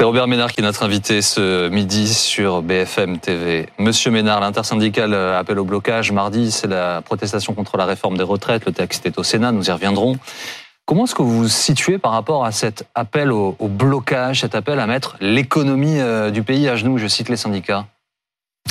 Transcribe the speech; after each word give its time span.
C'est 0.00 0.04
Robert 0.04 0.28
Ménard 0.28 0.52
qui 0.52 0.60
est 0.60 0.64
notre 0.64 0.82
invité 0.82 1.20
ce 1.20 1.68
midi 1.68 2.08
sur 2.08 2.62
BFM 2.62 3.18
TV. 3.18 3.68
Monsieur 3.78 4.10
Ménard, 4.10 4.40
l'intersyndicale 4.40 5.12
appelle 5.12 5.58
au 5.58 5.64
blocage. 5.66 6.10
Mardi, 6.10 6.50
c'est 6.50 6.68
la 6.68 7.02
protestation 7.02 7.52
contre 7.52 7.76
la 7.76 7.84
réforme 7.84 8.16
des 8.16 8.22
retraites. 8.22 8.64
Le 8.64 8.72
texte 8.72 9.04
est 9.04 9.18
au 9.18 9.22
Sénat, 9.22 9.52
nous 9.52 9.68
y 9.68 9.70
reviendrons. 9.70 10.16
Comment 10.86 11.04
est-ce 11.04 11.14
que 11.14 11.20
vous 11.20 11.42
vous 11.42 11.48
situez 11.48 11.98
par 11.98 12.12
rapport 12.12 12.46
à 12.46 12.50
cet 12.50 12.84
appel 12.94 13.30
au, 13.30 13.54
blocage, 13.60 14.40
cet 14.40 14.54
appel 14.54 14.80
à 14.80 14.86
mettre 14.86 15.16
l'économie 15.20 16.00
euh, 16.00 16.30
du 16.30 16.42
pays 16.42 16.66
à 16.66 16.76
genoux? 16.76 16.96
Je 16.96 17.06
cite 17.06 17.28
les 17.28 17.36
syndicats. 17.36 17.86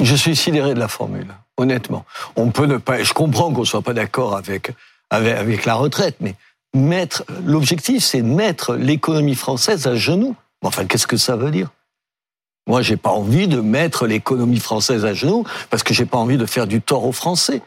Je 0.01 0.15
suis 0.15 0.35
sidéré 0.35 0.73
de 0.73 0.79
la 0.79 0.87
formule, 0.87 1.27
honnêtement. 1.57 2.05
On 2.35 2.49
peut 2.49 2.65
ne 2.65 2.77
pas. 2.77 3.03
Je 3.03 3.13
comprends 3.13 3.53
qu'on 3.53 3.65
soit 3.65 3.83
pas 3.83 3.93
d'accord 3.93 4.35
avec, 4.35 4.71
avec 5.09 5.65
la 5.65 5.75
retraite, 5.75 6.17
mais 6.19 6.35
mettre 6.73 7.23
l'objectif, 7.45 8.03
c'est 8.03 8.21
mettre 8.21 8.75
l'économie 8.75 9.35
française 9.35 9.87
à 9.87 9.95
genoux. 9.95 10.35
Enfin, 10.61 10.85
qu'est-ce 10.85 11.07
que 11.07 11.17
ça 11.17 11.35
veut 11.35 11.51
dire? 11.51 11.69
Moi, 12.67 12.81
j'ai 12.81 12.97
pas 12.97 13.09
envie 13.09 13.47
de 13.47 13.61
mettre 13.61 14.05
l'économie 14.05 14.59
française 14.59 15.05
à 15.05 15.13
genoux 15.13 15.43
parce 15.69 15.81
que 15.81 15.93
j'ai 15.93 16.05
pas 16.05 16.17
envie 16.17 16.37
de 16.37 16.45
faire 16.45 16.67
du 16.67 16.81
tort 16.81 17.05
aux 17.05 17.11
Français. 17.11 17.61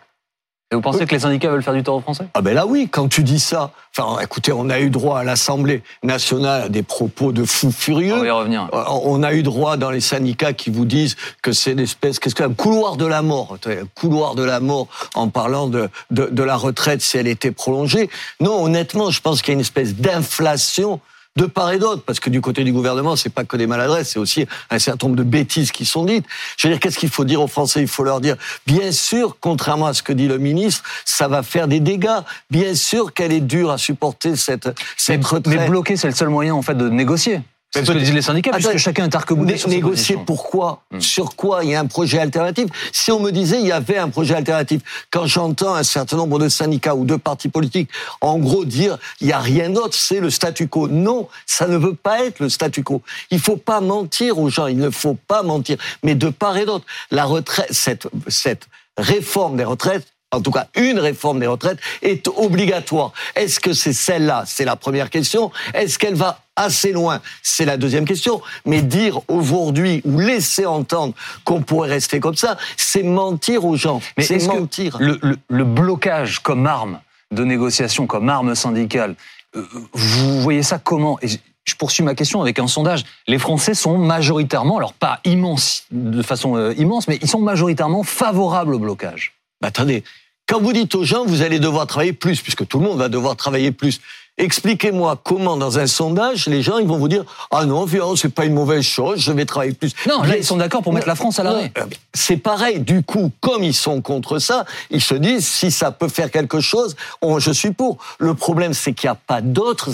Et 0.72 0.74
vous 0.74 0.80
pensez 0.80 1.04
que 1.04 1.14
les 1.14 1.20
syndicats 1.20 1.50
veulent 1.50 1.62
faire 1.62 1.74
du 1.74 1.82
tort 1.82 1.96
aux 1.96 2.00
Français? 2.00 2.24
Ah 2.32 2.40
ben 2.40 2.54
là 2.54 2.64
oui, 2.64 2.88
quand 2.90 3.06
tu 3.06 3.22
dis 3.22 3.40
ça. 3.40 3.72
Enfin, 3.94 4.18
écoutez, 4.22 4.52
on 4.52 4.70
a 4.70 4.80
eu 4.80 4.88
droit 4.88 5.18
à 5.18 5.22
l'Assemblée 5.22 5.82
nationale 6.02 6.62
à 6.62 6.68
des 6.70 6.82
propos 6.82 7.30
de 7.30 7.44
fous 7.44 7.70
furieux. 7.70 8.14
On 8.14 8.20
va 8.20 8.26
y 8.26 8.30
revenir. 8.30 8.70
Euh, 8.72 8.84
on 8.88 9.22
a 9.22 9.34
eu 9.34 9.42
droit 9.42 9.76
dans 9.76 9.90
les 9.90 10.00
syndicats 10.00 10.54
qui 10.54 10.70
vous 10.70 10.86
disent 10.86 11.16
que 11.42 11.52
c'est 11.52 11.72
une 11.72 11.80
espèce, 11.80 12.18
qu'est-ce 12.18 12.34
que 12.34 12.42
un 12.42 12.54
couloir 12.54 12.96
de 12.96 13.04
la 13.04 13.20
mort, 13.20 13.58
un 13.66 13.86
couloir 13.94 14.34
de 14.34 14.44
la 14.44 14.60
mort 14.60 14.88
en 15.14 15.28
parlant 15.28 15.66
de, 15.66 15.90
de, 16.10 16.24
de 16.24 16.42
la 16.42 16.56
retraite 16.56 17.02
si 17.02 17.18
elle 17.18 17.28
était 17.28 17.52
prolongée. 17.52 18.08
Non, 18.40 18.64
honnêtement, 18.64 19.10
je 19.10 19.20
pense 19.20 19.42
qu'il 19.42 19.52
y 19.52 19.52
a 19.52 19.56
une 19.56 19.60
espèce 19.60 19.94
d'inflation 19.94 21.00
de 21.36 21.46
part 21.46 21.72
et 21.72 21.78
d'autre, 21.78 22.02
parce 22.04 22.20
que 22.20 22.30
du 22.30 22.40
côté 22.40 22.62
du 22.64 22.72
gouvernement, 22.72 23.16
c'est 23.16 23.30
pas 23.30 23.44
que 23.44 23.56
des 23.56 23.66
maladresses, 23.66 24.10
c'est 24.10 24.18
aussi 24.18 24.46
un 24.70 24.78
certain 24.78 25.06
nombre 25.06 25.18
de 25.18 25.22
bêtises 25.22 25.72
qui 25.72 25.84
sont 25.84 26.04
dites. 26.04 26.26
Je 26.56 26.66
veux 26.66 26.74
dire, 26.74 26.80
qu'est-ce 26.80 26.98
qu'il 26.98 27.08
faut 27.08 27.24
dire 27.24 27.40
aux 27.40 27.46
Français? 27.46 27.80
Il 27.80 27.88
faut 27.88 28.04
leur 28.04 28.20
dire, 28.20 28.36
bien 28.66 28.92
sûr, 28.92 29.36
contrairement 29.40 29.86
à 29.86 29.94
ce 29.94 30.02
que 30.02 30.12
dit 30.12 30.28
le 30.28 30.38
ministre, 30.38 30.82
ça 31.04 31.28
va 31.28 31.42
faire 31.42 31.68
des 31.68 31.80
dégâts. 31.80 32.20
Bien 32.50 32.74
sûr 32.74 33.14
qu'elle 33.14 33.32
est 33.32 33.40
dure 33.40 33.70
à 33.70 33.78
supporter 33.78 34.36
cette, 34.36 34.68
cette 34.96 35.24
retraite. 35.24 35.58
Mais 35.58 35.68
bloquer, 35.68 35.96
c'est 35.96 36.08
le 36.08 36.14
seul 36.14 36.28
moyen, 36.28 36.54
en 36.54 36.62
fait, 36.62 36.74
de 36.74 36.88
négocier. 36.88 37.40
C'est 37.74 37.86
ce 37.86 37.92
que 37.92 37.98
disent 37.98 38.12
les 38.12 38.20
syndicats, 38.20 38.50
puisque 38.52 38.76
chacun 38.76 39.06
est 39.06 39.14
arc 39.14 39.30
Négocier 39.30 40.18
pourquoi 40.26 40.82
hmm. 40.90 41.00
Sur 41.00 41.36
quoi 41.36 41.64
Il 41.64 41.70
y 41.70 41.74
a 41.74 41.80
un 41.80 41.86
projet 41.86 42.18
alternatif. 42.18 42.66
Si 42.92 43.10
on 43.10 43.18
me 43.18 43.30
disait 43.30 43.60
il 43.60 43.66
y 43.66 43.72
avait 43.72 43.96
un 43.96 44.10
projet 44.10 44.34
alternatif, 44.34 44.82
quand 45.10 45.24
j'entends 45.24 45.74
un 45.74 45.82
certain 45.82 46.18
nombre 46.18 46.38
de 46.38 46.50
syndicats 46.50 46.94
ou 46.94 47.06
de 47.06 47.16
partis 47.16 47.48
politiques, 47.48 47.88
en 48.20 48.38
gros 48.38 48.66
dire 48.66 48.98
il 49.22 49.28
y 49.28 49.32
a 49.32 49.38
rien 49.38 49.70
d'autre, 49.70 49.94
c'est 49.94 50.20
le 50.20 50.28
statu 50.28 50.68
quo. 50.68 50.86
Non, 50.88 51.28
ça 51.46 51.66
ne 51.66 51.78
veut 51.78 51.94
pas 51.94 52.24
être 52.24 52.40
le 52.40 52.50
statu 52.50 52.82
quo. 52.82 53.00
Il 53.30 53.40
faut 53.40 53.56
pas 53.56 53.80
mentir 53.80 54.38
aux 54.38 54.50
gens. 54.50 54.66
Il 54.66 54.76
ne 54.76 54.90
faut 54.90 55.16
pas 55.26 55.42
mentir. 55.42 55.78
Mais 56.02 56.14
de 56.14 56.28
part 56.28 56.58
et 56.58 56.66
d'autre, 56.66 56.84
la 57.10 57.24
retraite, 57.24 57.68
cette, 57.70 58.06
cette 58.28 58.66
réforme 58.98 59.56
des 59.56 59.64
retraites, 59.64 60.06
en 60.32 60.40
tout 60.40 60.50
cas 60.50 60.66
une 60.76 60.98
réforme 60.98 61.40
des 61.40 61.46
retraites, 61.46 61.78
est 62.00 62.26
obligatoire. 62.28 63.12
Est-ce 63.36 63.60
que 63.60 63.72
c'est 63.72 63.92
celle-là? 63.92 64.44
C'est 64.46 64.64
la 64.64 64.76
première 64.76 65.10
question. 65.10 65.52
Est-ce 65.74 65.98
qu'elle 65.98 66.14
va 66.14 66.40
assez 66.56 66.92
loin? 66.92 67.20
C'est 67.42 67.66
la 67.66 67.76
deuxième 67.76 68.06
question. 68.06 68.40
Mais 68.64 68.82
dire 68.82 69.20
aujourd'hui 69.28 70.00
ou 70.04 70.18
laisser 70.18 70.66
entendre 70.66 71.14
qu'on 71.44 71.62
pourrait 71.62 71.90
rester 71.90 72.18
comme 72.18 72.34
ça, 72.34 72.56
c'est 72.76 73.02
mentir 73.02 73.64
aux 73.64 73.76
gens. 73.76 74.00
Mais 74.16 74.24
c'est 74.24 74.46
mentir. 74.46 74.96
Le, 74.98 75.18
le, 75.48 75.64
blocage 75.64 76.40
comme 76.40 76.66
arme 76.66 77.00
de 77.30 77.44
négociation, 77.44 78.06
comme 78.06 78.28
arme 78.28 78.54
syndicale, 78.54 79.14
euh, 79.54 79.66
vous 79.92 80.40
voyez 80.40 80.62
ça 80.62 80.78
comment? 80.78 81.18
Je 81.64 81.74
poursuis 81.76 82.02
ma 82.02 82.14
question 82.14 82.40
avec 82.40 82.58
un 82.58 82.66
sondage. 82.66 83.04
Les 83.28 83.38
Français 83.38 83.74
sont 83.74 83.96
majoritairement, 83.96 84.78
alors 84.78 84.94
pas 84.94 85.20
immense, 85.24 85.84
de 85.90 86.22
façon 86.22 86.56
euh, 86.56 86.74
immense, 86.76 87.06
mais 87.06 87.18
ils 87.22 87.28
sont 87.28 87.40
majoritairement 87.40 88.02
favorables 88.02 88.74
au 88.74 88.78
blocage. 88.78 89.34
Bah, 89.60 89.68
attendez, 89.68 90.02
quand 90.46 90.60
vous 90.60 90.72
dites 90.72 90.94
aux 90.94 91.04
gens, 91.04 91.24
vous 91.24 91.42
allez 91.42 91.58
devoir 91.58 91.86
travailler 91.86 92.12
plus, 92.12 92.40
puisque 92.40 92.66
tout 92.66 92.78
le 92.78 92.84
monde 92.84 92.98
va 92.98 93.08
devoir 93.08 93.36
travailler 93.36 93.72
plus, 93.72 94.00
Expliquez-moi 94.38 95.20
comment, 95.22 95.58
dans 95.58 95.78
un 95.78 95.86
sondage, 95.86 96.46
les 96.46 96.62
gens 96.62 96.78
ils 96.78 96.86
vont 96.86 96.96
vous 96.96 97.08
dire 97.08 97.24
ah 97.50 97.66
non, 97.66 97.86
c'est 98.16 98.34
pas 98.34 98.46
une 98.46 98.54
mauvaise 98.54 98.82
chose, 98.82 99.20
je 99.20 99.30
vais 99.30 99.44
travailler 99.44 99.74
plus. 99.74 99.92
Non, 100.08 100.22
là 100.22 100.38
ils 100.38 100.44
sont 100.44 100.56
d'accord 100.56 100.82
pour 100.82 100.94
mettre 100.94 101.06
la 101.06 101.14
France 101.14 101.38
à 101.38 101.42
l'arrêt. 101.42 101.70
Euh, 101.76 101.84
c'est 102.14 102.38
pareil. 102.38 102.80
Du 102.80 103.02
coup, 103.02 103.30
comme 103.40 103.62
ils 103.62 103.74
sont 103.74 104.00
contre 104.00 104.38
ça, 104.38 104.64
ils 104.90 105.02
se 105.02 105.14
disent 105.14 105.46
si 105.46 105.70
ça 105.70 105.92
peut 105.92 106.08
faire 106.08 106.30
quelque 106.30 106.60
chose, 106.60 106.96
je 107.38 107.50
suis 107.50 107.72
pour. 107.72 107.98
Le 108.18 108.32
problème, 108.32 108.72
c'est 108.72 108.94
qu'il 108.94 109.08
n'y 109.08 109.12
a 109.12 109.16
pas 109.16 109.42
d'autres 109.42 109.90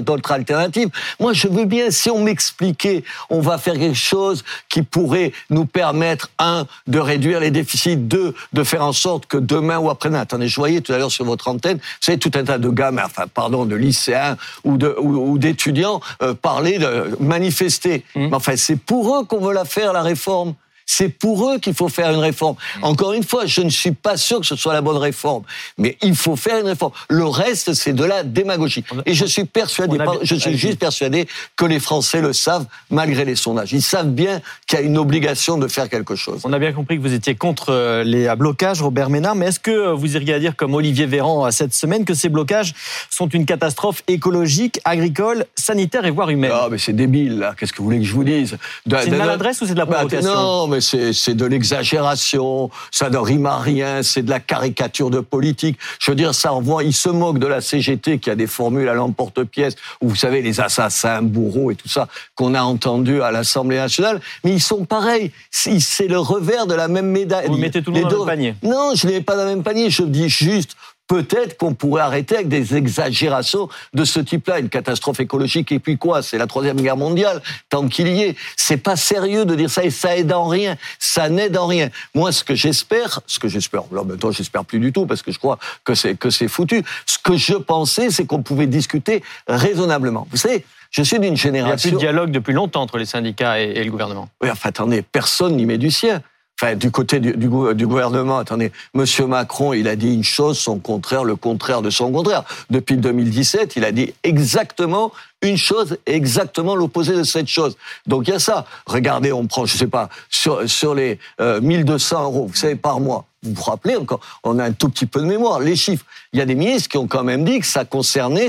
d'autres 0.00 0.32
alternatives. 0.32 0.88
Moi, 1.18 1.32
je 1.32 1.48
veux 1.48 1.64
bien 1.64 1.90
si 1.90 2.10
on 2.10 2.22
m'expliquait, 2.22 3.02
on 3.28 3.40
va 3.40 3.58
faire 3.58 3.74
quelque 3.74 3.94
chose 3.94 4.44
qui 4.68 4.82
pourrait 4.82 5.32
nous 5.50 5.66
permettre 5.66 6.30
un 6.38 6.66
de 6.86 7.00
réduire 7.00 7.40
les 7.40 7.50
déficits, 7.50 7.96
deux 7.96 8.34
de 8.52 8.62
faire 8.62 8.84
en 8.84 8.92
sorte 8.92 9.26
que 9.26 9.36
demain 9.36 9.78
ou 9.78 9.90
après-demain. 9.90 10.20
Attendez, 10.20 10.46
je 10.46 10.56
voyais 10.56 10.80
tout 10.80 10.92
à 10.92 10.98
l'heure 10.98 11.10
sur 11.10 11.24
votre 11.24 11.48
antenne, 11.48 11.78
vous 11.78 11.82
savez 12.00 12.18
tout 12.18 12.30
un 12.34 12.44
tas 12.44 12.58
de 12.58 12.68
gamins, 12.68 13.02
enfin 13.04 13.24
pardon, 13.26 13.64
de 13.64 13.79
lycéens 13.80 14.36
ou 14.64 14.76
de 14.76 14.94
ou, 14.98 15.38
d'étudiants 15.38 16.00
euh, 16.22 16.34
parler 16.34 16.78
de 16.78 17.16
manifester. 17.20 18.04
Mmh. 18.14 18.26
Mais 18.28 18.34
enfin, 18.34 18.56
c'est 18.56 18.76
pour 18.76 19.16
eux 19.16 19.24
qu'on 19.24 19.40
veut 19.40 19.54
la 19.54 19.64
faire 19.64 19.92
la 19.92 20.02
réforme. 20.02 20.54
C'est 20.92 21.08
pour 21.08 21.48
eux 21.48 21.58
qu'il 21.60 21.74
faut 21.74 21.88
faire 21.88 22.10
une 22.10 22.18
réforme. 22.18 22.56
Mmh. 22.56 22.84
Encore 22.84 23.12
une 23.12 23.22
fois, 23.22 23.46
je 23.46 23.60
ne 23.60 23.70
suis 23.70 23.92
pas 23.92 24.16
sûr 24.16 24.40
que 24.40 24.46
ce 24.46 24.56
soit 24.56 24.72
la 24.72 24.80
bonne 24.80 24.96
réforme, 24.96 25.44
mais 25.78 25.96
il 26.02 26.16
faut 26.16 26.34
faire 26.34 26.58
une 26.58 26.66
réforme. 26.66 26.90
Le 27.08 27.26
reste, 27.26 27.74
c'est 27.74 27.92
de 27.92 28.04
la 28.04 28.24
démagogie. 28.24 28.84
Et 29.06 29.14
je 29.14 29.24
suis 29.24 29.44
persuadé, 29.44 29.98
je 30.22 30.34
suis 30.34 30.58
juste 30.58 30.80
persuadé 30.80 31.28
que 31.56 31.64
les 31.64 31.78
Français 31.78 32.20
le 32.20 32.32
savent 32.32 32.66
malgré 32.90 33.24
les 33.24 33.36
sondages. 33.36 33.72
Ils 33.72 33.82
savent 33.82 34.10
bien 34.10 34.40
qu'il 34.66 34.80
y 34.80 34.82
a 34.82 34.84
une 34.84 34.98
obligation 34.98 35.58
de 35.58 35.68
faire 35.68 35.88
quelque 35.88 36.16
chose. 36.16 36.40
On 36.42 36.52
a 36.52 36.58
bien 36.58 36.72
compris 36.72 36.96
que 36.96 37.02
vous 37.02 37.14
étiez 37.14 37.36
contre 37.36 37.70
euh, 37.70 38.02
les 38.02 38.34
blocages, 38.34 38.82
Robert 38.82 39.10
Ménard, 39.10 39.36
mais 39.36 39.46
est-ce 39.46 39.60
que 39.60 39.70
euh, 39.70 39.94
vous 39.94 40.16
iriez 40.16 40.34
à 40.34 40.40
dire, 40.40 40.56
comme 40.56 40.74
Olivier 40.74 41.06
Véran 41.06 41.46
euh, 41.46 41.50
cette 41.52 41.72
semaine, 41.72 42.04
que 42.04 42.14
ces 42.14 42.28
blocages 42.28 42.74
sont 43.10 43.28
une 43.28 43.46
catastrophe 43.46 44.02
écologique, 44.08 44.80
agricole, 44.84 45.44
sanitaire 45.54 46.04
et 46.04 46.10
voire 46.10 46.30
humaine? 46.30 46.50
Ah, 46.52 46.66
mais 46.68 46.78
c'est 46.78 46.92
débile, 46.92 47.38
là. 47.38 47.54
Qu'est-ce 47.56 47.72
que 47.72 47.78
vous 47.78 47.84
voulez 47.84 48.00
que 48.00 48.04
je 48.04 48.12
vous 48.12 48.24
dise? 48.24 48.58
C'est 48.88 49.06
une 49.06 49.16
maladresse 49.16 49.60
ou 49.62 49.66
c'est 49.66 49.74
de 49.74 49.78
la 49.78 49.84
bah, 49.84 49.98
provocation? 49.98 50.34
Non, 50.34 50.66
mais 50.66 50.79
c'est 50.80 51.34
de 51.34 51.44
l'exagération, 51.44 52.70
ça 52.90 53.10
ne 53.10 53.16
rime 53.16 53.46
à 53.46 53.58
rien, 53.58 54.02
c'est 54.02 54.22
de 54.22 54.30
la 54.30 54.40
caricature 54.40 55.10
de 55.10 55.20
politique. 55.20 55.78
Je 56.00 56.10
veux 56.10 56.16
dire, 56.16 56.34
ça 56.34 56.52
envoie, 56.52 56.84
il 56.84 56.92
se 56.92 57.08
moque 57.08 57.38
de 57.38 57.46
la 57.46 57.60
CGT 57.60 58.18
qui 58.18 58.30
a 58.30 58.34
des 58.34 58.46
formules 58.46 58.88
à 58.88 58.94
l'emporte-pièce, 58.94 59.76
où 60.00 60.08
vous 60.08 60.16
savez, 60.16 60.42
les 60.42 60.60
assassins, 60.60 61.22
bourreaux 61.22 61.70
et 61.70 61.74
tout 61.74 61.88
ça, 61.88 62.08
qu'on 62.34 62.54
a 62.54 62.62
entendu 62.62 63.22
à 63.22 63.30
l'Assemblée 63.30 63.76
nationale, 63.76 64.20
mais 64.44 64.52
ils 64.52 64.60
sont 64.60 64.84
pareils. 64.84 65.32
C'est 65.50 66.08
le 66.08 66.18
revers 66.18 66.66
de 66.66 66.74
la 66.74 66.88
même 66.88 67.06
médaille. 67.06 67.46
Vous 67.46 67.56
mettez 67.56 67.82
tout 67.82 67.92
le 67.92 68.00
monde 68.00 68.10
dans 68.10 68.18
le 68.18 68.24
même 68.24 68.36
panier 68.36 68.54
Non, 68.62 68.94
je 68.94 69.06
ne 69.06 69.12
les 69.12 69.18
mets 69.18 69.24
pas 69.24 69.36
dans 69.36 69.44
le 69.44 69.50
même 69.50 69.62
panier, 69.62 69.90
je 69.90 70.02
dis 70.02 70.28
juste, 70.28 70.76
peut-être 71.10 71.56
qu'on 71.56 71.74
pourrait 71.74 72.02
arrêter 72.02 72.36
avec 72.36 72.46
des 72.46 72.76
exagérations 72.76 73.68
de 73.94 74.04
ce 74.04 74.20
type-là. 74.20 74.60
Une 74.60 74.68
catastrophe 74.68 75.18
écologique 75.18 75.72
et 75.72 75.80
puis 75.80 75.98
quoi 75.98 76.22
C'est 76.22 76.38
la 76.38 76.46
troisième 76.46 76.80
guerre 76.80 76.96
mondiale, 76.96 77.42
tant 77.68 77.88
qu'il 77.88 78.06
y 78.06 78.22
est. 78.22 78.36
C'est 78.56 78.76
pas 78.76 78.94
sérieux 78.94 79.44
de 79.44 79.56
dire 79.56 79.68
ça 79.68 79.82
et 79.82 79.90
ça 79.90 80.16
aide 80.16 80.32
en 80.32 80.46
rien. 80.46 80.76
Ça 81.00 81.28
n'aide 81.28 81.56
en 81.56 81.66
rien. 81.66 81.88
Moi, 82.14 82.30
ce 82.30 82.44
que 82.44 82.54
j'espère, 82.54 83.22
ce 83.26 83.40
que 83.40 83.48
j'espère, 83.48 83.82
là 83.90 84.04
maintenant 84.04 84.30
j'espère 84.30 84.64
plus 84.64 84.78
du 84.78 84.92
tout 84.92 85.04
parce 85.04 85.22
que 85.22 85.32
je 85.32 85.40
crois 85.40 85.58
que 85.82 85.96
c'est 85.96 86.14
que 86.14 86.30
c'est 86.30 86.46
foutu. 86.46 86.84
Ce 87.06 87.18
que 87.18 87.36
je 87.36 87.54
pensais, 87.54 88.10
c'est 88.10 88.24
qu'on 88.24 88.44
pouvait 88.44 88.68
discuter 88.68 89.24
raisonnablement. 89.48 90.28
Vous 90.30 90.36
savez, 90.36 90.64
je 90.92 91.02
suis 91.02 91.18
d'une 91.18 91.36
génération. 91.36 91.88
Il 91.88 91.92
y 91.92 91.96
a 91.96 91.98
plus 91.98 92.04
de 92.04 92.12
dialogue 92.12 92.30
depuis 92.30 92.52
longtemps 92.52 92.82
entre 92.82 92.98
les 92.98 93.06
syndicats 93.06 93.60
et, 93.60 93.70
et 93.70 93.82
le 93.82 93.90
gouvernement. 93.90 94.28
Oui, 94.40 94.48
enfin 94.48 94.68
attendez, 94.68 95.02
personne 95.02 95.56
n'y 95.56 95.66
met 95.66 95.78
du 95.78 95.90
sien 95.90 96.22
enfin 96.60 96.76
du 96.76 96.90
côté 96.90 97.20
du, 97.20 97.32
du, 97.32 97.86
gouvernement, 97.86 98.38
attendez, 98.38 98.70
Monsieur 98.94 99.26
Macron, 99.26 99.72
il 99.72 99.88
a 99.88 99.96
dit 99.96 100.12
une 100.12 100.24
chose, 100.24 100.58
son 100.58 100.78
contraire, 100.78 101.24
le 101.24 101.36
contraire 101.36 101.80
de 101.80 101.90
son 101.90 102.12
contraire. 102.12 102.44
Depuis 102.68 102.96
2017, 102.96 103.76
il 103.76 103.84
a 103.84 103.92
dit 103.92 104.12
exactement 104.22 105.12
une 105.42 105.56
chose, 105.56 105.96
exactement 106.04 106.74
l'opposé 106.74 107.14
de 107.14 107.22
cette 107.22 107.48
chose. 107.48 107.76
Donc 108.06 108.28
il 108.28 108.32
y 108.32 108.34
a 108.34 108.38
ça. 108.38 108.66
Regardez, 108.86 109.32
on 109.32 109.46
prend, 109.46 109.64
je 109.64 109.76
sais 109.76 109.86
pas, 109.86 110.10
sur, 110.28 110.68
sur 110.68 110.94
les 110.94 111.18
1200 111.40 112.16
euh, 112.16 112.24
euros, 112.24 112.46
vous 112.46 112.54
savez, 112.54 112.76
par 112.76 113.00
mois. 113.00 113.24
Vous 113.42 113.54
vous 113.54 113.62
rappelez 113.62 113.96
encore, 113.96 114.20
on 114.44 114.58
a 114.58 114.64
un 114.64 114.72
tout 114.72 114.90
petit 114.90 115.06
peu 115.06 115.20
de 115.20 115.24
mémoire, 115.24 115.60
les 115.60 115.74
chiffres. 115.74 116.04
Il 116.34 116.38
y 116.38 116.42
a 116.42 116.44
des 116.44 116.54
ministres 116.54 116.90
qui 116.90 116.98
ont 116.98 117.06
quand 117.06 117.24
même 117.24 117.42
dit 117.42 117.60
que 117.60 117.66
ça 117.66 117.86
concernait, 117.86 118.48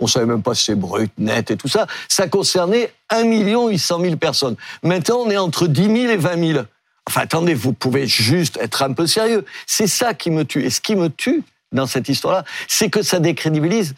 on 0.00 0.06
savait 0.06 0.24
même 0.24 0.42
pas 0.42 0.54
si 0.54 0.64
c'est 0.64 0.74
brut, 0.74 1.12
net 1.18 1.50
et 1.50 1.58
tout 1.58 1.68
ça, 1.68 1.86
ça 2.08 2.26
concernait 2.26 2.90
1 3.10 3.24
800 3.24 4.00
000 4.00 4.16
personnes. 4.16 4.56
Maintenant, 4.82 5.18
on 5.26 5.30
est 5.30 5.36
entre 5.36 5.66
10 5.66 5.82
000 5.82 5.94
et 6.12 6.16
20 6.16 6.52
000. 6.52 6.64
Enfin, 7.10 7.22
attendez, 7.22 7.54
vous 7.54 7.72
pouvez 7.72 8.06
juste 8.06 8.56
être 8.62 8.84
un 8.84 8.92
peu 8.92 9.04
sérieux. 9.04 9.44
C'est 9.66 9.88
ça 9.88 10.14
qui 10.14 10.30
me 10.30 10.44
tue. 10.44 10.64
Et 10.64 10.70
ce 10.70 10.80
qui 10.80 10.94
me 10.94 11.08
tue 11.08 11.42
dans 11.72 11.86
cette 11.86 12.08
histoire-là, 12.08 12.44
c'est 12.68 12.88
que 12.88 13.02
ça 13.02 13.18
décrédibilise 13.18 13.96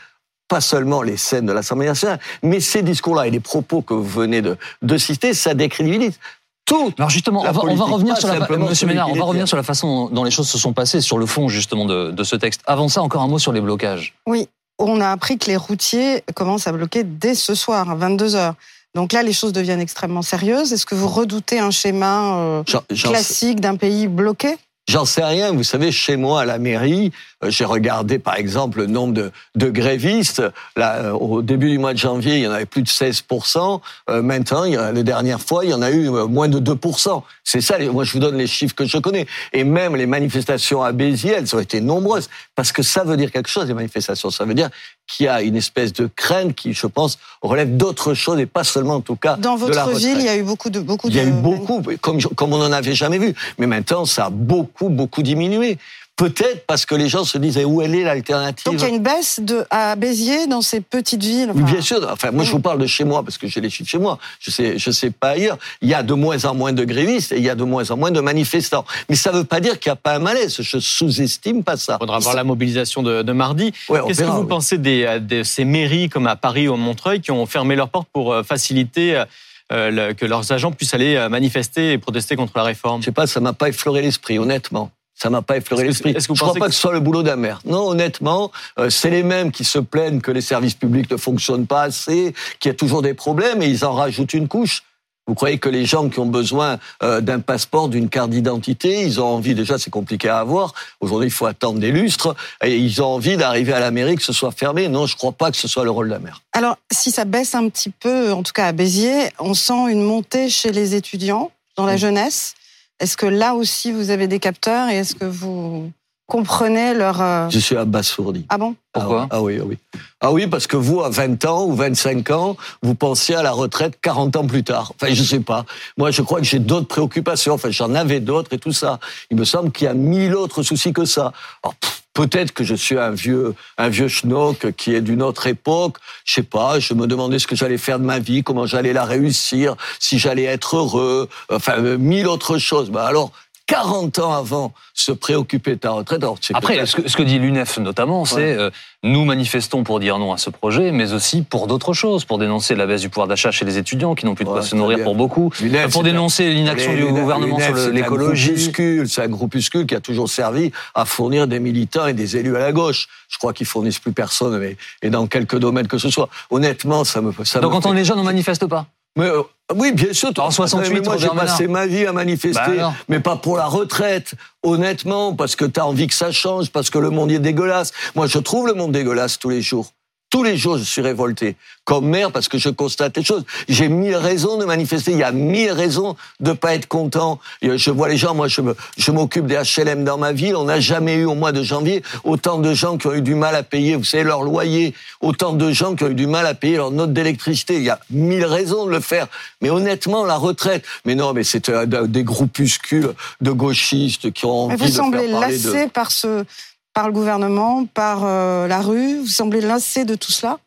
pas 0.48 0.62
seulement 0.62 1.02
les 1.02 1.18
scènes 1.18 1.44
de 1.44 1.52
l'Assemblée 1.52 1.86
nationale, 1.86 2.18
mais 2.42 2.58
ces 2.60 2.82
discours-là 2.82 3.26
et 3.26 3.30
les 3.30 3.40
propos 3.40 3.82
que 3.82 3.92
vous 3.92 4.02
venez 4.02 4.40
de, 4.40 4.56
de 4.80 4.96
citer, 4.96 5.34
ça 5.34 5.52
décrédibilise 5.52 6.18
tout. 6.64 6.94
Alors 6.96 7.10
justement, 7.10 7.42
on 7.42 7.74
va, 7.74 7.84
revenir 7.84 8.16
sur 8.16 8.28
la, 8.28 8.48
Monsieur 8.56 8.86
Ménard, 8.86 9.10
on 9.10 9.14
va 9.14 9.24
revenir 9.24 9.46
sur 9.46 9.58
la 9.58 9.62
façon 9.62 10.08
dont 10.08 10.24
les 10.24 10.30
choses 10.30 10.48
se 10.48 10.56
sont 10.56 10.72
passées, 10.72 11.02
sur 11.02 11.18
le 11.18 11.26
fond 11.26 11.48
justement 11.48 11.84
de, 11.84 12.12
de 12.12 12.24
ce 12.24 12.36
texte. 12.36 12.62
Avant 12.66 12.88
ça, 12.88 13.02
encore 13.02 13.20
un 13.20 13.28
mot 13.28 13.38
sur 13.38 13.52
les 13.52 13.60
blocages. 13.60 14.14
Oui, 14.26 14.48
on 14.78 15.02
a 15.02 15.10
appris 15.10 15.36
que 15.36 15.46
les 15.48 15.56
routiers 15.56 16.24
commencent 16.34 16.66
à 16.66 16.72
bloquer 16.72 17.04
dès 17.04 17.34
ce 17.34 17.54
soir, 17.54 17.90
à 17.90 17.94
22 17.94 18.36
heures. 18.36 18.54
Donc 18.94 19.12
là, 19.12 19.22
les 19.22 19.32
choses 19.32 19.52
deviennent 19.52 19.80
extrêmement 19.80 20.22
sérieuses. 20.22 20.72
Est-ce 20.72 20.84
que 20.84 20.94
vous 20.94 21.08
redoutez 21.08 21.58
un 21.58 21.70
schéma 21.70 22.36
euh, 22.36 22.62
classique 22.88 23.60
d'un 23.60 23.76
pays 23.76 24.06
bloqué? 24.06 24.56
J'en 24.88 25.04
sais 25.04 25.24
rien. 25.24 25.52
Vous 25.52 25.62
savez, 25.62 25.92
chez 25.92 26.16
moi 26.16 26.42
à 26.42 26.44
la 26.44 26.58
mairie, 26.58 27.12
j'ai 27.48 27.64
regardé 27.64 28.18
par 28.18 28.36
exemple 28.36 28.78
le 28.78 28.86
nombre 28.86 29.14
de, 29.14 29.32
de 29.54 29.68
grévistes. 29.68 30.42
Là, 30.76 30.96
euh, 30.96 31.10
au 31.12 31.42
début 31.42 31.70
du 31.70 31.78
mois 31.78 31.92
de 31.92 31.98
janvier, 31.98 32.38
il 32.38 32.42
y 32.44 32.48
en 32.48 32.52
avait 32.52 32.66
plus 32.66 32.82
de 32.82 32.88
16% 32.88 33.80
euh, 34.10 34.22
Maintenant, 34.22 34.64
il 34.64 34.74
y 34.74 34.76
a, 34.76 34.92
la 34.92 35.02
dernière 35.02 35.40
fois, 35.40 35.64
il 35.64 35.70
y 35.70 35.74
en 35.74 35.82
a 35.82 35.90
eu 35.90 36.08
moins 36.08 36.48
de 36.48 36.58
2% 36.58 37.22
C'est 37.44 37.60
ça. 37.60 37.78
Moi, 37.78 38.04
je 38.04 38.12
vous 38.12 38.18
donne 38.18 38.36
les 38.36 38.46
chiffres 38.46 38.74
que 38.74 38.84
je 38.84 38.98
connais. 38.98 39.26
Et 39.52 39.64
même 39.64 39.96
les 39.96 40.06
manifestations 40.06 40.82
à 40.82 40.92
Béziers, 40.92 41.32
elles 41.32 41.54
ont 41.56 41.60
été 41.60 41.80
nombreuses 41.80 42.28
parce 42.54 42.72
que 42.72 42.82
ça 42.82 43.04
veut 43.04 43.16
dire 43.16 43.30
quelque 43.30 43.50
chose. 43.50 43.66
Les 43.66 43.74
manifestations, 43.74 44.30
ça 44.30 44.44
veut 44.44 44.54
dire 44.54 44.70
qu'il 45.06 45.26
y 45.26 45.28
a 45.28 45.42
une 45.42 45.56
espèce 45.56 45.92
de 45.92 46.08
crainte 46.14 46.54
qui, 46.54 46.72
je 46.72 46.86
pense, 46.86 47.18
relève 47.42 47.76
d'autres 47.76 48.14
choses 48.14 48.38
et 48.38 48.46
pas 48.46 48.64
seulement 48.64 48.94
en 48.94 49.00
tout 49.00 49.16
cas 49.16 49.36
dans 49.36 49.56
votre 49.56 49.90
ville. 49.90 50.18
Il 50.18 50.26
y 50.26 50.28
a 50.28 50.36
eu 50.36 50.42
beaucoup 50.42 50.70
de 50.70 50.80
beaucoup. 50.80 51.08
Il 51.08 51.14
y 51.14 51.20
a 51.20 51.24
eu 51.24 51.32
beaucoup, 51.32 51.82
comme 52.00 52.20
comme 52.20 52.52
on 52.52 52.58
n'en 52.58 52.72
avait 52.72 52.94
jamais 52.94 53.18
vu. 53.18 53.34
Mais 53.58 53.66
maintenant, 53.66 54.04
ça 54.04 54.26
a 54.26 54.30
beaucoup 54.30 54.88
beaucoup 54.88 55.22
diminué. 55.22 55.78
Peut-être 56.16 56.66
parce 56.66 56.86
que 56.86 56.94
les 56.94 57.08
gens 57.08 57.24
se 57.24 57.38
disaient 57.38 57.64
où 57.64 57.82
elle 57.82 57.94
est 57.94 58.04
l'alternative. 58.04 58.64
Donc 58.66 58.74
il 58.74 58.82
y 58.82 58.84
a 58.84 58.88
une 58.88 59.02
baisse 59.02 59.40
de, 59.40 59.64
à 59.70 59.96
Béziers 59.96 60.46
dans 60.46 60.60
ces 60.60 60.80
petites 60.80 61.22
villes. 61.22 61.50
Oui, 61.54 61.62
bien 61.62 61.80
sûr. 61.80 62.06
Enfin, 62.12 62.30
moi, 62.30 62.44
je 62.44 62.52
vous 62.52 62.60
parle 62.60 62.78
de 62.78 62.86
chez 62.86 63.02
moi 63.04 63.24
parce 63.24 63.38
que 63.38 63.48
j'ai 63.48 63.60
les 63.60 63.70
chiffres 63.70 63.90
chez 63.90 63.98
moi. 63.98 64.18
Je 64.38 64.50
sais, 64.50 64.78
je 64.78 64.90
sais 64.90 65.10
pas 65.10 65.30
ailleurs. 65.30 65.58
Il 65.80 65.88
y 65.88 65.94
a 65.94 66.02
de 66.02 66.14
moins 66.14 66.44
en 66.44 66.54
moins 66.54 66.72
de 66.72 66.84
grévistes 66.84 67.32
et 67.32 67.38
il 67.38 67.42
y 67.42 67.50
a 67.50 67.54
de 67.54 67.64
moins 67.64 67.90
en 67.90 67.96
moins 67.96 68.10
de 68.10 68.20
manifestants. 68.20 68.84
Mais 69.08 69.16
ça 69.16 69.32
ne 69.32 69.38
veut 69.38 69.44
pas 69.44 69.60
dire 69.60 69.80
qu'il 69.80 69.90
n'y 69.90 69.94
a 69.94 69.96
pas 69.96 70.14
un 70.14 70.18
malaise. 70.18 70.58
Je 70.60 70.78
sous-estime 70.78 71.64
pas 71.64 71.76
ça. 71.76 71.96
Il 71.96 72.02
faudra 72.04 72.18
voir 72.18 72.36
la 72.36 72.44
mobilisation 72.44 73.02
de, 73.02 73.22
de 73.22 73.32
mardi. 73.32 73.72
Qu'est-ce 73.88 74.20
que 74.20 74.26
vous 74.26 74.46
pensez 74.46 74.78
des, 74.78 75.18
de 75.18 75.42
ces 75.42 75.64
mairies 75.64 76.08
comme 76.08 76.26
à 76.26 76.36
Paris 76.36 76.68
ou 76.68 76.74
à 76.74 76.76
Montreuil 76.76 77.20
qui 77.20 77.30
ont 77.30 77.46
fermé 77.46 77.74
leurs 77.74 77.88
portes 77.88 78.08
pour 78.12 78.32
euh, 78.32 78.42
faciliter 78.42 79.24
euh, 79.72 80.12
que 80.14 80.26
leurs 80.26 80.52
agents 80.52 80.70
puissent 80.70 80.94
aller 80.94 81.16
euh, 81.16 81.28
manifester 81.28 81.92
et 81.92 81.98
protester 81.98 82.36
contre 82.36 82.52
la 82.56 82.64
réforme? 82.64 83.00
Je 83.00 83.06
sais 83.06 83.12
pas, 83.12 83.26
ça 83.26 83.40
m'a 83.40 83.54
pas 83.54 83.70
effleuré 83.70 84.02
l'esprit, 84.02 84.38
honnêtement. 84.38 84.90
Ça 85.14 85.30
m'a 85.30 85.42
pas 85.42 85.56
effleuré 85.56 85.84
l'esprit. 85.84 86.14
Je 86.18 86.32
ne 86.32 86.36
crois 86.36 86.54
pas 86.54 86.66
que 86.66 86.74
ce 86.74 86.80
soit 86.80 86.92
le 86.92 87.00
boulot 87.00 87.22
d'un 87.22 87.36
maire. 87.36 87.60
Non, 87.64 87.88
honnêtement, 87.88 88.50
euh, 88.78 88.90
c'est 88.90 89.10
les 89.10 89.22
mêmes 89.22 89.52
qui 89.52 89.64
se 89.64 89.78
plaignent 89.78 90.20
que 90.20 90.30
les 90.30 90.40
services 90.40 90.74
publics 90.74 91.10
ne 91.10 91.16
fonctionnent 91.16 91.66
pas 91.66 91.82
assez, 91.82 92.34
qu'il 92.58 92.70
y 92.70 92.74
a 92.74 92.76
toujours 92.76 93.02
des 93.02 93.14
problèmes 93.14 93.62
et 93.62 93.66
ils 93.66 93.84
en 93.84 93.92
rajoutent 93.92 94.34
une 94.34 94.48
couche. 94.48 94.82
Vous 95.28 95.34
croyez 95.36 95.58
que 95.58 95.68
les 95.68 95.84
gens 95.84 96.08
qui 96.08 96.18
ont 96.18 96.26
besoin 96.26 96.80
euh, 97.04 97.20
d'un 97.20 97.38
passeport, 97.38 97.88
d'une 97.88 98.08
carte 98.08 98.30
d'identité, 98.30 99.02
ils 99.02 99.20
ont 99.20 99.26
envie, 99.26 99.54
déjà 99.54 99.78
c'est 99.78 99.90
compliqué 99.90 100.28
à 100.28 100.40
avoir, 100.40 100.74
aujourd'hui 101.00 101.28
il 101.28 101.32
faut 101.32 101.46
attendre 101.46 101.78
des 101.78 101.92
lustres, 101.92 102.34
et 102.64 102.76
ils 102.76 103.00
ont 103.00 103.06
envie 103.06 103.36
d'arriver 103.36 103.72
à 103.72 103.78
l'Amérique, 103.78 104.18
que 104.18 104.24
ce 104.24 104.32
soit 104.32 104.50
fermé. 104.50 104.88
Non, 104.88 105.06
je 105.06 105.14
ne 105.14 105.18
crois 105.18 105.30
pas 105.30 105.52
que 105.52 105.56
ce 105.56 105.68
soit 105.68 105.84
le 105.84 105.92
rôle 105.92 106.08
de 106.08 106.12
la 106.12 106.18
maire. 106.18 106.40
Alors, 106.52 106.76
si 106.90 107.12
ça 107.12 107.24
baisse 107.24 107.54
un 107.54 107.68
petit 107.68 107.90
peu, 107.90 108.32
en 108.32 108.42
tout 108.42 108.52
cas 108.52 108.66
à 108.66 108.72
Béziers, 108.72 109.30
on 109.38 109.54
sent 109.54 109.90
une 109.90 110.02
montée 110.02 110.48
chez 110.48 110.72
les 110.72 110.96
étudiants, 110.96 111.52
dans 111.76 111.86
la 111.86 111.96
jeunesse. 111.96 112.54
Est-ce 113.02 113.16
que 113.16 113.26
là 113.26 113.54
aussi 113.54 113.90
vous 113.90 114.10
avez 114.10 114.28
des 114.28 114.38
capteurs 114.38 114.88
et 114.88 114.98
est-ce 114.98 115.16
que 115.16 115.24
vous 115.24 115.90
comprenez 116.28 116.94
leur... 116.94 117.20
Euh, 117.20 117.48
Je 117.50 117.58
suis 117.58 117.76
abasourdi. 117.76 118.46
Ah 118.48 118.58
bon? 118.58 118.76
Pourquoi? 118.92 119.26
Ah, 119.28 119.42
oui, 119.42 119.58
ah 119.60 119.64
oui. 119.66 119.76
Ah 120.20 120.32
oui, 120.32 120.46
parce 120.46 120.68
que 120.68 120.76
vous, 120.76 121.02
à 121.02 121.10
20 121.10 121.44
ans 121.46 121.64
ou 121.64 121.74
25 121.74 122.30
ans, 122.30 122.56
vous 122.80 122.94
pensiez 122.94 123.34
à 123.34 123.42
la 123.42 123.50
retraite 123.50 123.98
40 124.00 124.36
ans 124.36 124.46
plus 124.46 124.62
tard. 124.62 124.92
Enfin, 124.94 125.12
je 125.12 125.22
sais 125.24 125.40
pas. 125.40 125.66
Moi, 125.98 126.12
je 126.12 126.22
crois 126.22 126.38
que 126.38 126.46
j'ai 126.46 126.60
d'autres 126.60 126.86
préoccupations. 126.86 127.54
Enfin, 127.54 127.70
j'en 127.70 127.92
avais 127.96 128.20
d'autres 128.20 128.52
et 128.52 128.58
tout 128.58 128.72
ça. 128.72 129.00
Il 129.32 129.36
me 129.36 129.44
semble 129.44 129.72
qu'il 129.72 129.86
y 129.86 129.88
a 129.88 129.94
mille 129.94 130.36
autres 130.36 130.62
soucis 130.62 130.92
que 130.92 131.04
ça. 131.04 131.32
Alors, 131.64 131.74
Peut-être 132.14 132.52
que 132.52 132.62
je 132.64 132.74
suis 132.74 132.98
un 132.98 133.10
vieux, 133.10 133.54
un 133.78 133.88
vieux 133.88 134.08
schnock 134.08 134.72
qui 134.76 134.94
est 134.94 135.00
d'une 135.00 135.22
autre 135.22 135.46
époque. 135.46 135.96
Je 136.24 136.34
sais 136.34 136.42
pas. 136.42 136.78
Je 136.78 136.94
me 136.94 137.06
demandais 137.06 137.38
ce 137.38 137.46
que 137.46 137.56
j'allais 137.56 137.78
faire 137.78 137.98
de 137.98 138.04
ma 138.04 138.18
vie, 138.18 138.42
comment 138.42 138.66
j'allais 138.66 138.92
la 138.92 139.04
réussir, 139.04 139.76
si 139.98 140.18
j'allais 140.18 140.44
être 140.44 140.76
heureux. 140.76 141.28
Enfin, 141.50 141.80
mille 141.80 142.26
autres 142.26 142.58
choses. 142.58 142.90
Bah 142.90 143.06
alors, 143.06 143.32
40 143.66 144.18
ans 144.18 144.32
avant 144.32 144.72
se 144.94 145.12
préoccuper 145.12 145.72
de 145.72 145.80
ta 145.80 145.90
retraite. 145.90 146.24
Après, 146.54 146.84
ce 146.86 147.16
que, 147.16 147.22
dit 147.22 147.38
l'UNEF 147.38 147.78
notamment, 147.78 148.24
c'est 148.24 148.52
euh, 148.52 148.70
nous 149.02 149.24
manifestons 149.24 149.84
pour 149.84 150.00
dire 150.00 150.18
non 150.18 150.32
à 150.32 150.36
ce 150.36 150.50
projet, 150.50 150.92
mais 150.92 151.12
aussi 151.12 151.42
pour 151.42 151.66
d'autres 151.66 151.92
choses, 151.92 152.24
pour 152.24 152.38
dénoncer 152.38 152.74
la 152.74 152.86
baisse 152.86 153.00
du 153.00 153.08
pouvoir 153.08 153.28
d'achat 153.28 153.50
chez 153.50 153.64
les 153.64 153.78
étudiants 153.78 154.14
qui 154.14 154.26
n'ont 154.26 154.34
plus 154.34 154.44
de 154.44 154.50
quoi 154.50 154.62
se 154.62 154.76
nourrir 154.76 155.02
pour 155.02 155.14
beaucoup, 155.14 155.50
pour 155.90 156.02
dénoncer 156.02 156.50
l'inaction 156.50 156.94
du 156.94 157.06
gouvernement 157.06 157.58
sur 157.58 157.90
l'écologie. 157.90 158.72
C'est 159.06 159.22
un 159.22 159.28
groupuscule 159.28 159.86
qui 159.86 159.94
a 159.94 160.00
toujours 160.00 160.28
servi 160.28 160.72
à 160.94 161.04
fournir 161.04 161.46
des 161.46 161.60
militants 161.60 162.06
et 162.06 162.14
des 162.14 162.36
élus 162.36 162.56
à 162.56 162.60
la 162.60 162.72
gauche. 162.72 163.08
Je 163.28 163.38
crois 163.38 163.52
qu'ils 163.52 163.66
fournissent 163.66 163.98
plus 163.98 164.12
personne, 164.12 164.58
mais 164.58 164.76
et 165.02 165.10
dans 165.10 165.26
quelques 165.26 165.58
domaines 165.58 165.88
que 165.88 165.98
ce 165.98 166.10
soit. 166.10 166.28
Honnêtement, 166.50 167.04
ça 167.04 167.20
me. 167.20 167.32
Ça 167.44 167.60
Donc, 167.60 167.72
quand 167.72 167.86
on 167.86 167.96
est 167.96 168.04
jeune, 168.04 168.18
on 168.18 168.24
manifeste 168.24 168.66
pas? 168.66 168.86
Mais 169.16 169.26
euh, 169.26 169.42
oui, 169.74 169.92
bien 169.92 170.12
sûr. 170.12 170.30
En 170.38 170.50
68, 170.50 171.04
moi, 171.04 171.16
j'ai 171.16 171.28
passé 171.28 171.66
ma 171.66 171.86
vie 171.86 172.06
à 172.06 172.12
manifester, 172.12 172.76
bah 172.78 172.92
mais 173.08 173.20
pas 173.20 173.36
pour 173.36 173.56
la 173.56 173.66
retraite, 173.66 174.34
honnêtement, 174.62 175.34
parce 175.34 175.56
que 175.56 175.64
tu 175.64 175.80
as 175.80 175.86
envie 175.86 176.06
que 176.06 176.14
ça 176.14 176.32
change, 176.32 176.70
parce 176.70 176.90
que 176.90 176.98
le 176.98 177.10
monde 177.10 177.30
est 177.30 177.38
dégueulasse. 177.38 177.92
Moi, 178.14 178.26
je 178.26 178.38
trouve 178.38 178.66
le 178.66 178.74
monde 178.74 178.92
dégueulasse 178.92 179.38
tous 179.38 179.50
les 179.50 179.62
jours. 179.62 179.92
Tous 180.32 180.42
les 180.42 180.56
jours, 180.56 180.78
je 180.78 180.84
suis 180.84 181.02
révolté 181.02 181.56
comme 181.84 182.06
maire 182.06 182.32
parce 182.32 182.48
que 182.48 182.56
je 182.56 182.70
constate 182.70 183.18
les 183.18 183.22
choses. 183.22 183.44
J'ai 183.68 183.90
mille 183.90 184.16
raisons 184.16 184.56
de 184.56 184.64
manifester. 184.64 185.10
Il 185.10 185.18
y 185.18 185.22
a 185.22 185.30
mille 185.30 185.72
raisons 185.72 186.16
de 186.40 186.52
pas 186.52 186.74
être 186.74 186.86
content. 186.86 187.38
Je 187.60 187.90
vois 187.90 188.08
les 188.08 188.16
gens. 188.16 188.34
Moi, 188.34 188.48
je 188.48 188.62
me, 188.62 188.74
je 188.96 189.10
m'occupe 189.10 189.44
des 189.44 189.56
HLM 189.56 190.04
dans 190.04 190.16
ma 190.16 190.32
ville. 190.32 190.56
On 190.56 190.64
n'a 190.64 190.80
jamais 190.80 191.16
eu 191.16 191.26
au 191.26 191.34
mois 191.34 191.52
de 191.52 191.62
janvier 191.62 192.02
autant 192.24 192.56
de 192.56 192.72
gens 192.72 192.96
qui 192.96 193.08
ont 193.08 193.12
eu 193.12 193.20
du 193.20 193.34
mal 193.34 193.54
à 193.54 193.62
payer, 193.62 193.94
vous 193.94 194.04
savez, 194.04 194.24
leur 194.24 194.42
loyer. 194.42 194.94
Autant 195.20 195.52
de 195.52 195.70
gens 195.70 195.96
qui 195.96 196.04
ont 196.04 196.08
eu 196.08 196.14
du 196.14 196.26
mal 196.26 196.46
à 196.46 196.54
payer 196.54 196.78
leur 196.78 196.92
note 196.92 197.12
d'électricité. 197.12 197.76
Il 197.76 197.82
y 197.82 197.90
a 197.90 198.00
mille 198.08 198.46
raisons 198.46 198.86
de 198.86 198.90
le 198.90 199.00
faire. 199.00 199.26
Mais 199.60 199.68
honnêtement, 199.68 200.24
la 200.24 200.38
retraite. 200.38 200.82
Mais 201.04 201.14
non, 201.14 201.34
mais 201.34 201.44
c'est 201.44 201.68
euh, 201.68 202.06
des 202.06 202.24
groupuscules 202.24 203.12
de 203.42 203.50
gauchistes 203.50 204.32
qui 204.32 204.46
ont 204.46 204.62
envie 204.62 204.76
vous 204.76 204.86
de 204.86 204.90
semblez 204.90 205.28
faire 205.28 205.40
lassé 205.40 205.88
par 205.88 206.10
ce 206.10 206.46
par 206.94 207.06
le 207.06 207.12
gouvernement, 207.12 207.86
par 207.86 208.24
euh, 208.24 208.66
la 208.66 208.80
rue 208.80 209.20
Vous 209.20 209.26
semblez 209.26 209.60
lassé 209.60 210.04
de 210.04 210.14
tout 210.14 210.32
cela 210.32 210.58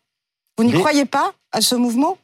Vous 0.57 0.63
n'y 0.63 0.73
croyez 0.73 1.05
pas 1.05 1.33
à 1.51 1.61
ce 1.61 1.75
mouvement? 1.75 2.17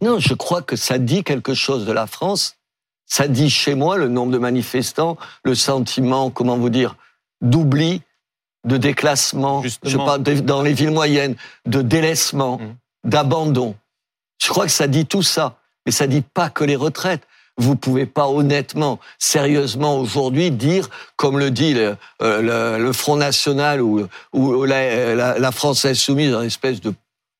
Non, 0.00 0.18
je 0.18 0.34
crois 0.34 0.62
que 0.62 0.76
ça 0.76 0.98
dit 0.98 1.22
quelque 1.22 1.54
chose 1.54 1.86
de 1.86 1.92
la 1.92 2.06
France. 2.06 2.56
Ça 3.06 3.28
dit 3.28 3.50
chez 3.50 3.74
moi 3.74 3.96
le 3.96 4.08
nombre 4.08 4.32
de 4.32 4.38
manifestants, 4.38 5.16
le 5.44 5.54
sentiment, 5.54 6.30
comment 6.30 6.56
vous 6.56 6.70
dire, 6.70 6.96
d'oubli, 7.40 8.02
de 8.64 8.76
déclassement, 8.76 9.62
je 9.84 9.96
parle 9.96 10.22
dans 10.22 10.62
les 10.62 10.72
villes 10.72 10.90
moyennes, 10.90 11.36
de 11.66 11.82
délaissement, 11.82 12.58
mmh. 12.58 12.74
d'abandon. 13.04 13.76
Je 14.42 14.48
crois 14.48 14.64
que 14.64 14.72
ça 14.72 14.88
dit 14.88 15.06
tout 15.06 15.22
ça, 15.22 15.56
mais 15.84 15.92
ça 15.92 16.08
dit 16.08 16.22
pas 16.22 16.50
que 16.50 16.64
les 16.64 16.74
retraites 16.74 17.22
vous 17.58 17.76
pouvez 17.76 18.06
pas 18.06 18.28
honnêtement, 18.28 18.98
sérieusement 19.18 19.98
aujourd'hui 19.98 20.50
dire, 20.50 20.88
comme 21.16 21.38
le 21.38 21.50
dit 21.50 21.74
le, 21.74 21.96
euh, 22.22 22.92
Front 22.92 23.16
National 23.16 23.80
ou, 23.80 24.06
ou 24.32 24.64
la, 24.64 25.38
la, 25.38 25.52
France 25.52 25.84
insoumise, 25.84 26.32
une 26.32 26.42
espèce 26.42 26.80
de 26.80 26.92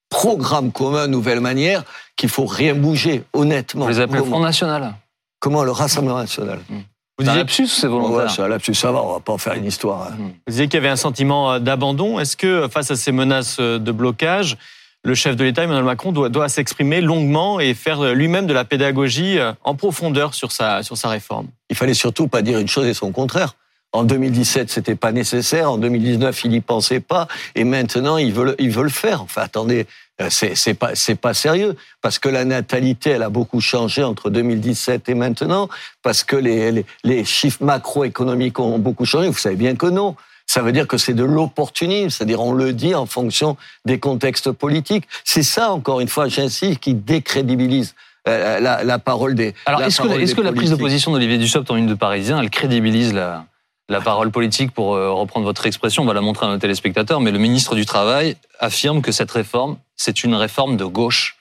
programme 0.08 0.72
commun, 0.72 1.06
nouvelle 1.06 1.40
manière, 1.40 1.84
qu'il 2.16 2.28
faut 2.28 2.46
rien 2.46 2.74
bouger, 2.74 3.24
honnêtement. 3.32 3.84
Vous 3.84 3.90
les 3.90 4.00
appelez 4.00 4.20
le 4.20 4.24
Front 4.24 4.40
National 4.40 4.94
Comment 5.38 5.64
le 5.64 5.70
Rassemblement 5.70 6.18
National 6.18 6.60
hmm. 6.68 6.80
Vous 7.18 7.24
disiez 7.24 7.38
lapsus, 7.38 7.66
c'est 7.68 7.86
volontaire. 7.86 8.38
Ouais, 8.38 8.48
lapsus, 8.48 8.74
ça 8.74 8.92
va, 8.92 9.02
on 9.02 9.14
va 9.14 9.20
pas 9.20 9.32
en 9.32 9.38
faire 9.38 9.54
une 9.54 9.64
histoire. 9.64 10.08
Hein. 10.08 10.16
Vous 10.18 10.50
disiez 10.50 10.66
qu'il 10.66 10.74
y 10.74 10.76
avait 10.78 10.90
un 10.90 10.96
sentiment 10.96 11.52
euh, 11.52 11.58
d'abandon. 11.58 12.18
Est-ce 12.18 12.36
que, 12.36 12.68
face 12.68 12.90
à 12.90 12.96
ces 12.96 13.10
menaces 13.10 13.56
euh, 13.58 13.78
de 13.78 13.90
blocage, 13.90 14.58
le 15.06 15.14
chef 15.14 15.36
de 15.36 15.44
l'État, 15.44 15.62
Emmanuel 15.62 15.84
Macron, 15.84 16.10
doit, 16.10 16.28
doit 16.28 16.48
s'exprimer 16.48 17.00
longuement 17.00 17.60
et 17.60 17.74
faire 17.74 18.12
lui-même 18.12 18.46
de 18.46 18.52
la 18.52 18.64
pédagogie 18.64 19.38
euh, 19.38 19.52
en 19.62 19.76
profondeur 19.76 20.34
sur 20.34 20.50
sa, 20.50 20.82
sur 20.82 20.96
sa 20.96 21.08
réforme. 21.08 21.46
Il 21.70 21.76
fallait 21.76 21.94
surtout 21.94 22.26
pas 22.26 22.42
dire 22.42 22.58
une 22.58 22.66
chose 22.66 22.86
et 22.86 22.94
son 22.94 23.12
contraire. 23.12 23.54
En 23.92 24.02
2017, 24.02 24.68
c'était 24.68 24.96
pas 24.96 25.12
nécessaire. 25.12 25.70
En 25.70 25.78
2019, 25.78 26.44
il 26.44 26.50
n'y 26.50 26.60
pensait 26.60 26.98
pas. 26.98 27.28
Et 27.54 27.62
maintenant, 27.62 28.18
il 28.18 28.32
veut, 28.32 28.56
il 28.58 28.70
veut 28.70 28.82
le 28.82 28.88
faire. 28.88 29.22
Enfin, 29.22 29.42
attendez, 29.42 29.86
euh, 30.20 30.26
c'est 30.28 30.74
pas, 30.74 30.96
c'est 30.96 31.14
pas 31.14 31.34
sérieux. 31.34 31.76
Parce 32.02 32.18
que 32.18 32.28
la 32.28 32.44
natalité, 32.44 33.10
elle 33.10 33.22
a 33.22 33.30
beaucoup 33.30 33.60
changé 33.60 34.02
entre 34.02 34.28
2017 34.28 35.08
et 35.08 35.14
maintenant. 35.14 35.68
Parce 36.02 36.24
que 36.24 36.34
les, 36.34 36.84
les 37.04 37.24
chiffres 37.24 37.62
macroéconomiques 37.62 38.58
ont 38.58 38.80
beaucoup 38.80 39.04
changé. 39.04 39.28
Vous 39.28 39.38
savez 39.38 39.56
bien 39.56 39.76
que 39.76 39.86
non 39.86 40.16
ça 40.46 40.62
veut 40.62 40.72
dire 40.72 40.86
que 40.86 40.96
c'est 40.96 41.14
de 41.14 41.24
l'opportunisme, 41.24 42.10
c'est-à-dire 42.10 42.40
on 42.40 42.52
le 42.52 42.72
dit 42.72 42.94
en 42.94 43.06
fonction 43.06 43.56
des 43.84 43.98
contextes 43.98 44.52
politiques. 44.52 45.04
C'est 45.24 45.42
ça, 45.42 45.72
encore 45.72 46.00
une 46.00 46.08
fois, 46.08 46.28
j'insiste, 46.28 46.80
qui 46.80 46.94
décrédibilise 46.94 47.94
euh, 48.28 48.60
la, 48.60 48.98
parole 48.98 49.34
des. 49.34 49.54
Alors, 49.66 49.82
est-ce 49.82 50.00
que, 50.00 50.08
est 50.08 50.34
que 50.34 50.40
la 50.40 50.52
prise 50.52 50.70
de 50.70 50.76
position 50.76 51.12
d'Olivier 51.12 51.38
Dussopt 51.38 51.70
en 51.70 51.76
une 51.76 51.86
de 51.86 51.94
Parisien, 51.94 52.40
elle 52.40 52.50
crédibilise 52.50 53.12
la, 53.12 53.44
la 53.88 54.00
parole 54.00 54.30
politique, 54.30 54.72
pour 54.72 54.94
euh, 54.94 55.12
reprendre 55.12 55.46
votre 55.46 55.66
expression, 55.66 56.02
on 56.02 56.06
va 56.06 56.14
la 56.14 56.20
montrer 56.20 56.46
à 56.46 56.48
nos 56.48 56.58
téléspectateurs, 56.58 57.20
mais 57.20 57.30
le 57.30 57.38
ministre 57.38 57.74
du 57.74 57.86
Travail 57.86 58.36
affirme 58.58 59.00
que 59.00 59.12
cette 59.12 59.30
réforme, 59.30 59.76
c'est 59.96 60.24
une 60.24 60.34
réforme 60.34 60.76
de 60.76 60.84
gauche 60.84 61.35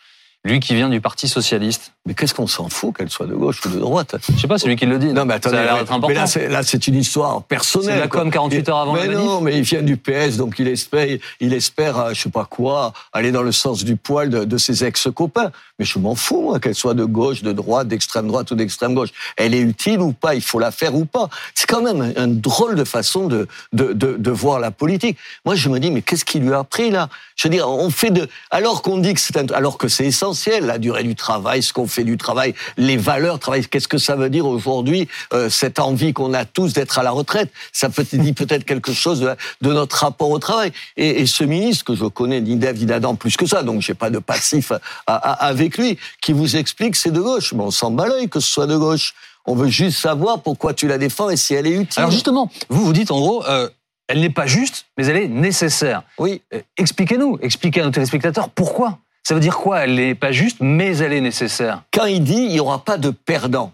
Lui 0.46 0.60
qui 0.60 0.76
vient 0.76 0.90
du 0.90 1.02
Parti 1.02 1.28
Socialiste. 1.28 1.92
Mais 2.06 2.14
qu'est-ce 2.14 2.36
qu'on 2.36 2.46
s'en 2.46 2.70
fout 2.70 2.96
qu'elle 2.96 3.10
soit 3.10 3.26
de 3.26 3.34
gauche 3.34 3.66
ou 3.66 3.70
de 3.70 3.80
droite? 3.80 4.16
Je 4.32 4.40
sais 4.40 4.48
pas, 4.48 4.60
c'est 4.60 4.68
lui 4.68 4.76
qui 4.76 4.86
le 4.86 5.00
dit. 5.00 5.08
Non, 5.12 5.26
mais 5.26 5.34
attendez, 5.34 5.56
ça 5.56 5.62
a 5.64 5.66
l'air 5.66 5.78
d'être 5.80 5.92
important. 5.92 6.08
mais 6.08 6.14
là, 6.14 6.28
c'est, 6.28 6.48
là, 6.50 6.62
c'est 6.62 6.86
une 6.88 6.94
histoire 6.98 7.42
personnelle. 7.42 7.96
C'est 7.96 8.00
la 8.02 8.08
quoi. 8.08 8.22
com 8.22 8.30
48 8.30 8.70
heures 8.70 8.78
avant 8.78 8.94
mais 8.94 9.08
la 9.08 9.14
manif. 9.14 9.26
non, 9.26 9.42
mais 9.42 9.58
il 9.58 9.64
vient 9.64 9.82
du 9.82 9.98
PS, 9.98 10.38
donc 10.38 10.60
il 10.60 10.68
espère, 10.68 11.18
il 11.40 11.52
espère, 11.52 11.98
euh, 11.98 12.14
je 12.14 12.22
sais 12.22 12.30
pas 12.30 12.46
quoi, 12.46 12.94
aller 13.12 13.32
dans 13.32 13.42
le 13.42 13.52
sens 13.52 13.84
du 13.84 13.96
poil 13.96 14.30
de, 14.30 14.44
de 14.46 14.58
ses 14.60 14.84
ex-copains. 14.84 15.52
Mais 15.80 15.86
je 15.86 15.98
m'en 15.98 16.14
fous, 16.14 16.42
moi, 16.42 16.60
qu'elle 16.60 16.76
soit 16.76 16.94
de 16.94 17.06
gauche, 17.06 17.42
de 17.42 17.52
droite, 17.52 17.88
d'extrême 17.88 18.28
droite 18.28 18.52
ou 18.52 18.56
d'extrême 18.56 18.94
gauche. 18.94 19.10
Elle 19.36 19.56
est 19.56 19.60
utile 19.62 20.00
ou 20.00 20.14
pas, 20.14 20.36
il 20.36 20.42
faut 20.42 20.60
la 20.60 20.70
faire 20.70 20.94
ou 20.94 21.06
pas. 21.06 21.28
C'est 21.56 21.68
quand 21.68 21.82
même 21.82 22.02
un, 22.02 22.24
un 22.24 22.28
drôle 22.28 22.76
de 22.76 22.84
façon 22.84 23.26
de, 23.28 23.48
de, 23.74 23.94
de, 23.94 24.16
de 24.18 24.32
voir 24.32 24.60
la 24.60 24.70
politique. 24.70 25.18
Moi, 25.44 25.56
je 25.56 25.70
me 25.70 25.80
dis, 25.80 25.90
mais 25.90 26.04
qu'est-ce 26.04 26.24
qui 26.24 26.38
lui 26.38 26.54
a 26.54 26.60
appris, 26.60 26.92
là? 26.92 27.10
Je 27.36 27.48
veux 27.48 27.52
dire, 27.52 27.68
on 27.68 27.90
fait 27.90 28.12
de, 28.12 28.30
alors 28.52 28.84
qu'on 28.84 29.00
dit 29.00 29.16
que 29.16 29.20
c'est 29.20 29.38
un, 29.38 29.48
alors 29.54 29.78
que 29.80 29.88
c'est 29.88 30.06
essentiel, 30.06 30.35
la 30.62 30.78
durée 30.78 31.04
du 31.04 31.16
travail, 31.16 31.62
ce 31.64 31.74
qu'on 31.74 31.88
fait 31.88 32.04
du 32.04 32.18
travail, 32.18 32.54
les 32.78 32.98
valeurs, 32.98 33.40
travail, 33.40 33.66
qu'est-ce 33.66 33.88
que 33.88 33.98
ça 33.98 34.16
veut 34.16 34.30
dire 34.30 34.46
aujourd'hui, 34.46 35.08
euh, 35.34 35.50
cette 35.50 35.80
envie 35.80 36.14
qu'on 36.14 36.34
a 36.34 36.46
tous 36.46 36.74
d'être 36.74 37.00
à 37.00 37.04
la 37.04 37.12
retraite? 37.12 37.50
Ça 37.72 37.90
peut 37.90 38.06
dit 38.14 38.34
peut-être 38.34 38.64
quelque 38.66 38.94
chose 38.94 39.20
de, 39.22 39.36
de 39.62 39.74
notre 39.74 39.98
rapport 39.98 40.30
au 40.30 40.40
travail. 40.40 40.72
Et, 40.98 41.22
et 41.22 41.26
ce 41.26 41.44
ministre 41.44 41.84
que 41.86 41.96
je 41.96 42.06
connais 42.06 42.42
ni 42.42 42.56
d'Adam 42.58 43.16
plus 43.16 43.36
que 43.38 43.46
ça, 43.46 43.64
donc 43.64 43.82
j'ai 43.82 43.94
pas 43.94 44.10
de 44.10 44.20
passif 44.20 44.72
à- 44.72 44.80
à- 45.08 45.48
avec 45.48 45.78
lui, 45.78 45.98
qui 46.22 46.34
vous 46.34 46.56
explique 46.56 46.92
que 46.92 46.98
c'est 46.98 47.12
de 47.12 47.22
gauche. 47.22 47.54
Mais 47.54 47.64
on 47.64 47.72
s'en 47.72 47.92
bat 47.92 48.08
l'œil 48.08 48.30
que 48.30 48.40
ce 48.40 48.48
soit 48.50 48.68
de 48.68 48.78
gauche. 48.78 49.14
On 49.46 49.56
veut 49.56 49.68
juste 49.70 50.00
savoir 50.00 50.42
pourquoi 50.42 50.74
tu 50.74 50.88
la 50.88 50.98
défends 50.98 51.30
et 51.30 51.38
si 51.38 51.54
elle 51.54 51.68
est 51.68 51.72
utile. 51.76 52.00
Alors 52.00 52.12
justement, 52.12 52.50
vous 52.70 52.84
vous 52.86 52.94
dites 52.94 53.12
en 53.12 53.20
gros, 53.20 53.46
euh, 53.46 53.70
elle 54.08 54.20
n'est 54.20 54.30
pas 54.30 54.46
juste, 54.48 54.86
mais 54.98 55.06
elle 55.08 55.18
est 55.18 55.28
nécessaire. 55.28 56.04
oui. 56.20 56.42
Euh, 56.54 56.62
Expliquez-nous, 56.78 57.38
expliquez 57.42 57.82
à 57.82 57.86
nos 57.86 57.92
téléspectateurs 57.92 58.50
pourquoi. 58.50 59.00
Ça 59.28 59.34
veut 59.34 59.40
dire 59.40 59.58
quoi? 59.58 59.80
Elle 59.80 59.96
n'est 59.96 60.14
pas 60.16 60.32
juste, 60.32 60.58
mais 60.62 60.98
elle 60.98 61.12
est 61.14 61.22
nécessaire. 61.22 61.82
quand 61.92 62.06
il 62.06 62.24
dit 62.24 62.36
il 62.44 62.50
n'y 62.52 62.60
aura 62.60 62.84
pas 62.86 62.98
de 62.98 63.10
perdant, 63.10 63.72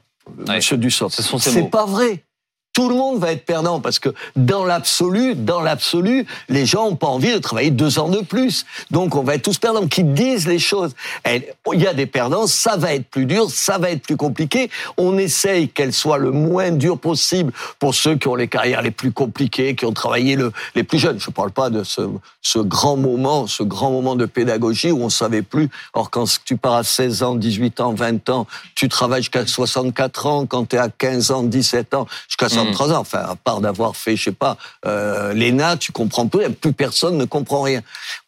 Ouais. 0.48 0.56
Monsieur 0.58 0.78
Dussopt, 0.78 1.14
Ce 1.14 1.24
sont 1.24 1.40
ses 1.40 1.50
c'est 1.50 1.62
mots. 1.64 1.68
pas 1.68 1.86
vrai. 1.86 2.24
Tout 2.74 2.88
le 2.88 2.96
monde 2.96 3.20
va 3.20 3.34
être 3.34 3.46
perdant 3.46 3.82
parce 3.82 4.00
que 4.00 4.10
dans 4.36 4.64
l'absolu, 4.64 5.36
dans 5.36 5.60
l'absolu, 5.60 6.26
les 6.48 6.66
gens 6.66 6.90
n'ont 6.90 6.96
pas 6.96 7.08
envie 7.08 7.34
de 7.34 7.38
travailler 7.38 7.70
deux 7.70 8.00
ans 8.00 8.08
de 8.08 8.22
plus. 8.22 8.66
Donc 8.92 9.16
on 9.16 9.24
va 9.24 9.36
être 9.36 9.44
tous 9.44 9.58
perdants. 9.58 9.88
Qui 9.88 10.04
disent 10.04 10.48
les 10.48 10.60
choses. 10.60 10.94
Il 11.28 11.82
y 11.82 11.88
a 11.88 11.94
des 11.94 12.06
perdants, 12.06 12.48
ça 12.48 12.78
va 12.78 12.94
être 12.94 13.08
plus 13.08 13.26
dur, 13.26 13.50
ça 13.50 13.78
va 13.78 13.92
être 13.92 14.04
plus 14.04 14.16
compliqué. 14.16 14.70
On 14.98 15.18
essaye 15.18 15.70
qu'elle 15.70 15.92
soit 15.92 16.18
le 16.18 16.32
moins 16.32 16.72
dur 16.72 16.98
possible 16.98 17.52
pour 17.80 17.94
ceux 17.94 18.16
qui 18.16 18.28
ont 18.28 18.36
les 18.36 18.48
carrières 18.48 18.82
les 18.82 18.92
plus 18.92 19.12
compliquées, 19.12 19.76
qui 19.76 19.86
ont 19.86 19.94
travaillé 19.94 20.36
le, 20.36 20.52
les 20.76 20.84
plus 20.84 21.00
jeunes. 21.00 21.20
Je 21.20 21.30
ne 21.30 21.34
parle 21.34 21.52
pas 21.52 21.70
de 21.70 21.84
ce, 21.84 22.60
grand 22.60 22.96
moment, 22.96 23.48
ce 23.48 23.64
grand 23.64 23.92
moment 23.92 24.16
de 24.16 24.26
pédagogie 24.26 24.92
où 24.92 25.04
on 25.04 25.10
savait 25.10 25.42
plus. 25.42 25.70
Or 25.94 26.10
quand 26.10 26.26
tu 26.46 26.58
pars 26.58 26.76
à 26.76 26.84
16 26.84 27.24
ans, 27.24 27.36
18 27.36 27.82
ans, 27.82 27.94
20 27.94 28.30
ans, 28.30 28.48
tu 28.76 28.88
travailles 28.88 29.24
jusqu'à 29.24 29.46
64 29.46 30.26
ans. 30.26 30.46
Quand 30.46 30.70
tu 30.70 30.76
es 30.76 30.80
à 30.80 30.90
15 30.90 31.32
ans, 31.32 31.44
17 31.44 31.94
ans, 31.94 32.08
jusqu'à 32.28 32.50
63 32.66 32.94
ans. 32.94 33.00
Enfin, 33.00 33.20
à 33.20 33.36
part 33.36 33.62
d'avoir 33.62 33.96
fait, 33.96 34.16
je 34.16 34.24
sais 34.26 34.32
pas, 34.32 34.58
euh, 34.86 35.34
l'ENA, 35.34 35.78
tu 35.78 35.92
comprends 35.92 36.28
peu. 36.28 36.48
Plus 36.50 36.74
personne 36.74 37.18
ne 37.18 37.26
comprend 37.26 37.62
rien. 37.62 37.82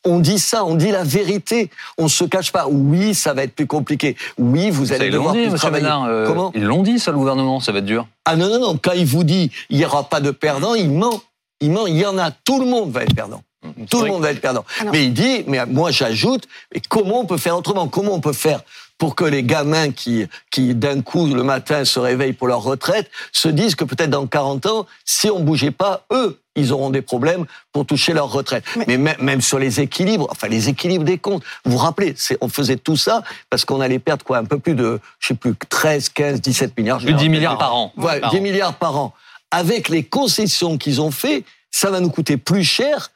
On 0.05 0.19
dit 0.19 0.39
ça, 0.39 0.65
on 0.65 0.75
dit 0.75 0.91
la 0.91 1.03
vérité. 1.03 1.69
On 1.97 2.07
se 2.07 2.23
cache 2.23 2.51
pas. 2.51 2.67
Oui, 2.67 3.13
ça 3.13 3.33
va 3.33 3.43
être 3.43 3.55
plus 3.55 3.67
compliqué. 3.67 4.15
Oui, 4.37 4.69
vous 4.69 4.91
allez 4.93 5.09
devoir 5.09 5.33
dit, 5.33 5.47
plus 5.47 5.57
travailler. 5.59 5.87
Euh, 6.07 6.27
Comment? 6.27 6.51
Ils 6.55 6.63
l'ont 6.63 6.83
dit, 6.83 6.99
ça, 6.99 7.11
le 7.11 7.17
gouvernement, 7.17 7.59
ça 7.59 7.71
va 7.71 7.79
être 7.79 7.85
dur. 7.85 8.07
ah 8.25 8.35
non, 8.35 8.49
non, 8.49 8.59
non. 8.59 8.79
Quand 8.81 8.93
il 8.93 9.05
vous 9.05 9.23
dit 9.23 9.51
il 9.69 9.77
n'y 9.77 9.85
aura 9.85 10.09
pas 10.09 10.21
de 10.21 10.31
perdant, 10.31 10.75
il 10.75 10.89
ment. 10.89 11.21
Il 11.61 11.71
ment. 11.71 11.87
Il 11.87 11.97
y 11.97 12.05
en 12.05 12.17
a. 12.17 12.31
Tout 12.31 12.59
le 12.59 12.65
monde 12.65 12.91
va 12.91 13.03
être 13.03 13.15
perdant. 13.15 13.41
Tout 13.89 14.01
le 14.01 14.07
monde 14.09 14.21
va 14.23 14.31
être 14.31 14.41
perdant. 14.41 14.65
Alors- 14.79 14.93
Mais 14.93 15.05
il 15.05 15.13
dit, 15.13 15.43
mais 15.47 15.65
moi 15.65 15.91
j'ajoute, 15.91 16.47
mais 16.73 16.81
comment 16.89 17.21
on 17.21 17.25
peut 17.25 17.37
faire 17.37 17.57
autrement? 17.57 17.87
Comment 17.87 18.13
on 18.13 18.19
peut 18.21 18.33
faire 18.33 18.61
pour 18.97 19.15
que 19.15 19.25
les 19.25 19.43
gamins 19.43 19.91
qui, 19.91 20.25
qui 20.51 20.75
d'un 20.75 21.01
coup 21.01 21.25
le 21.27 21.43
matin 21.43 21.83
se 21.83 21.99
réveillent 21.99 22.33
pour 22.33 22.47
leur 22.47 22.61
retraite 22.63 23.09
se 23.31 23.47
disent 23.49 23.75
que 23.75 23.83
peut-être 23.83 24.11
dans 24.11 24.27
40 24.27 24.65
ans, 24.67 24.85
si 25.03 25.29
on 25.29 25.39
bougeait 25.39 25.71
pas, 25.71 26.05
eux, 26.11 26.39
ils 26.55 26.71
auront 26.71 26.91
des 26.91 27.01
problèmes 27.01 27.45
pour 27.71 27.85
toucher 27.85 28.13
leur 28.13 28.31
retraite. 28.31 28.63
Mais- 28.77 28.85
Mais, 28.87 28.97
même, 28.97 29.15
même 29.19 29.41
sur 29.41 29.57
les 29.59 29.81
équilibres, 29.81 30.27
enfin 30.29 30.47
les 30.47 30.69
équilibres 30.69 31.03
des 31.03 31.17
comptes, 31.17 31.43
vous 31.65 31.71
vous 31.73 31.77
rappelez, 31.79 32.13
c'est, 32.15 32.37
on 32.41 32.47
faisait 32.49 32.77
tout 32.77 32.95
ça 32.95 33.23
parce 33.49 33.65
qu'on 33.65 33.81
allait 33.81 33.99
perdre 33.99 34.23
quoi? 34.23 34.37
Un 34.37 34.45
peu 34.45 34.59
plus 34.59 34.75
de, 34.75 34.99
je 35.19 35.29
sais 35.29 35.33
plus, 35.33 35.53
13, 35.69 36.09
15, 36.09 36.39
17 36.39 36.77
milliards. 36.77 36.99
Plus 36.99 37.07
de 37.07 37.11
me 37.13 37.17
10 37.17 37.23
rappelle 37.23 37.31
milliards 37.31 37.57
par 37.57 37.75
an. 37.75 37.91
Ouais, 37.97 38.19
Par 38.19 38.31
10 38.31 38.37
an. 38.37 38.41
milliards 38.41 38.75
par 38.75 38.97
an. 38.97 39.13
Avec 39.49 39.89
les 39.89 40.03
concessions 40.03 40.77
qu'ils 40.77 41.01
ont 41.01 41.11
fait, 41.11 41.43
ça 41.71 41.89
va 41.89 41.99
nous 41.99 42.09
coûter 42.11 42.37
plus 42.37 42.63
cher, 42.63 43.09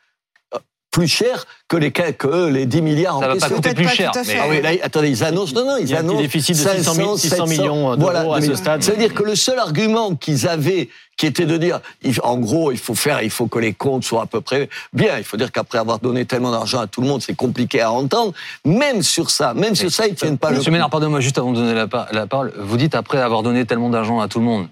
plus 0.92 1.08
cher 1.08 1.46
que 1.68 1.78
les, 1.78 1.92
que 1.92 2.28
eux, 2.28 2.50
les 2.50 2.66
10 2.66 2.82
milliards 2.82 3.14
Ça 3.14 3.18
en 3.18 3.22
va 3.22 3.28
pas 3.28 3.34
question. 3.34 3.56
coûter 3.58 3.74
plus 3.74 3.88
cher. 3.90 4.12
mais- 4.26 4.38
Ah 4.40 4.46
oui, 4.50 4.62
là, 4.62 4.70
attendez, 4.82 5.10
ils 5.10 5.24
annoncent, 5.24 5.54
non, 5.54 5.66
non, 5.66 5.78
ils 5.78 5.84
Il 5.84 5.90
y 5.92 5.94
a 5.94 5.98
un 5.98 6.00
annoncent 6.00 6.22
déficit 6.22 6.56
de 6.58 6.68
600 6.70 6.94
000 6.94 7.18
600 7.18 7.46
millions 7.48 7.96
d'euros 7.96 8.12
voilà, 8.12 8.36
à 8.36 8.42
ce 8.42 8.56
stade. 8.56 8.82
C'est-à-dire 8.82 9.14
que 9.14 9.24
le 9.24 9.36
seul 9.36 9.60
argument 9.60 10.16
qu'ils 10.16 10.48
avaient, 10.48 10.90
qui 11.18 11.26
était 11.26 11.46
de 11.46 11.58
dire, 11.58 11.82
en 12.24 12.38
gros, 12.38 12.72
il 12.72 12.78
faut 12.78 12.96
faire, 12.96 13.22
il 13.22 13.30
faut 13.30 13.48
que 13.48 13.60
les 13.60 13.74
comptes 13.74 14.04
soient 14.06 14.24
à 14.24 14.26
peu 14.28 14.40
près 14.42 14.70
bien. 14.94 15.18
Il 15.18 15.24
faut 15.24 15.38
dire 15.38 15.52
qu'après 15.52 15.78
avoir 15.78 16.00
donné 16.00 16.26
tellement 16.26 16.52
d'argent 16.52 16.80
à 16.80 16.88
tout 16.88 17.02
le 17.02 17.08
monde, 17.08 17.22
c'est 17.22 17.36
compliqué 17.36 17.82
à 17.82 17.92
entendre. 17.92 18.34
Même 18.66 19.04
sur 19.04 19.30
ça, 19.30 19.54
même 19.54 19.76
sur 19.76 19.92
ça, 19.92 20.08
ils 20.08 20.16
tiennent 20.16 20.38
pas 20.38 20.52
le 20.52 20.58
Monsieur. 20.58 20.72
Ménard, 20.72 20.90
pardonnez-moi 20.90 21.20
juste 21.20 21.38
avant 21.38 21.52
de 21.52 21.58
donner 21.58 21.74
la, 21.74 21.88
la 22.12 22.28
parole. 22.28 22.54
Vous 22.60 22.78
dites 22.78 22.96
après 22.96 23.20
avoir 23.20 23.44
donné 23.44 23.66
tellement 23.66 23.90
d'argent 23.90 24.20
à 24.20 24.28
tout 24.28 24.40
le 24.40 24.46
monde. 24.46 24.68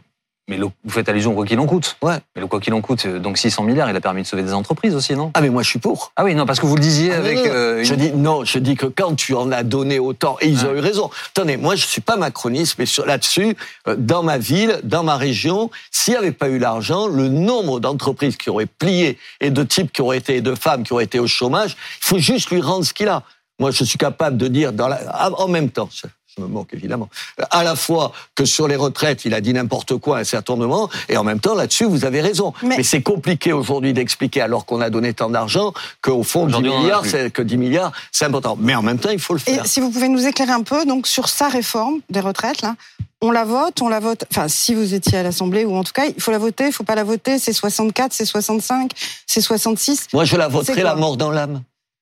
Mais 0.48 0.58
le- 0.58 0.66
vous 0.68 0.92
faites 0.92 1.10
allusion 1.10 1.32
au 1.32 1.36
quoi 1.36 1.46
qu'il 1.46 1.60
en 1.60 1.66
coûte. 1.66 1.98
Ouais. 2.04 2.20
Mais 2.36 2.42
le 2.42 2.48
quoi 2.48 2.60
qu'il 2.60 2.72
en 2.76 2.82
coûte, 2.82 3.04
euh, 3.08 3.18
donc 3.18 3.38
600 3.40 3.64
milliards, 3.64 3.90
il 3.90 3.96
a 3.96 4.00
permis 4.02 4.22
de 4.22 4.28
sauver 4.28 4.44
des 4.44 4.54
entreprises 4.54 4.94
aussi, 4.96 5.16
non? 5.16 5.32
Ah, 5.34 5.42
mais 5.42 5.50
moi, 5.50 5.64
je 5.64 5.70
suis 5.70 5.80
pour. 5.80 6.12
Ah 6.16 6.24
oui, 6.24 6.36
non, 6.36 6.46
parce 6.46 6.60
que 6.60 6.68
vous 6.68 6.76
le 6.76 6.82
disiez 6.82 7.12
Ah, 7.14 7.18
avec. 7.18 7.38
non. 7.38 7.44
euh, 7.48 7.84
Je 7.84 7.96
dis 7.96 8.12
non, 8.12 8.46
je 8.46 8.60
dis 8.60 8.76
que 8.76 8.86
quand 8.86 9.16
tu 9.16 9.34
en 9.34 9.52
as 9.52 9.64
donné 9.64 9.98
autant, 9.98 10.38
et 10.42 10.48
ils 10.48 10.64
ont 10.68 10.74
eu 10.76 10.80
raison. 10.80 11.10
Attendez, 11.30 11.58
moi 11.58 11.76
je 11.76 11.88
suis 11.88 12.02
pas 12.02 12.16
macroniste, 12.16 12.76
mais 12.78 12.86
là-dessus, 13.08 13.58
euh, 13.88 13.96
dans 13.98 14.22
ma 14.22 14.38
ville, 14.38 14.80
dans 14.84 15.02
ma 15.04 15.16
région, 15.18 15.72
s'il 15.90 16.14
n'y 16.14 16.20
avait 16.20 16.32
pas 16.32 16.50
eu 16.50 16.60
l'argent, 16.60 17.08
le 17.08 17.28
nombre 17.28 17.80
d'entreprises 17.80 18.38
qui 18.38 18.52
auraient 18.52 18.68
plié 18.68 19.18
et 19.42 19.50
de 19.50 19.64
types 19.64 19.92
qui 19.92 20.04
auraient 20.04 20.18
été, 20.20 20.36
et 20.36 20.42
de 20.42 20.54
femmes 20.54 20.84
qui 20.84 20.94
auraient 20.94 21.06
été 21.06 21.18
au 21.20 21.26
chômage, 21.28 21.72
il 22.04 22.08
faut 22.08 22.20
juste 22.20 22.52
lui 22.52 22.62
rendre 22.62 22.86
ce 22.86 22.94
qu'il 22.94 23.08
a. 23.08 23.24
Moi, 23.60 23.72
je 23.72 23.84
suis 23.84 23.98
capable 23.98 24.38
de 24.38 24.48
dire 24.48 24.74
dans 24.74 24.90
la, 24.90 25.00
en 25.40 25.48
même 25.48 25.70
temps. 25.72 25.90
Je- 26.38 26.44
me 26.44 26.48
moque 26.48 26.74
évidemment. 26.74 27.10
À 27.52 27.64
la 27.64 27.76
fois 27.76 28.12
que 28.36 28.46
sur 28.46 28.68
les 28.68 28.76
retraites, 28.76 29.26
il 29.26 29.34
a 29.34 29.42
dit 29.42 29.54
n'importe 29.54 29.98
quoi 29.98 30.18
à 30.18 30.20
un 30.22 30.24
certain 30.24 30.56
moment, 30.56 30.90
et 31.10 31.18
en 31.18 31.24
même 31.24 31.40
temps 31.40 31.56
là-dessus, 31.56 31.86
vous 31.86 32.06
avez 32.06 32.22
raison. 32.22 32.54
Mais- 32.62 32.76
Mais, 32.78 32.84
c'est 32.84 33.02
compliqué 33.02 33.54
aujourd'hui 33.54 33.94
d'expliquer, 33.94 34.42
alors 34.42 34.66
qu'on 34.66 34.82
a 34.82 34.90
donné 34.90 35.14
tant 35.14 35.30
d'argent, 35.30 35.74
qu'au 36.02 36.24
fond, 36.24 36.46
10 36.46 36.56
Aujourd'hui, 36.56 36.72
on 36.72 36.76
en 36.76 36.78
a 36.80 36.82
milliards, 37.02 37.32
que 37.34 37.42
10 37.42 37.58
milliards, 37.58 37.92
c'est 38.12 38.26
important. 38.26 38.58
Mais 38.60 38.76
en 38.76 38.82
même 38.82 39.00
temps, 39.00 39.10
il 39.12 39.20
faut 39.20 39.34
le 39.34 39.40
Et 39.48 39.54
faire. 39.56 39.66
si 39.66 39.80
vous 39.80 39.90
pouvez 39.92 40.10
nous 40.10 40.26
éclairer 40.28 40.52
un 40.52 40.64
peu 40.64 40.86
donc 40.86 41.08
sur 41.08 41.30
sa 41.30 41.48
réforme 41.48 42.00
des 42.10 42.20
retraites 42.20 42.62
là, 42.62 42.76
on 43.22 43.32
la 43.32 43.46
vote, 43.46 43.82
on 43.82 43.88
la 43.88 44.00
vote. 44.02 44.26
Enfin, 44.32 44.48
si 44.50 44.74
vous 44.76 44.94
étiez 44.94 45.18
à 45.20 45.24
l'Assemblée 45.24 45.64
ou 45.64 45.76
en 45.76 45.84
tout 45.84 45.94
cas, 45.94 46.04
il 46.06 46.22
faut 46.22 46.32
la 46.32 46.38
voter, 46.38 46.68
il 46.68 46.74
faut 46.74 46.84
pas 46.84 46.96
la 46.96 47.06
voter. 47.06 47.40
C'est 47.40 47.54
64, 47.54 48.12
c'est 48.14 48.26
65, 48.26 48.92
c'est 49.26 49.42
66. 49.42 50.08
Moi, 50.14 50.26
je 50.26 50.36
la 50.36 50.46
C'est 50.48 50.52
voterai 50.52 50.84
la 50.84 50.96
mort 50.96 51.16
dans 51.16 51.32
l'âme. 51.32 51.62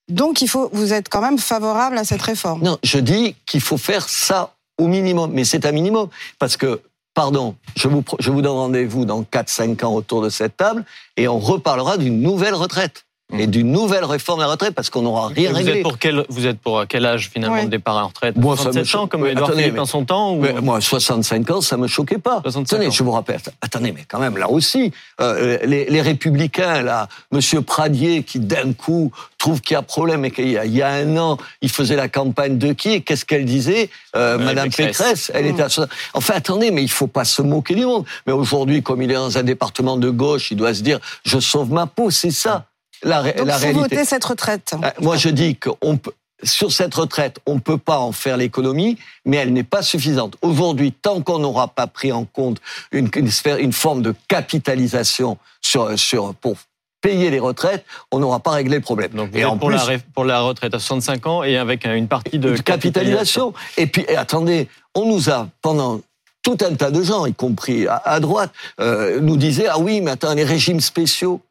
Donc 0.10 0.42
il 0.42 0.48
faut, 0.48 0.70
vous 0.74 0.94
êtes 0.94 1.10
quand 1.10 1.22
même 1.22 1.38
favorable 1.38 1.98
à 1.98 2.04
cette 2.04 2.22
réforme. 2.22 2.62
Non, 2.62 2.78
je 2.84 3.00
dis 3.00 3.36
qu'il 3.46 3.62
faut 3.62 3.78
faire 3.78 4.08
ça 4.10 4.54
au 4.78 4.88
minimum. 4.88 5.32
Mais 5.32 5.44
c'est 5.44 5.66
un 5.66 5.72
minimum. 5.72 6.10
Parce 6.40 6.58
que, 6.58 6.82
pardon, 7.14 7.56
je 7.76 7.88
vous, 7.88 8.04
je 8.20 8.32
vous 8.32 8.42
donne 8.42 8.54
rendez-vous 8.54 9.06
dans 9.06 9.22
4-5 9.24 9.86
ans 9.86 9.94
autour 9.94 10.22
de 10.22 10.30
cette 10.30 10.58
table 10.58 10.86
et 11.18 11.28
on 11.28 11.40
reparlera 11.40 11.98
d'une 11.98 12.22
nouvelle 12.22 12.56
retraite. 12.56 13.06
Et 13.40 13.48
d'une 13.48 13.72
nouvelle 13.72 14.06
réforme 14.06 14.40
de 14.40 14.44
la 14.46 14.52
retraite 14.52 14.76
parce 14.76 14.90
qu'on 14.90 15.02
n'aura 15.02 15.28
rien 15.28 15.50
vous 15.50 15.56
réglé. 15.58 15.78
êtes 15.78 15.84
pour 15.84 15.98
quel 15.98 16.26
vous 16.30 16.46
êtes 16.46 16.60
pour 16.60 16.84
quel 16.88 17.06
âge 17.06 17.30
finalement 17.34 17.56
Ouais. 17.58 17.66
de 17.66 17.70
départ 17.72 17.98
à 17.98 18.02
la 18.02 18.08
retraite? 18.08 18.36
Moi, 18.38 18.56
ça 18.58 18.66
me 18.70 18.74
67 18.74 18.96
ans 19.00 19.08
comme 19.08 19.26
Edouard 19.26 19.46
attendez, 19.46 19.62
Philippe 19.64 19.74
mais- 19.76 19.80
en 19.82 19.86
son 19.86 20.06
temps 20.06 20.34
ou 20.34 20.42
Mais 20.42 20.54
moi, 20.62 20.80
65 20.82 21.50
ans, 21.52 21.62
ça 21.62 21.78
me 21.78 21.88
choquait 21.88 22.18
pas. 22.20 22.42
65 22.44 22.76
Attendez, 22.76 22.88
ans. 22.90 22.92
je 22.92 23.04
vous 23.04 23.12
rappelle. 23.12 23.40
Attendez, 23.62 23.92
mais 23.92 24.04
quand 24.08 24.20
même, 24.20 24.38
là 24.38 24.50
aussi, 24.50 24.92
euh, 25.22 25.58
les, 25.66 25.86
les 25.86 26.02
républicains, 26.02 26.82
là, 26.82 27.08
Monsieur 27.32 27.62
Pradier, 27.62 28.24
qui 28.24 28.40
d'un 28.40 28.74
coup 28.74 29.12
trouve 29.38 29.62
qu'il 29.62 29.74
y 29.74 29.78
a 29.78 29.82
problème 29.82 30.24
et 30.26 30.32
qu'il 30.32 30.50
y 30.50 30.58
a, 30.58 30.66
il 30.66 30.74
y 30.76 30.82
a 30.82 30.90
un 30.90 31.18
an, 31.18 31.38
il 31.62 31.70
faisait 31.70 31.96
la 31.98 32.08
campagne 32.08 32.58
de 32.58 32.72
qui 32.74 32.92
et 32.92 33.02
qu'est-ce 33.02 33.26
qu'elle 33.26 33.46
disait 33.46 33.90
euh, 34.16 34.38
Ouais, 34.38 34.44
Madame 34.46 34.70
Pécresse. 34.70 34.98
Pécresse, 34.98 35.32
elle 35.34 35.48
était 35.48 35.64
à 35.64 35.68
Enfin, 36.14 36.36
attendez, 36.38 36.72
mais 36.72 36.84
il 36.84 36.90
faut 36.90 37.08
pas 37.08 37.26
se 37.26 37.42
moquer 37.42 37.76
du 37.76 37.86
monde. 37.86 38.06
Mais 38.28 38.32
aujourd'hui, 38.34 38.82
comme 38.84 39.02
il 39.02 39.12
est 39.12 39.16
dans 39.16 39.38
un 39.38 39.44
département 39.44 39.98
de 39.98 40.10
gauche, 40.10 40.52
il 40.52 40.58
doit 40.58 40.74
se 40.74 40.82
dire, 40.82 41.00
je 41.26 41.40
sauve 41.40 41.72
ma 41.72 41.88
peau, 41.88 42.10
c'est 42.12 42.32
ça. 42.32 42.66
La, 43.04 43.22
Donc 43.24 43.46
la 43.48 43.54
faut 43.54 43.60
réalité. 43.62 43.80
voter 43.82 44.06
cette 44.06 44.24
retraite. 44.26 44.74
Euh, 44.84 44.90
Moi, 45.02 45.18
je 45.18 45.30
dis 45.30 45.56
qu'on 45.58 45.98
peut, 45.98 46.12
sur 46.44 46.72
cette 46.72 46.94
retraite, 46.94 47.38
on 47.46 47.56
ne 47.56 47.60
peut 47.60 47.78
pas 47.78 48.00
en 48.00 48.12
faire 48.12 48.38
l'économie, 48.38 48.98
mais 49.26 49.38
elle 49.38 49.54
n'est 49.54 49.64
pas 49.64 49.82
suffisante. 49.82 50.36
Aujourd'hui, 50.42 50.92
tant 50.92 51.22
qu'on 51.22 51.40
n'aura 51.40 51.68
pas 51.70 51.88
pris 51.88 52.12
en 52.12 52.26
compte 52.26 52.60
une, 52.92 53.10
une, 53.16 53.30
sphère, 53.32 53.58
une 53.58 53.74
forme 53.74 54.02
de 54.02 54.14
capitalisation 54.28 55.38
sur, 55.62 55.98
sur, 55.98 56.34
pour 56.36 56.56
payer 57.02 57.30
les 57.30 57.40
retraites, 57.40 57.86
on 58.12 58.20
n'aura 58.20 58.40
pas 58.40 58.52
réglé 58.52 58.76
le 58.78 58.82
problème. 58.82 59.12
donc 59.12 59.32
vous 59.32 59.38
et 59.38 59.42
êtes 59.42 59.46
en 59.48 59.58
pour, 59.58 59.68
plus, 59.70 59.76
la, 59.76 59.84
ré- 59.84 60.00
pour 60.16 60.24
la 60.24 60.40
retraite 60.42 60.74
à 60.74 60.80
65 60.80 61.28
ans 61.28 61.44
et 61.44 61.58
avec 61.58 61.86
un- 61.86 61.96
une 61.96 62.08
partie 62.08 62.40
de 62.40 62.52
de 62.56 62.62
capitalisation. 62.62 63.54
Et 63.78 63.88
puis, 63.88 64.06
et 64.08 64.16
attendez, 64.16 64.70
on 64.96 65.06
nous 65.06 65.30
a, 65.30 65.50
pendant 65.62 66.00
tout 66.44 66.58
un 66.62 66.74
tas 66.76 66.92
de 66.92 67.04
gens, 67.04 67.26
y 67.26 67.34
compris 67.34 67.88
à, 67.88 67.98
à 68.06 68.20
droite, 68.22 68.52
euh, 68.80 69.20
nous 69.22 69.36
disaient, 69.38 69.68
ah 69.70 69.80
oui, 69.80 70.00
mais 70.02 70.12
attends, 70.12 70.34
les 70.34 70.44
régimes 70.46 70.80
spéciaux. 70.82 71.42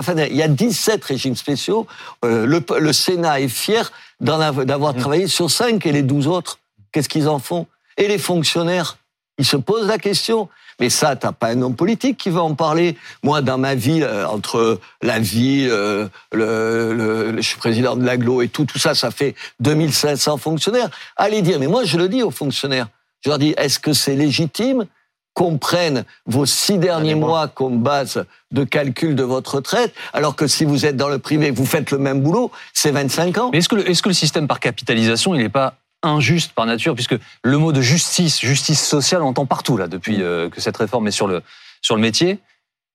Enfin, 0.00 0.14
il 0.16 0.34
y 0.34 0.42
a 0.42 0.48
17 0.48 1.04
régimes 1.04 1.36
spéciaux. 1.36 1.86
Euh, 2.24 2.46
le, 2.46 2.64
le, 2.78 2.92
Sénat 2.94 3.40
est 3.40 3.48
fier 3.48 3.92
d'avoir 4.20 4.94
mmh. 4.94 4.98
travaillé 4.98 5.26
sur 5.26 5.50
5 5.50 5.84
et 5.84 5.92
les 5.92 6.02
12 6.02 6.26
autres, 6.26 6.58
qu'est-ce 6.90 7.08
qu'ils 7.08 7.28
en 7.28 7.38
font? 7.38 7.66
Et 7.98 8.08
les 8.08 8.16
fonctionnaires, 8.16 8.96
ils 9.36 9.44
se 9.44 9.58
posent 9.58 9.86
la 9.86 9.98
question. 9.98 10.48
Mais 10.80 10.88
ça, 10.88 11.14
t'as 11.16 11.32
pas 11.32 11.48
un 11.48 11.60
homme 11.60 11.76
politique 11.76 12.16
qui 12.16 12.30
va 12.30 12.40
en 12.40 12.54
parler. 12.54 12.96
Moi, 13.22 13.42
dans 13.42 13.58
ma 13.58 13.74
vie, 13.74 14.02
euh, 14.02 14.26
entre 14.26 14.80
la 15.02 15.18
vie, 15.18 15.66
euh, 15.68 16.08
le, 16.32 16.94
le, 16.94 17.36
je 17.36 17.46
suis 17.46 17.58
président 17.58 17.94
de 17.94 18.04
l'aglo 18.04 18.40
et 18.40 18.48
tout, 18.48 18.64
tout 18.64 18.78
ça, 18.78 18.94
ça 18.94 19.10
fait 19.10 19.34
2500 19.60 20.38
fonctionnaires. 20.38 20.88
Allez 21.16 21.42
dire, 21.42 21.60
mais 21.60 21.66
moi, 21.66 21.84
je 21.84 21.98
le 21.98 22.08
dis 22.08 22.22
aux 22.22 22.30
fonctionnaires. 22.30 22.88
Je 23.22 23.28
leur 23.28 23.38
dis, 23.38 23.52
est-ce 23.58 23.78
que 23.78 23.92
c'est 23.92 24.16
légitime 24.16 24.86
qu'on 25.34 25.58
prenne 25.58 26.04
vos 26.26 26.46
six 26.46 26.78
derniers 26.78 27.14
mois 27.14 27.48
comme 27.48 27.82
base 27.82 28.24
de 28.50 28.64
calcul 28.64 29.14
de 29.14 29.22
votre 29.22 29.56
retraite, 29.56 29.94
alors 30.12 30.36
que 30.36 30.46
si 30.46 30.64
vous 30.64 30.86
êtes 30.86 30.96
dans 30.96 31.08
le 31.08 31.18
privé, 31.18 31.50
vous 31.50 31.66
faites 31.66 31.90
le 31.90 31.98
même 31.98 32.20
boulot, 32.20 32.50
c'est 32.72 32.90
25 32.90 33.38
ans. 33.38 33.50
Mais 33.52 33.58
est-ce 33.58 33.68
que, 33.68 33.76
le, 33.76 33.88
est-ce 33.88 34.02
que 34.02 34.08
le 34.08 34.14
système 34.14 34.48
par 34.48 34.60
capitalisation, 34.60 35.34
il 35.34 35.42
n'est 35.42 35.48
pas 35.48 35.74
injuste 36.02 36.52
par 36.52 36.66
nature, 36.66 36.94
puisque 36.94 37.16
le 37.42 37.58
mot 37.58 37.72
de 37.72 37.80
justice, 37.80 38.40
justice 38.40 38.84
sociale, 38.84 39.22
on 39.22 39.28
entend 39.28 39.46
partout 39.46 39.76
là 39.76 39.86
depuis 39.86 40.18
mm. 40.18 40.22
euh, 40.22 40.48
que 40.48 40.60
cette 40.60 40.76
réforme 40.76 41.06
est 41.08 41.12
sur 41.12 41.26
le 41.26 41.42
sur 41.82 41.94
le 41.94 42.02
métier. 42.02 42.38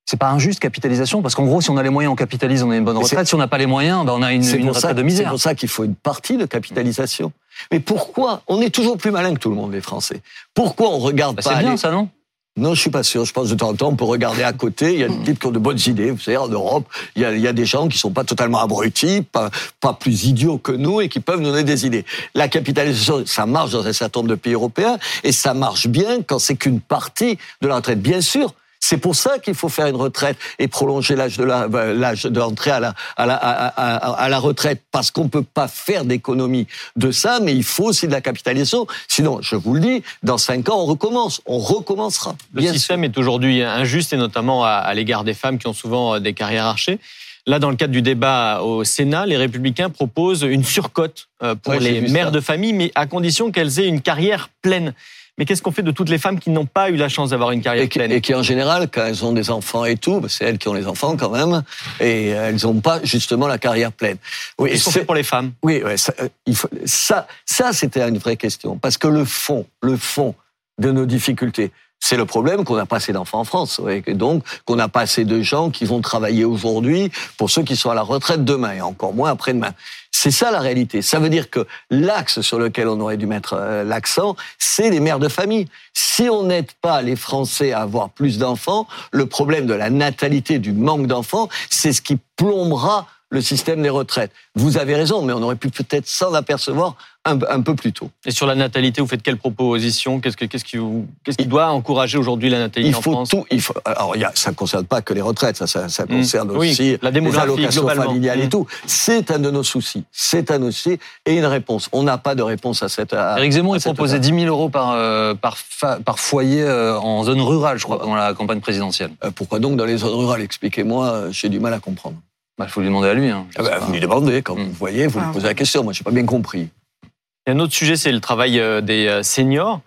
C'est 0.06 0.18
pas 0.18 0.30
injuste 0.30 0.60
capitalisation? 0.60 1.24
Parce 1.24 1.34
qu'en 1.34 1.46
gros, 1.46 1.62
si 1.62 1.72
on 1.72 1.78
a 1.78 1.84
les 1.84 1.90
moyens, 1.90 2.14
on 2.14 2.16
capitalise, 2.16 2.62
on 2.62 2.70
a 2.70 2.78
une 2.78 2.86
bonne 2.86 2.98
retraite. 2.98 3.28
Si 3.28 3.34
on 3.34 3.40
n'a 3.40 3.48
pas 3.48 3.58
les 3.58 3.66
moyens, 3.66 4.06
ben 4.06 4.14
on 4.14 4.22
a 4.22 4.34
une, 4.34 4.44
une 4.44 4.70
retraite 4.70 4.96
de 4.96 5.02
misère. 5.02 5.26
C'est 5.26 5.32
pour 5.32 5.40
ça 5.40 5.56
qu'il 5.56 5.68
faut 5.68 5.84
une 5.84 5.96
partie 5.96 6.38
de 6.38 6.46
capitalisation. 6.46 7.32
Mais 7.72 7.80
pourquoi? 7.80 8.44
On 8.48 8.62
est 8.62 8.70
toujours 8.70 8.98
plus 8.98 9.10
malin 9.10 9.34
que 9.34 9.40
tout 9.40 9.50
le 9.50 9.56
monde, 9.56 9.74
les 9.74 9.82
Français. 9.82 10.22
Pourquoi 10.54 10.90
on 10.90 11.00
regarde 11.00 11.36
bah, 11.38 11.42
pas 11.44 11.56
C'est 11.56 11.64
bien 11.64 11.76
ça, 11.76 11.90
non? 11.90 12.10
Non, 12.58 12.74
je 12.74 12.80
suis 12.80 12.90
pas 12.90 13.04
sûr. 13.04 13.26
Je 13.26 13.34
pense 13.34 13.50
de 13.50 13.56
temps 13.56 13.70
en 13.70 13.76
temps, 13.76 13.90
on 13.90 13.96
peut 13.98 14.06
regarder 14.06 14.44
à 14.44 14.54
côté. 14.54 14.94
Il 14.94 15.00
y 15.02 15.04
a 15.04 15.10
des 15.10 15.24
types 15.24 15.40
qui 15.40 15.48
ont 15.48 15.52
de 15.52 15.60
bonnes 15.60 15.80
idées. 15.88 16.12
Vous 16.12 16.20
savez, 16.20 16.38
en 16.38 16.48
Europe, 16.48 16.86
il 17.16 17.22
y 17.22 17.26
a, 17.26 17.34
il 17.34 17.42
y 17.42 17.48
a 17.48 17.54
des 17.54 17.66
gens 17.66 17.90
qui 17.90 17.98
sont 17.98 18.12
pas 18.12 18.24
totalement 18.24 18.60
abrutis, 18.60 19.24
pas, 19.24 19.50
pas 19.82 19.92
plus 19.92 20.24
idiots 20.24 20.58
que 20.58 20.72
nous 20.72 21.02
et 21.02 21.10
qui 21.10 21.20
peuvent 21.20 21.42
nous 21.42 21.50
donner 21.50 21.66
des 21.66 21.86
idées. 21.86 22.06
La 22.34 22.48
capitalisation, 22.48 23.24
ça 23.26 23.46
marche 23.46 23.72
dans 23.72 23.86
un 23.86 23.92
certain 23.92 24.22
nombre 24.22 24.30
de 24.30 24.36
pays 24.36 24.54
européens 24.54 24.98
et 25.26 25.34
ça 25.34 25.54
marche 25.54 25.88
bien 25.88 26.22
quand 26.22 26.40
c'est 26.40 26.56
qu'une 26.56 26.80
partie 26.80 27.38
de 27.62 27.68
la 27.68 27.76
retraite. 27.76 28.02
Bien 28.02 28.22
sûr, 28.22 28.54
c'est 28.88 28.98
pour 28.98 29.16
ça 29.16 29.40
qu'il 29.40 29.56
faut 29.56 29.68
faire 29.68 29.88
une 29.88 29.96
retraite 29.96 30.38
et 30.60 30.68
prolonger 30.68 31.16
l'âge 31.16 31.38
de 31.38 31.44
euh, 31.44 31.94
l'âge 31.96 32.26
d'entrée 32.26 32.70
à 32.70 32.80
la, 32.80 32.94
à 33.18 33.26
la, 33.26 33.36
à, 33.36 34.30
la 34.30 34.38
retraite 34.38 34.84
parce 34.92 35.10
qu'on 35.10 35.28
peut 35.28 35.42
pas 35.42 35.68
faire 35.68 36.06
d'économie 36.06 36.68
de 36.96 37.10
ça, 37.10 37.40
mais 37.42 37.56
il 37.56 37.64
faut 37.64 37.86
aussi 37.86 38.06
de 38.06 38.12
la 38.12 38.22
capitalisation. 38.22 38.86
Sinon, 39.08 39.40
je 39.42 39.56
vous 39.56 39.74
le 39.74 39.80
dis, 39.80 40.04
dans 40.22 40.38
cinq 40.38 40.70
ans, 40.70 40.78
on 40.78 40.86
recommence, 40.86 41.42
on 41.48 41.58
recommencera. 41.58 42.36
Le 42.54 42.62
système 42.62 43.04
est 43.04 43.18
aujourd'hui 43.18 43.64
injuste 43.64 44.14
et 44.14 44.18
notamment 44.18 44.64
à, 44.64 44.94
l'égard 44.94 45.24
des 45.24 45.34
femmes 45.34 45.58
qui 45.58 45.66
ont 45.66 45.74
souvent 45.74 46.16
euh, 46.16 46.20
des 46.20 46.34
carrières 46.34 46.66
archées. 46.66 47.00
Là, 47.48 47.58
dans 47.58 47.72
le 47.72 47.76
cadre 47.76 47.94
du 47.94 48.04
débat 48.04 48.62
au 48.62 48.84
Sénat, 48.84 49.26
les 49.26 49.38
Républicains 49.38 49.90
proposent 49.90 50.44
une 50.44 50.64
surcote 50.64 51.28
euh, 51.42 51.56
pour 51.56 51.74
les 51.74 52.02
mères 52.02 52.32
de 52.32 52.40
famille, 52.40 52.74
mais 52.74 52.92
à 52.94 53.08
condition 53.08 53.52
qu'elles 53.52 53.80
aient 53.80 53.88
une 53.88 54.02
carrière 54.02 54.50
pleine. 54.62 54.94
Mais 55.38 55.46
qu'est-ce 55.46 55.62
qu'on 55.62 55.72
fait 55.72 55.84
de 55.84 55.92
toutes 55.92 56.10
les 56.10 56.18
femmes 56.18 56.40
qui 56.40 56.50
n'ont 56.50 56.66
pas 56.66 56.90
eu 56.90 56.96
la 56.96 57.10
chance 57.10 57.32
d'avoir 57.32 57.52
une 57.52 57.62
carrière 57.62 57.84
et 57.84 57.90
qui, 57.90 58.00
pleine 58.00 58.12
Et 58.12 58.22
qui, 58.22 58.34
en 58.34 58.42
général, 58.42 58.90
quand 58.90 59.06
elles 59.06 59.26
ont 59.26 59.34
des 59.34 59.50
enfants 59.50 59.84
et 59.84 59.98
tout, 59.98 60.22
c'est 60.30 60.46
elles 60.46 60.58
qui 60.58 60.70
ont 60.70 60.74
les 60.74 60.88
enfants 60.88 61.18
quand 61.18 61.30
même, 61.30 61.64
et 62.00 62.28
elles 62.28 62.62
n'ont 62.64 62.80
pas 62.80 63.00
justement 63.04 63.48
la 63.48 63.58
carrière 63.58 63.92
pleine. 63.92 64.18
Oui, 64.58 64.72
qu'est-ce 64.72 64.86
qu'on 64.86 64.92
fait 64.92 65.06
pour 65.06 65.16
les 65.16 65.24
femmes? 65.24 65.52
Oui, 65.62 65.82
ça, 65.98 66.14
euh, 66.22 66.30
il 66.46 66.56
faut, 66.56 66.70
ça, 66.86 67.28
ça 67.46 67.74
c'était 67.74 68.02
une 68.02 68.18
vraie 68.18 68.38
question, 68.38 68.78
parce 68.78 68.98
que 68.98 69.08
le 69.08 69.26
fond, 69.26 69.66
le 69.82 69.98
fond 69.98 70.36
de 70.78 70.92
nos 70.92 71.06
difficultés, 71.06 71.72
c'est 72.00 72.18
le 72.18 72.26
problème 72.26 72.64
qu'on 72.64 72.76
n'a 72.76 72.86
pas 72.86 72.98
assez 72.98 73.14
d'enfants 73.14 73.40
en 73.40 73.44
France, 73.46 73.82
et 73.90 74.14
donc 74.14 74.44
qu'on 74.66 74.76
n'a 74.76 74.88
pas 74.88 75.02
assez 75.02 75.26
de 75.26 75.42
gens 75.42 75.72
qui 75.72 75.86
vont 75.86 76.02
travailler 76.02 76.46
aujourd'hui 76.46 77.12
pour 77.38 77.50
ceux 77.50 77.64
qui 77.64 77.76
sont 77.76 77.90
à 77.90 77.96
la 77.96 78.04
retraite 78.04 78.46
demain, 78.46 78.74
et 78.74 78.82
encore 78.82 79.14
moins 79.14 79.32
après-demain. 79.32 79.72
C'est 80.12 80.32
ça 80.32 80.50
la 80.50 80.60
réalité. 80.60 81.02
Ça 81.02 81.20
veut 81.20 81.30
dire 81.30 81.50
que 81.50 81.68
l'axe 81.90 82.42
sur 82.42 82.58
lequel 82.58 82.88
on 82.88 83.00
aurait 83.02 83.18
dû 83.18 83.28
mettre 83.28 83.54
euh, 83.54 83.84
l'accent, 83.84 84.36
c'est 84.58 84.90
les 84.90 85.00
mères 85.00 85.20
de 85.20 85.28
famille. 85.28 85.68
Si 85.94 86.30
on 86.30 86.44
n'aide 86.44 86.72
pas 86.82 87.02
les 87.02 87.16
Français 87.16 87.74
à 87.74 87.82
avoir 87.82 88.10
plus 88.10 88.38
d'enfants, 88.38 88.88
le 89.12 89.26
problème 89.26 89.66
de 89.66 89.74
la 89.74 89.90
natalité, 89.90 90.58
du 90.58 90.72
manque 90.72 91.08
d'enfants, 91.08 91.50
c'est 91.70 91.92
ce 91.92 92.02
qui 92.02 92.18
plombera 92.38 93.08
le 93.30 93.42
système 93.42 93.82
des 93.82 93.90
retraites. 93.90 94.32
Vous 94.56 94.78
avez 94.78 94.96
raison, 94.96 95.22
mais 95.22 95.34
on 95.34 95.42
aurait 95.42 95.56
pu 95.56 95.70
peut-être 95.70 96.08
s'en 96.08 96.34
apercevoir 96.34 96.96
un, 97.26 97.62
peu 97.62 97.76
plus 97.76 97.92
tôt. 97.92 98.12
Et 98.26 98.32
sur 98.32 98.46
la 98.46 98.54
natalité, 98.54 99.02
vous 99.02 99.08
faites 99.08 99.24
quelle 99.24 99.38
proposition? 99.38 100.20
Qu'est-ce 100.20 100.38
qui, 100.38 100.48
qu'est-ce 100.48 101.38
qui 101.38 101.48
doit 101.48 101.70
encourager 101.70 102.18
aujourd'hui 102.20 102.50
la 102.50 102.60
natalité 102.60 102.96
il 102.96 103.02
faut 103.02 103.12
en 103.12 103.26
France? 103.26 103.30
tout, 103.30 103.46
il 103.50 103.62
faut, 103.62 103.74
Alors, 103.84 104.16
ça 104.36 104.52
ne 104.52 104.56
concerne 104.56 104.86
pas 104.86 105.02
que 105.02 105.14
les 105.14 105.22
retraites, 105.22 105.58
ça, 105.58 105.90
ça, 105.90 106.04
mmh. 106.04 106.08
concerne 106.08 106.52
aussi 106.52 106.98
la 107.02 107.10
les 107.10 107.38
allocations 107.38 107.88
familiales 107.88 108.42
et 108.42 108.46
mmh. 108.46 108.50
tout. 108.50 108.68
C'est 108.86 109.32
un 109.32 109.40
de 109.40 109.50
nos 109.50 109.64
soucis. 109.64 110.04
C'est 110.12 110.52
un 110.52 110.62
aussi 110.62 111.00
et 111.26 111.36
une 111.36 111.46
réponse. 111.46 111.90
On 111.92 112.04
n'a 112.04 112.20
pas 112.20 112.36
de 112.36 112.44
réponse 112.44 112.84
à 112.84 112.90
cette. 112.90 113.14
À, 113.14 113.40
Éric 113.40 113.54
Zemmour, 113.54 113.76
il 113.76 113.82
proposait 113.82 114.20
10 114.20 114.28
000 114.42 114.46
euros 114.46 114.70
par 114.70 114.92
euh, 114.92 115.34
par, 115.34 115.58
par 116.06 116.20
foyer 116.20 116.62
euh, 116.62 117.00
en 117.00 117.24
zone 117.24 117.42
rurale, 117.42 117.80
je 117.80 117.86
crois, 117.86 118.00
pendant 118.00 118.16
la 118.16 118.36
campagne 118.36 118.60
présidentielle. 118.60 119.12
Euh, 119.24 119.32
pourquoi 119.34 119.58
donc 119.58 119.78
dans 119.78 119.86
les 119.86 119.98
zones 119.98 120.14
rurales? 120.14 120.42
Expliquez-moi. 120.42 121.32
J'ai 121.32 121.50
du 121.50 121.60
mal 121.60 121.74
à 121.74 121.80
comprendre. 121.80 122.18
Il 122.58 122.64
bah, 122.64 122.70
faut 122.70 122.80
lui 122.80 122.88
demander 122.88 123.10
à 123.10 123.14
lui. 123.14 123.30
Hein, 123.30 123.48
ah 123.58 123.64
bah, 123.64 123.80
vous 123.80 123.92
lui 123.92 124.00
demandez, 124.00 124.42
quand 124.42 124.56
mmh. 124.56 124.64
vous 124.64 124.72
voyez, 124.72 125.08
vous 125.08 125.20
lui 125.20 125.26
ah. 125.30 125.34
posez 125.34 125.46
la 125.46 125.54
question. 125.54 125.84
Moi, 125.84 125.92
je 125.92 126.00
n'ai 126.00 126.06
pas 126.06 126.12
bien 126.12 126.26
compris. 126.26 126.70
Il 127.04 127.10
y 127.48 127.50
a 127.52 127.54
un 127.54 127.60
autre 127.60 127.74
sujet, 127.74 127.98
c'est 127.98 128.14
le 128.14 128.22
travail 128.22 128.60
euh, 128.60 128.80
des 128.80 129.08
euh, 129.08 129.24
seniors. 129.24 129.82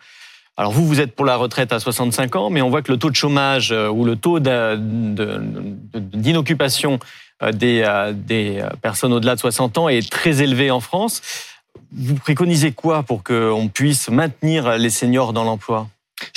Alors 0.59 0.73
vous, 0.73 0.87
vous 0.87 1.01
êtes 1.01 1.15
pour 1.15 1.25
la 1.25 1.37
retraite 1.37 1.73
à 1.73 1.81
65 1.81 2.37
ans, 2.37 2.51
mais 2.51 2.61
on 2.61 2.69
voit 2.69 2.83
que 2.83 2.93
le 2.93 2.99
taux 2.99 3.09
de 3.11 3.17
chômage 3.17 3.73
euh, 3.73 3.89
ou 3.89 4.05
le 4.05 4.17
taux 4.17 4.39
d'inoccupation 4.39 6.99
des, 7.53 8.11
des 8.15 8.67
personnes 8.83 9.13
au-delà 9.13 9.37
de 9.37 9.41
60 9.41 9.79
ans 9.79 9.89
est 9.89 10.11
très 10.11 10.43
élevé 10.43 10.73
en 10.73 10.81
France. 10.81 11.23
Vous 11.93 12.17
préconisez 12.17 12.73
quoi 12.73 13.05
pour 13.05 13.23
qu'on 13.23 13.71
puisse 13.73 14.09
maintenir 14.09 14.77
les 14.77 14.91
seniors 14.91 15.33
dans 15.33 15.45
l'emploi? 15.45 15.87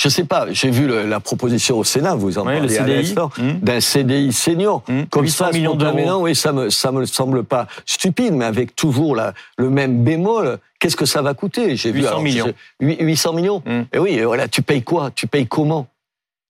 Je 0.02 0.08
sais 0.08 0.24
pas, 0.24 0.46
j'ai 0.50 0.70
vu 0.70 0.88
la 0.88 1.20
proposition 1.20 1.78
au 1.78 1.84
Sénat, 1.84 2.16
vous 2.16 2.36
en 2.36 2.44
parlez 2.44 2.76
à 2.76 2.86
l'instant, 2.88 3.30
hmm. 3.38 3.60
d'un 3.62 3.80
CDI 3.80 4.32
senior. 4.32 4.82
Mmh. 4.88 5.02
Comme 5.04 5.22
800 5.22 5.44
ça, 5.44 5.52
millions 5.52 5.74
d'euros. 5.76 6.22
Oui, 6.22 6.34
ça 6.34 6.52
me, 6.52 6.70
ça 6.70 6.90
me 6.90 7.06
semble 7.06 7.44
pas 7.44 7.68
stupide, 7.86 8.34
mais 8.34 8.44
avec 8.44 8.74
toujours 8.74 9.14
la, 9.14 9.32
le 9.58 9.70
même 9.70 10.02
bémol. 10.02 10.58
Qu'est-ce 10.80 10.96
que 10.96 11.06
ça 11.06 11.22
va 11.22 11.34
coûter? 11.34 11.76
J'ai 11.76 11.92
800 11.92 12.20
millions. 12.20 12.52
800 12.80 13.32
millions. 13.32 13.62
Hmm. 13.64 13.82
Et 13.92 14.00
oui, 14.00 14.20
voilà, 14.22 14.48
tu 14.48 14.60
payes 14.62 14.82
quoi? 14.82 15.12
Tu 15.12 15.28
payes 15.28 15.46
comment? 15.46 15.86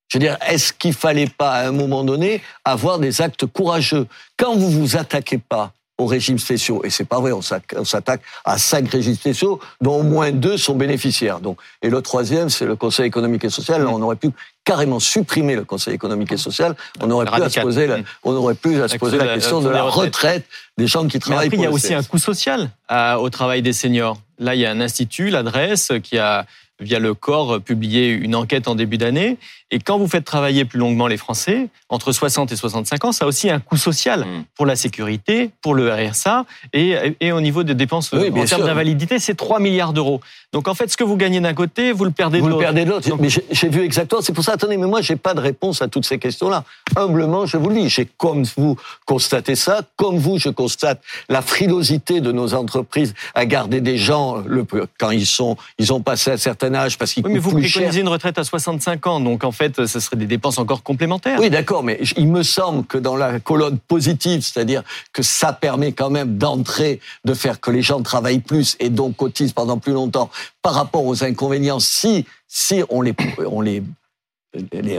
Je 0.08 0.16
veux 0.16 0.24
dire, 0.24 0.38
est-ce 0.48 0.72
qu'il 0.72 0.94
fallait 0.94 1.28
pas, 1.28 1.50
à 1.50 1.68
un 1.68 1.72
moment 1.72 2.04
donné, 2.04 2.40
avoir 2.64 2.98
des 2.98 3.20
actes 3.20 3.44
courageux? 3.44 4.06
Quand 4.38 4.56
vous 4.56 4.70
vous 4.70 4.96
attaquez 4.96 5.36
pas 5.36 5.74
aux 6.02 6.06
régimes 6.06 6.38
spéciaux. 6.38 6.82
Et 6.84 6.90
c'est 6.90 7.04
pas 7.04 7.20
vrai, 7.20 7.32
on 7.32 7.42
s'attaque 7.42 8.22
à 8.44 8.58
cinq 8.58 8.90
régimes 8.90 9.14
spéciaux, 9.14 9.60
dont 9.80 10.00
au 10.00 10.02
moins 10.02 10.30
deux 10.32 10.56
sont 10.56 10.74
bénéficiaires. 10.74 11.40
Donc, 11.40 11.58
et 11.82 11.90
le 11.90 12.02
troisième, 12.02 12.48
c'est 12.50 12.66
le 12.66 12.76
Conseil 12.76 13.06
économique 13.06 13.44
et 13.44 13.50
social. 13.50 13.82
Là, 13.82 13.90
on 13.90 14.02
aurait 14.02 14.16
pu 14.16 14.30
carrément 14.64 15.00
supprimer 15.00 15.56
le 15.56 15.64
Conseil 15.64 15.94
économique 15.94 16.32
et 16.32 16.36
social. 16.36 16.74
On 17.00 17.10
aurait 17.10 17.26
pu 17.26 17.42
à 17.42 17.48
se 17.48 17.60
poser 17.60 17.86
la, 17.86 17.98
on 18.24 18.32
aurait 18.32 18.54
pu 18.54 18.82
à 18.82 18.88
se 18.88 18.96
poser 18.96 19.18
la 19.18 19.34
question 19.34 19.60
de 19.60 19.68
la 19.68 19.84
retraite 19.84 20.44
des 20.76 20.86
gens 20.86 21.06
qui 21.06 21.18
travaillent. 21.18 21.48
Mais 21.48 21.54
après, 21.54 21.56
il 21.58 21.62
y 21.62 21.66
a 21.66 21.70
aussi 21.70 21.94
un 21.94 22.02
coût 22.02 22.18
social 22.18 22.70
au 23.18 23.30
travail 23.30 23.62
des 23.62 23.72
seniors. 23.72 24.18
Là, 24.38 24.54
il 24.54 24.60
y 24.60 24.66
a 24.66 24.70
un 24.70 24.80
institut, 24.80 25.30
l'adresse, 25.30 25.92
qui 26.02 26.18
a 26.18 26.46
via 26.80 26.98
le 26.98 27.14
corps 27.14 27.60
publié 27.60 28.08
une 28.08 28.34
enquête 28.34 28.66
en 28.66 28.74
début 28.74 28.98
d'année 28.98 29.38
et 29.72 29.80
quand 29.80 29.98
vous 29.98 30.06
faites 30.06 30.24
travailler 30.24 30.66
plus 30.66 30.78
longuement 30.78 31.06
les 31.06 31.16
Français, 31.16 31.68
entre 31.88 32.12
60 32.12 32.52
et 32.52 32.56
65 32.56 33.04
ans, 33.06 33.12
ça 33.12 33.24
a 33.24 33.28
aussi 33.28 33.50
un 33.50 33.58
coût 33.58 33.78
social 33.78 34.20
mm. 34.20 34.44
pour 34.54 34.66
la 34.66 34.76
sécurité, 34.76 35.50
pour 35.62 35.74
le 35.74 35.90
RSA 35.92 36.44
et, 36.74 37.16
et 37.20 37.32
au 37.32 37.40
niveau 37.40 37.64
des 37.64 37.74
dépenses 37.74 38.12
en 38.12 38.44
termes 38.44 38.64
d'invalidité, 38.64 39.18
c'est 39.18 39.34
3 39.34 39.60
milliards 39.60 39.94
d'euros. 39.94 40.20
Donc 40.52 40.68
en 40.68 40.74
fait, 40.74 40.90
ce 40.90 40.98
que 40.98 41.04
vous 41.04 41.16
gagnez 41.16 41.40
d'un 41.40 41.54
côté, 41.54 41.92
vous 41.92 42.04
le 42.04 42.10
perdez 42.10 42.40
de 42.40 42.42
l'autre. 42.42 42.54
Vous 42.54 42.60
le 42.60 42.64
perdez 42.66 42.84
de 42.84 42.90
l'autre. 42.90 43.08
Mais 43.18 43.28
j'ai 43.30 43.68
vu 43.68 43.82
exactement. 43.82 44.20
C'est 44.20 44.34
pour 44.34 44.44
ça. 44.44 44.52
Attendez, 44.52 44.76
mais 44.76 44.86
moi, 44.86 45.00
j'ai 45.00 45.16
pas 45.16 45.32
de 45.32 45.40
réponse 45.40 45.80
à 45.80 45.88
toutes 45.88 46.04
ces 46.04 46.18
questions-là. 46.18 46.64
Humblement, 46.94 47.46
je 47.46 47.56
vous 47.56 47.70
le 47.70 47.76
dis. 47.76 47.88
J'ai 47.88 48.04
comme 48.04 48.44
vous 48.56 48.76
constaté 49.06 49.54
ça, 49.54 49.80
comme 49.96 50.18
vous, 50.18 50.38
je 50.38 50.50
constate 50.50 51.00
la 51.30 51.40
frilosité 51.40 52.20
de 52.20 52.32
nos 52.32 52.52
entreprises 52.52 53.14
à 53.34 53.46
garder 53.46 53.80
des 53.80 53.96
gens 53.96 54.42
le, 54.46 54.66
quand 55.00 55.10
ils 55.10 55.26
sont, 55.26 55.56
ils 55.78 55.90
ont 55.92 56.02
passé 56.02 56.32
un 56.32 56.36
certain 56.36 56.74
âge 56.74 56.98
parce 56.98 57.14
qu'ils 57.14 57.24
oui, 57.24 57.32
mais 57.32 57.38
vous 57.38 57.52
préconisez 57.52 58.00
une 58.00 58.08
retraite 58.08 58.36
à 58.36 58.44
65 58.44 59.06
ans, 59.06 59.20
donc 59.20 59.44
en 59.44 59.52
fait 59.52 59.61
fait, 59.68 59.86
ce 59.86 60.00
serait 60.00 60.16
des 60.16 60.26
dépenses 60.26 60.58
encore 60.58 60.82
complémentaires. 60.82 61.38
Oui, 61.40 61.50
d'accord, 61.50 61.82
mais 61.82 62.00
il 62.16 62.28
me 62.28 62.42
semble 62.42 62.84
que 62.84 62.98
dans 62.98 63.16
la 63.16 63.40
colonne 63.40 63.78
positive, 63.78 64.42
c'est-à-dire 64.42 64.82
que 65.12 65.22
ça 65.22 65.52
permet 65.52 65.92
quand 65.92 66.10
même 66.10 66.36
d'entrer, 66.38 67.00
de 67.24 67.34
faire 67.34 67.60
que 67.60 67.70
les 67.70 67.82
gens 67.82 68.02
travaillent 68.02 68.40
plus 68.40 68.76
et 68.80 68.90
donc 68.90 69.16
cotisent 69.16 69.52
pendant 69.52 69.78
plus 69.78 69.92
longtemps, 69.92 70.30
par 70.62 70.74
rapport 70.74 71.06
aux 71.06 71.22
inconvénients, 71.22 71.80
si, 71.80 72.26
si 72.48 72.82
on 72.90 73.02
les, 73.02 73.14
on 73.46 73.60
les 73.60 73.82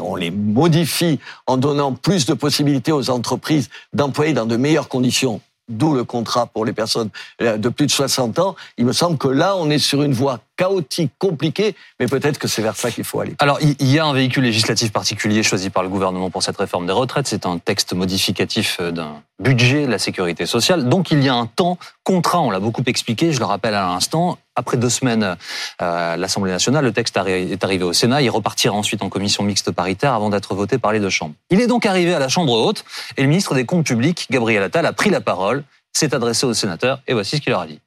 on 0.01 0.15
les 0.15 0.31
modifie 0.31 1.19
en 1.45 1.57
donnant 1.57 1.93
plus 1.93 2.25
de 2.25 2.33
possibilités 2.33 2.91
aux 2.91 3.11
entreprises 3.11 3.69
d'employer 3.93 4.33
dans 4.33 4.47
de 4.47 4.57
meilleures 4.57 4.89
conditions 4.89 5.41
d'où 5.69 5.93
le 5.93 6.03
contrat 6.03 6.45
pour 6.47 6.65
les 6.65 6.73
personnes 6.73 7.09
euh, 7.41 7.57
de 7.57 7.69
plus 7.69 7.85
de 7.85 7.91
60 7.91 8.39
ans. 8.39 8.55
Il 8.77 8.85
me 8.85 8.93
semble 8.93 9.17
que 9.17 9.27
là, 9.27 9.55
on 9.55 9.69
est 9.69 9.79
sur 9.79 10.03
une 10.03 10.13
voie 10.13 10.39
chaotique, 10.57 11.11
compliquée, 11.17 11.75
mais 11.99 12.07
peut-être 12.07 12.37
que 12.37 12.47
c'est 12.47 12.61
vers 12.61 12.75
ça 12.75 12.91
qu'il 12.91 13.03
faut 13.03 13.19
aller. 13.19 13.35
Alors, 13.39 13.59
il 13.61 13.91
y 13.91 13.99
a 13.99 14.05
un 14.05 14.13
véhicule 14.13 14.43
législatif 14.43 14.91
particulier 14.91 15.41
choisi 15.41 15.69
par 15.69 15.83
le 15.83 15.89
gouvernement 15.89 16.29
pour 16.29 16.43
cette 16.43 16.57
réforme 16.57 16.85
des 16.85 16.93
retraites. 16.93 17.27
C'est 17.27 17.45
un 17.45 17.57
texte 17.57 17.93
modificatif 17.93 18.77
euh, 18.79 18.91
d'un 18.91 19.21
budget 19.43 19.85
de 19.85 19.91
la 19.91 19.99
sécurité 19.99 20.45
sociale. 20.45 20.87
Donc, 20.89 21.11
il 21.11 21.23
y 21.23 21.29
a 21.29 21.35
un 21.35 21.45
temps 21.45 21.77
contraint. 22.03 22.39
On 22.39 22.49
l'a 22.49 22.59
beaucoup 22.59 22.83
expliqué. 22.85 23.31
Je 23.31 23.39
le 23.39 23.45
rappelle 23.45 23.73
à 23.75 23.81
l'instant. 23.81 24.37
Après 24.55 24.77
deux 24.77 24.89
semaines 24.89 25.23
euh, 25.23 26.13
à 26.13 26.17
l'Assemblée 26.17 26.51
nationale, 26.51 26.85
le 26.85 26.93
texte 26.93 27.17
est 27.17 27.63
arrivé 27.63 27.83
au 27.83 27.93
Sénat. 27.93 28.21
Il 28.21 28.29
repartira 28.29 28.75
ensuite 28.75 29.03
en 29.03 29.09
commission 29.09 29.43
mixte 29.43 29.71
paritaire 29.71 30.13
avant 30.13 30.29
d'être 30.29 30.55
voté 30.55 30.77
par 30.77 30.93
les 30.93 30.99
deux 30.99 31.09
chambres. 31.09 31.35
Il 31.49 31.59
est 31.59 31.67
donc 31.67 31.85
arrivé 31.85 32.13
à 32.13 32.19
la 32.19 32.29
Chambre 32.29 32.53
haute 32.53 32.85
et 33.17 33.21
le 33.21 33.27
ministre 33.27 33.55
des 33.55 33.65
Comptes 33.65 33.85
publics, 33.85 34.27
Gabriel 34.29 34.63
Attal, 34.63 34.85
a 34.85 34.93
pris 34.93 35.09
la 35.09 35.21
parole, 35.21 35.63
s'est 35.91 36.13
adressé 36.13 36.45
aux 36.45 36.53
sénateurs 36.53 37.01
et 37.07 37.13
voici 37.13 37.37
ce 37.37 37.41
qu'il 37.41 37.51
leur 37.51 37.61
a 37.61 37.67
dit. 37.67 37.79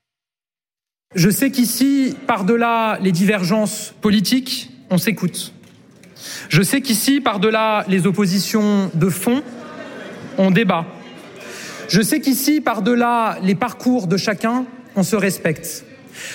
Je 1.15 1.31
sais 1.31 1.51
qu'ici, 1.51 2.17
par-delà 2.27 2.99
les 3.01 3.13
divergences 3.13 3.95
politiques, 4.01 4.71
on 4.91 4.99
s'écoute. 4.99 5.53
Je 6.49 6.63
sais 6.63 6.81
qu'ici, 6.81 7.21
par-delà 7.21 7.85
les 7.89 8.07
oppositions 8.07 8.91
de 8.95 9.09
fond, 9.09 9.43
on 10.39 10.51
débat. 10.51 10.85
Je 11.89 12.03
sais 12.03 12.21
qu'ici, 12.21 12.61
par-delà 12.61 13.39
les 13.43 13.55
parcours 13.55 14.07
de 14.07 14.17
chacun, 14.17 14.67
on 14.97 15.03
se 15.03 15.17
respecte. 15.17 15.85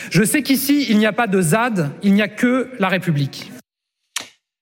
Je 0.09 0.23
sais 0.23 0.43
qu'ici, 0.43 0.85
il 0.89 0.97
n'y 0.97 1.05
a 1.05 1.13
pas 1.13 1.27
de 1.27 1.41
ZAD, 1.41 1.91
il 2.03 2.13
n'y 2.13 2.21
a 2.21 2.27
que 2.27 2.71
la 2.79 2.87
République. 2.87 3.51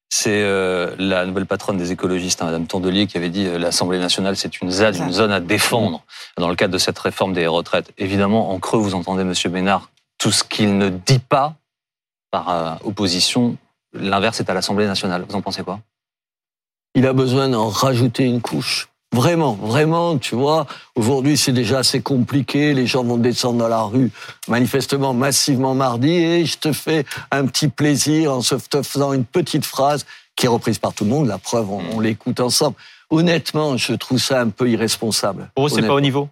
C'est 0.10 0.42
euh, 0.42 0.96
la 0.98 1.26
nouvelle 1.26 1.46
patronne 1.46 1.78
des 1.78 1.92
écologistes, 1.92 2.42
hein, 2.42 2.46
Madame 2.46 2.66
Tondelier, 2.66 3.06
qui 3.06 3.18
avait 3.18 3.30
dit 3.30 3.46
euh, 3.46 3.60
l'Assemblée 3.60 4.00
nationale, 4.00 4.36
c'est 4.36 4.60
une 4.62 4.72
ZAD, 4.72 4.96
une 4.96 5.12
zone 5.12 5.32
à 5.32 5.40
défendre 5.40 6.04
dans 6.38 6.50
le 6.50 6.56
cadre 6.56 6.74
de 6.74 6.80
cette 6.80 6.98
réforme 6.98 7.34
des 7.34 7.46
retraites. 7.46 7.92
Évidemment, 7.98 8.52
en 8.52 8.60
creux, 8.60 8.80
vous 8.80 8.96
entendez 8.96 9.24
Monsieur 9.24 9.50
Ménard, 9.50 9.92
tout 10.18 10.32
ce 10.32 10.44
qu'il 10.44 10.78
ne 10.78 10.90
dit 10.90 11.20
pas 11.20 11.56
par 12.32 12.50
euh, 12.50 12.74
opposition, 12.84 13.56
l'inverse 13.94 14.40
est 14.40 14.50
à 14.50 14.54
l'Assemblée 14.54 14.88
nationale. 14.88 15.26
Vous 15.30 15.36
en 15.36 15.42
pensez 15.42 15.64
quoi? 15.64 15.80
Il 16.96 17.06
a 17.06 17.14
besoin 17.14 17.50
d'en 17.50 17.70
rajouter 17.70 18.24
une 18.24 18.42
couche. 18.42 18.90
Vraiment, 19.12 19.54
vraiment, 19.54 20.20
tu 20.20 20.36
vois, 20.36 20.68
aujourd'hui 20.96 21.36
c'est 21.36 21.52
déjà 21.52 21.80
assez 21.80 22.00
compliqué, 22.00 22.76
les 22.76 22.86
gens 22.86 23.04
vont 23.04 23.18
descendre 23.18 23.58
dans 23.58 23.68
la 23.68 23.82
rue 23.82 24.12
manifestement 24.48 25.16
massivement 25.16 25.74
mardi 25.74 26.12
et 26.12 26.46
je 26.46 26.60
te 26.60 26.72
fais 26.72 27.06
un 27.32 27.48
petit 27.48 27.70
plaisir 27.70 28.32
en 28.34 28.42
se 28.42 28.54
te 28.54 28.84
faisant 28.84 29.14
une 29.14 29.26
petite 29.26 29.66
phrase 29.66 30.06
qui 30.36 30.46
est 30.46 30.50
reprise 30.50 30.78
par 30.78 30.94
tout 30.94 31.06
le 31.06 31.10
monde, 31.10 31.28
la 31.28 31.40
preuve, 31.40 31.72
on, 31.72 32.00
l'écoute 32.00 32.40
ensemble. 32.40 32.76
Honnêtement, 33.10 33.78
je 33.78 33.94
trouve 33.94 34.20
ça 34.20 34.42
un 34.42 34.50
peu 34.50 34.70
irresponsable. 34.70 35.50
Pour 35.56 35.68
vous, 35.68 35.76
c'est 35.76 35.82
pas 35.82 35.96
au 35.96 36.02
niveau? 36.02 36.30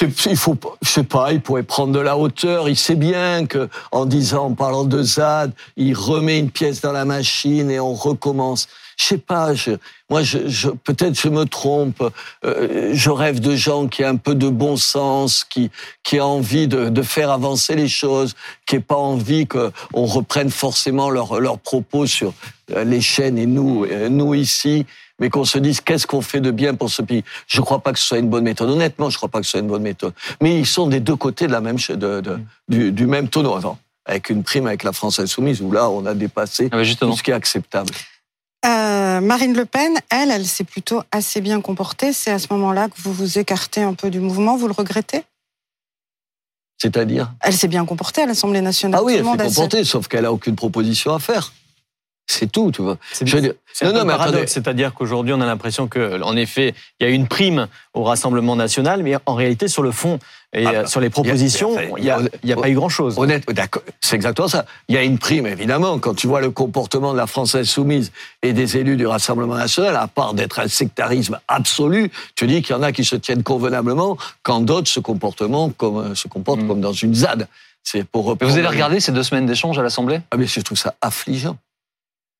Il 0.00 0.36
faut, 0.36 0.56
je 0.82 0.88
sais 0.88 1.02
pas, 1.04 1.32
il 1.32 1.40
pourrait 1.40 1.62
prendre 1.62 1.92
de 1.92 2.00
la 2.00 2.16
hauteur. 2.16 2.68
Il 2.68 2.76
sait 2.76 2.94
bien 2.94 3.46
que, 3.46 3.68
en 3.92 4.06
disant, 4.06 4.46
en 4.46 4.54
parlant 4.54 4.84
de 4.84 5.02
ZAD, 5.02 5.52
il 5.76 5.94
remet 5.94 6.38
une 6.38 6.50
pièce 6.50 6.80
dans 6.80 6.92
la 6.92 7.04
machine 7.04 7.70
et 7.70 7.78
on 7.78 7.94
recommence. 7.94 8.68
Je 8.96 9.04
sais 9.04 9.18
pas. 9.18 9.54
Je, 9.54 9.72
moi, 10.10 10.22
je, 10.22 10.48
je 10.48 10.70
peut-être 10.70 11.18
je 11.18 11.28
me 11.28 11.44
trompe. 11.44 12.02
Euh, 12.44 12.90
je 12.92 13.10
rêve 13.10 13.40
de 13.40 13.54
gens 13.54 13.88
qui 13.88 14.04
ont 14.04 14.08
un 14.08 14.16
peu 14.16 14.34
de 14.34 14.48
bon 14.48 14.76
sens, 14.76 15.44
qui 15.44 15.70
qui 16.02 16.18
a 16.18 16.26
envie 16.26 16.68
de, 16.68 16.88
de 16.88 17.02
faire 17.02 17.30
avancer 17.30 17.74
les 17.74 17.88
choses, 17.88 18.34
qui 18.66 18.76
n'aient 18.76 18.82
pas 18.82 18.96
envie 18.96 19.46
qu'on 19.46 19.72
reprenne 20.06 20.50
forcément 20.50 21.10
leurs 21.10 21.40
leurs 21.40 21.58
propos 21.58 22.06
sur 22.06 22.34
euh, 22.72 22.84
les 22.84 23.00
chaînes 23.00 23.38
et 23.38 23.46
nous, 23.46 23.84
euh, 23.84 24.08
nous 24.08 24.34
ici 24.34 24.86
mais 25.18 25.30
qu'on 25.30 25.44
se 25.44 25.58
dise 25.58 25.80
qu'est-ce 25.80 26.06
qu'on 26.06 26.20
fait 26.20 26.40
de 26.40 26.50
bien 26.50 26.74
pour 26.74 26.90
ce 26.90 27.00
pays. 27.00 27.22
Je 27.46 27.60
ne 27.60 27.64
crois 27.64 27.78
pas 27.78 27.92
que 27.92 27.98
ce 28.00 28.06
soit 28.06 28.18
une 28.18 28.28
bonne 28.28 28.42
méthode. 28.42 28.68
Honnêtement, 28.70 29.08
je 29.08 29.14
ne 29.14 29.18
crois 29.18 29.28
pas 29.28 29.38
que 29.38 29.44
ce 29.44 29.52
soit 29.52 29.60
une 29.60 29.68
bonne 29.68 29.82
méthode. 29.82 30.14
Mais 30.40 30.58
ils 30.58 30.66
sont 30.66 30.88
des 30.88 30.98
deux 30.98 31.14
côtés 31.14 31.46
de 31.46 31.52
la 31.52 31.60
même 31.60 31.76
de, 31.76 32.20
de, 32.20 32.40
du, 32.68 32.90
du, 32.90 33.06
même 33.06 33.28
tonneau. 33.28 33.54
Attends, 33.54 33.78
avec 34.04 34.30
une 34.30 34.42
prime 34.42 34.66
avec 34.66 34.82
la 34.82 34.92
France 34.92 35.20
insoumise 35.20 35.62
où 35.62 35.70
là, 35.70 35.88
on 35.88 36.06
a 36.06 36.14
dépassé 36.14 36.68
ah 36.72 36.82
tout 36.98 37.16
ce 37.16 37.22
qui 37.22 37.30
est 37.30 37.34
acceptable. 37.34 37.90
Euh, 38.64 39.20
Marine 39.20 39.54
Le 39.54 39.64
Pen, 39.64 39.98
elle, 40.10 40.30
elle 40.30 40.46
s'est 40.46 40.64
plutôt 40.64 41.02
assez 41.10 41.40
bien 41.40 41.60
comportée. 41.60 42.12
C'est 42.12 42.30
à 42.30 42.38
ce 42.38 42.46
moment-là 42.50 42.88
que 42.88 42.94
vous 42.98 43.12
vous 43.12 43.38
écartez 43.38 43.82
un 43.82 43.94
peu 43.94 44.10
du 44.10 44.20
mouvement. 44.20 44.56
Vous 44.56 44.68
le 44.68 44.72
regrettez? 44.72 45.24
C'est-à-dire? 46.80 47.32
Elle 47.40 47.54
s'est 47.54 47.68
bien 47.68 47.84
comportée 47.84 48.22
à 48.22 48.26
l'Assemblée 48.26 48.60
nationale. 48.60 49.00
Ah 49.00 49.04
oui, 49.04 49.14
elle 49.14 49.24
s'est 49.24 49.54
comportée, 49.54 49.84
sauf 49.84 50.08
qu'elle 50.08 50.24
a 50.24 50.32
aucune 50.32 50.56
proposition 50.56 51.14
à 51.14 51.18
faire. 51.18 51.52
C'est 52.26 52.50
tout, 52.50 52.70
tu 52.70 52.82
vois. 52.82 52.96
C'est 53.12 53.84
un 53.84 53.92
non, 53.92 54.06
paradoxe, 54.06 54.52
c'est-à-dire 54.52 54.94
qu'aujourd'hui, 54.94 55.34
on 55.34 55.40
a 55.40 55.46
l'impression 55.46 55.88
que, 55.88 56.22
en 56.22 56.36
effet, 56.36 56.74
il 56.98 57.06
y 57.06 57.10
a 57.10 57.12
une 57.12 57.26
prime 57.26 57.66
au 57.94 58.04
Rassemblement 58.04 58.56
national, 58.56 59.02
mais 59.02 59.16
en 59.26 59.34
réalité, 59.34 59.68
sur 59.68 59.82
le 59.82 59.90
fond 59.90 60.18
et 60.54 60.66
ah, 60.66 60.86
sur 60.86 61.00
les 61.00 61.10
propositions, 61.10 61.76
il 61.96 62.04
n'y 62.04 62.10
a, 62.10 62.18
a, 62.18 62.56
pas 62.60 62.68
eu 62.68 62.74
grand-chose. 62.74 63.18
Honnête, 63.18 63.46
d'accord, 63.48 63.82
c'est 64.00 64.16
exactement 64.16 64.48
ça. 64.48 64.66
Il 64.88 64.94
y 64.94 64.98
a 64.98 65.02
une 65.02 65.18
prime, 65.18 65.46
évidemment, 65.46 65.98
quand 65.98 66.14
tu 66.14 66.26
vois 66.26 66.40
le 66.40 66.50
comportement 66.50 67.12
de 67.12 67.18
la 67.18 67.26
France 67.26 67.54
insoumise 67.54 68.12
et 68.42 68.52
des 68.52 68.76
élus 68.76 68.96
du 68.96 69.06
Rassemblement 69.06 69.54
national, 69.54 69.96
à 69.96 70.06
part 70.06 70.34
d'être 70.34 70.60
un 70.60 70.68
sectarisme 70.68 71.40
absolu, 71.48 72.10
tu 72.34 72.46
dis 72.46 72.62
qu'il 72.62 72.76
y 72.76 72.78
en 72.78 72.82
a 72.82 72.92
qui 72.92 73.04
se 73.04 73.16
tiennent 73.16 73.42
convenablement, 73.42 74.16
quand 74.42 74.60
d'autres 74.60 74.88
se, 74.88 75.00
comme, 75.00 75.18
se 76.14 76.28
comportent 76.28 76.62
mm. 76.62 76.68
comme 76.68 76.80
dans 76.80 76.92
une 76.92 77.14
ZAD. 77.14 77.48
C'est 77.82 78.04
pour. 78.04 78.36
vous 78.40 78.58
avez 78.58 78.66
regardé 78.66 79.00
ces 79.00 79.10
deux 79.10 79.24
semaines 79.24 79.46
d'échange 79.46 79.78
à 79.78 79.82
l'Assemblée? 79.82 80.20
Ah 80.30 80.36
mais 80.36 80.46
je 80.46 80.60
trouve 80.60 80.78
ça 80.78 80.94
affligeant. 81.00 81.56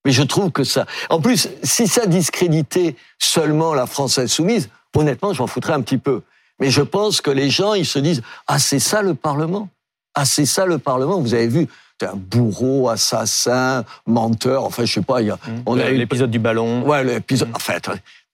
Mais 0.05 0.11
je 0.11 0.23
trouve 0.23 0.51
que 0.51 0.63
ça. 0.63 0.85
En 1.09 1.21
plus, 1.21 1.49
si 1.63 1.87
ça 1.87 2.05
discréditait 2.05 2.95
seulement 3.19 3.73
la 3.73 3.85
France 3.85 4.17
insoumise, 4.17 4.69
honnêtement, 4.95 5.33
je 5.33 5.41
m'en 5.41 5.47
foutrais 5.47 5.73
un 5.73 5.81
petit 5.81 5.97
peu. 5.97 6.21
Mais 6.59 6.69
je 6.69 6.81
pense 6.81 7.21
que 7.21 7.31
les 7.31 7.49
gens, 7.49 7.73
ils 7.73 7.85
se 7.85 7.99
disent 7.99 8.21
ah 8.47 8.59
c'est 8.59 8.79
ça 8.79 9.01
le 9.01 9.15
Parlement, 9.15 9.69
ah 10.13 10.25
c'est 10.25 10.45
ça 10.45 10.65
le 10.65 10.77
Parlement. 10.77 11.19
Vous 11.19 11.33
avez 11.33 11.47
vu, 11.47 11.67
t'es 11.97 12.05
un 12.05 12.15
bourreau, 12.15 12.89
assassin, 12.89 13.85
menteur. 14.05 14.63
Enfin, 14.63 14.85
je 14.85 14.93
sais 14.93 15.01
pas. 15.01 15.21
Il 15.21 15.27
y 15.27 15.31
a, 15.31 15.35
mmh. 15.35 15.63
on 15.65 15.79
a 15.79 15.89
l'épisode 15.89 16.31
du 16.31 16.39
ballon. 16.39 16.83
Ouais, 16.83 17.03
l'épisode. 17.03 17.49
Mmh. 17.49 17.55
Enfin, 17.55 17.75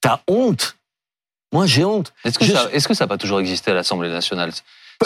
t'as 0.02 0.20
honte. 0.28 0.76
Moi, 1.52 1.66
j'ai 1.66 1.84
honte. 1.84 2.14
Est-ce 2.24 2.38
que, 2.38 2.46
ça, 2.46 2.68
est-ce 2.72 2.88
que 2.88 2.94
ça 2.94 3.06
n'a 3.06 3.08
pas 3.08 3.18
toujours 3.18 3.40
existé 3.40 3.72
à 3.72 3.74
l'Assemblée 3.74 4.10
nationale? 4.10 4.52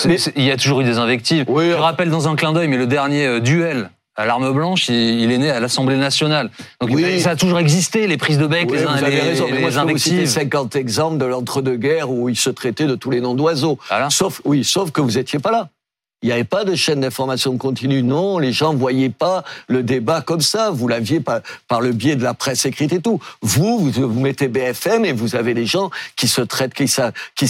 Il 0.06 0.44
y 0.44 0.52
a 0.52 0.58
toujours 0.58 0.82
eu 0.82 0.84
des 0.84 0.98
invectives. 0.98 1.46
Oui, 1.48 1.70
je 1.70 1.76
rappelle 1.76 2.10
dans 2.10 2.28
un 2.28 2.36
clin 2.36 2.52
d'œil, 2.52 2.68
mais 2.68 2.78
le 2.78 2.88
dernier 2.88 3.28
euh, 3.28 3.40
duel 3.40 3.92
l'arme 4.18 4.52
blanche, 4.54 4.90
il 4.90 5.32
est 5.32 5.38
né 5.38 5.50
à 5.50 5.60
l'Assemblée 5.60 5.98
nationale. 5.98 6.52
Donc 6.80 6.92
ça 7.20 7.32
a 7.32 7.36
toujours 7.36 7.60
existé, 7.60 8.08
les 8.08 8.18
prises 8.18 8.38
de 8.38 8.48
bec, 8.48 8.70
les, 8.72 8.78
vous 8.78 9.04
avez 9.04 9.20
raison, 9.20 9.48
mais 9.50 9.60
moi, 9.60 9.78
invectives. 9.78 10.28
50 10.28 10.76
exemples 10.76 11.18
de 11.18 11.26
l'entre-deux-guerres 11.26 12.10
où 12.10 12.30
il 12.30 12.38
se 12.38 12.50
traitait 12.50 12.86
de 12.86 12.96
tous 12.96 13.10
les 13.10 13.22
noms 13.22 13.34
d'oiseaux. 13.34 13.78
Sauf, 14.10 14.42
oui, 14.46 14.64
sauf 14.64 14.92
que 14.92 15.02
vous 15.02 15.18
étiez 15.18 15.40
pas 15.40 15.52
là. 15.52 15.70
Il 16.24 16.28
n'y 16.28 16.32
avait 16.32 16.46
pas 16.46 16.64
de 16.64 16.74
chaîne 16.74 17.02
d'information 17.02 17.58
continue. 17.58 18.02
Non, 18.02 18.40
les 18.40 18.54
gens 18.54 18.74
ne 18.74 18.78
voyaient 18.78 19.10
pas 19.10 19.44
le 19.68 19.84
débat 19.84 20.22
comme 20.22 20.40
ça. 20.40 20.72
Vous 20.72 20.88
l'aviez 20.88 21.20
par, 21.20 21.42
le 21.82 21.92
biais 21.92 22.16
de 22.16 22.24
la 22.24 22.34
presse 22.34 22.66
écrite 22.66 22.94
et 22.94 23.02
tout. 23.02 23.20
Vous, 23.42 23.92
vous, 23.92 24.20
mettez 24.20 24.48
BFM 24.48 25.04
et 25.04 25.12
vous 25.12 25.36
avez 25.36 25.54
les 25.54 25.66
gens 25.66 25.92
qui 26.16 26.30
se 26.30 26.40
traitent, 26.40 26.74
qui, 26.74 26.86
qui, 27.36 27.46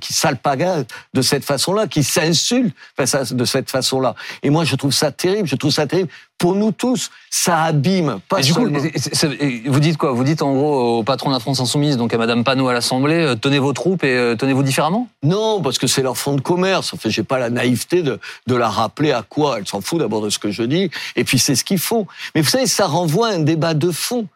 qui 0.00 0.12
salpagent 0.12 0.84
de 1.14 1.22
cette 1.22 1.44
façon-là, 1.44 1.86
qui 1.86 2.02
s'insultent 2.02 2.74
de 2.98 3.44
cette 3.44 3.70
façon-là. 3.70 4.16
Et 4.42 4.50
moi, 4.50 4.64
je 4.64 4.74
trouve 4.74 4.92
ça 4.92 5.12
terrible. 5.12 5.46
Je 5.46 5.54
trouve 5.54 5.70
ça 5.70 5.86
terrible 5.86 6.10
pour 6.38 6.54
nous 6.54 6.70
tous, 6.70 7.10
ça 7.30 7.64
abîme. 7.64 8.20
Pas 8.28 8.40
du 8.40 8.54
coup, 8.54 8.64
vous 8.64 9.80
dites 9.80 9.96
quoi? 9.96 10.12
Vous 10.12 10.22
dites 10.22 10.40
en 10.40 10.54
gros 10.54 10.98
au 10.98 11.02
patron 11.02 11.30
de 11.30 11.34
la 11.34 11.40
France 11.40 11.58
Insoumise, 11.58 11.96
donc 11.96 12.14
à 12.14 12.18
Madame 12.18 12.44
Panot 12.44 12.68
à 12.68 12.72
l'Assemblée, 12.72 13.16
euh, 13.16 13.34
tenez 13.34 13.58
vos 13.58 13.72
troupes 13.72 14.04
et 14.04 14.16
euh, 14.16 14.36
tenez-vous 14.36 14.62
différemment? 14.62 15.08
Non, 15.24 15.60
parce 15.60 15.78
que 15.78 15.88
c'est 15.88 16.02
leur 16.02 16.16
fonds 16.16 16.36
de 16.36 16.40
commerce. 16.40 16.94
En 16.94 16.96
fait, 16.96 17.10
j'ai 17.10 17.24
pas 17.24 17.40
la 17.40 17.50
naïveté 17.50 18.02
de, 18.02 18.20
de 18.46 18.54
la 18.54 18.68
rappeler 18.68 19.10
à 19.10 19.22
quoi. 19.22 19.58
Elle 19.58 19.66
s'en 19.66 19.80
fout 19.80 19.98
d'abord 19.98 20.22
de 20.22 20.30
ce 20.30 20.38
que 20.38 20.52
je 20.52 20.62
dis, 20.62 20.90
et 21.16 21.24
puis 21.24 21.40
c'est 21.40 21.56
ce 21.56 21.64
qu'ils 21.64 21.80
font. 21.80 22.06
Mais 22.34 22.40
vous 22.40 22.48
savez, 22.48 22.66
ça 22.66 22.86
renvoie 22.86 23.28
à 23.28 23.32
un 23.32 23.40
débat 23.40 23.74
de 23.74 23.90
fond. 23.90 24.26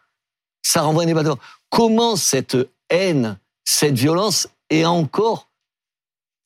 Ça 0.61 0.81
renvoie 0.81 1.03
à 1.03 1.05
un 1.05 1.07
débat 1.07 1.23
de 1.23 1.29
fond. 1.29 1.39
Comment 1.69 2.17
cette 2.17 2.57
haine, 2.89 3.37
cette 3.63 3.97
violence 3.97 4.49
est 4.69 4.85
encore, 4.85 5.47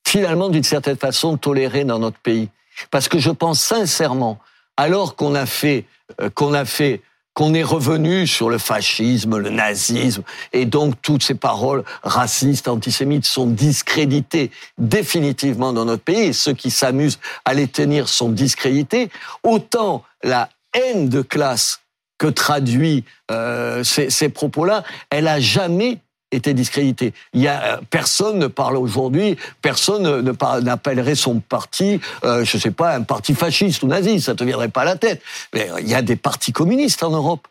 finalement, 0.07 0.49
d'une 0.49 0.63
certaine 0.63 0.97
façon, 0.97 1.35
tolérée 1.35 1.83
dans 1.83 1.99
notre 1.99 2.19
pays? 2.19 2.49
Parce 2.91 3.07
que 3.09 3.17
je 3.17 3.31
pense 3.31 3.59
sincèrement 3.59 4.37
alors 4.77 5.15
qu'on 5.15 5.35
a 5.35 5.45
fait, 5.45 5.85
euh, 6.21 6.29
qu'on 6.29 6.53
a 6.53 6.65
fait 6.65 7.01
qu'on 7.33 7.53
est 7.53 7.61
revenu 7.61 8.25
sur 8.25 8.49
le 8.49 8.57
fascisme, 8.57 9.37
le 9.37 9.51
nazisme, 9.51 10.23
et 10.53 10.65
donc 10.65 10.95
toutes 11.03 11.21
ces 11.21 11.35
paroles 11.35 11.83
racistes, 12.01 12.67
antisémites 12.67 13.25
sont 13.25 13.45
discréditées 13.45 14.49
définitivement 14.79 15.71
dans 15.71 15.85
notre 15.85 16.01
pays, 16.01 16.29
et 16.29 16.33
ceux 16.33 16.53
qui 16.53 16.71
s'amusent 16.71 17.19
à 17.45 17.53
les 17.53 17.67
tenir 17.67 18.09
sont 18.09 18.29
discrédités, 18.29 19.11
autant 19.43 20.03
la 20.23 20.49
haine 20.73 21.09
de 21.09 21.21
classe 21.21 21.81
que 22.17 22.25
traduit 22.25 23.03
euh, 23.29 23.83
ces, 23.83 24.09
ces 24.09 24.29
propos-là, 24.29 24.83
elle 25.11 25.27
a 25.27 25.39
jamais 25.39 25.99
était 26.31 26.53
discrédité. 26.53 27.13
Il 27.33 27.41
y 27.41 27.47
a 27.47 27.63
euh, 27.63 27.77
personne 27.89 28.39
ne 28.39 28.47
parle 28.47 28.77
aujourd'hui, 28.77 29.37
personne 29.61 30.03
ne 30.03 30.59
n'appellerait 30.61 31.15
son 31.15 31.39
parti, 31.39 31.99
euh, 32.23 32.43
je 32.43 32.57
sais 32.57 32.71
pas, 32.71 32.95
un 32.95 33.03
parti 33.03 33.33
fasciste 33.33 33.83
ou 33.83 33.87
nazi, 33.87 34.21
ça 34.21 34.35
te 34.35 34.43
viendrait 34.43 34.69
pas 34.69 34.81
à 34.81 34.85
la 34.85 34.95
tête. 34.95 35.21
Mais 35.53 35.69
il 35.79 35.87
y 35.87 35.95
a 35.95 36.01
des 36.01 36.15
partis 36.15 36.51
communistes 36.51 37.03
en 37.03 37.11
Europe. 37.11 37.47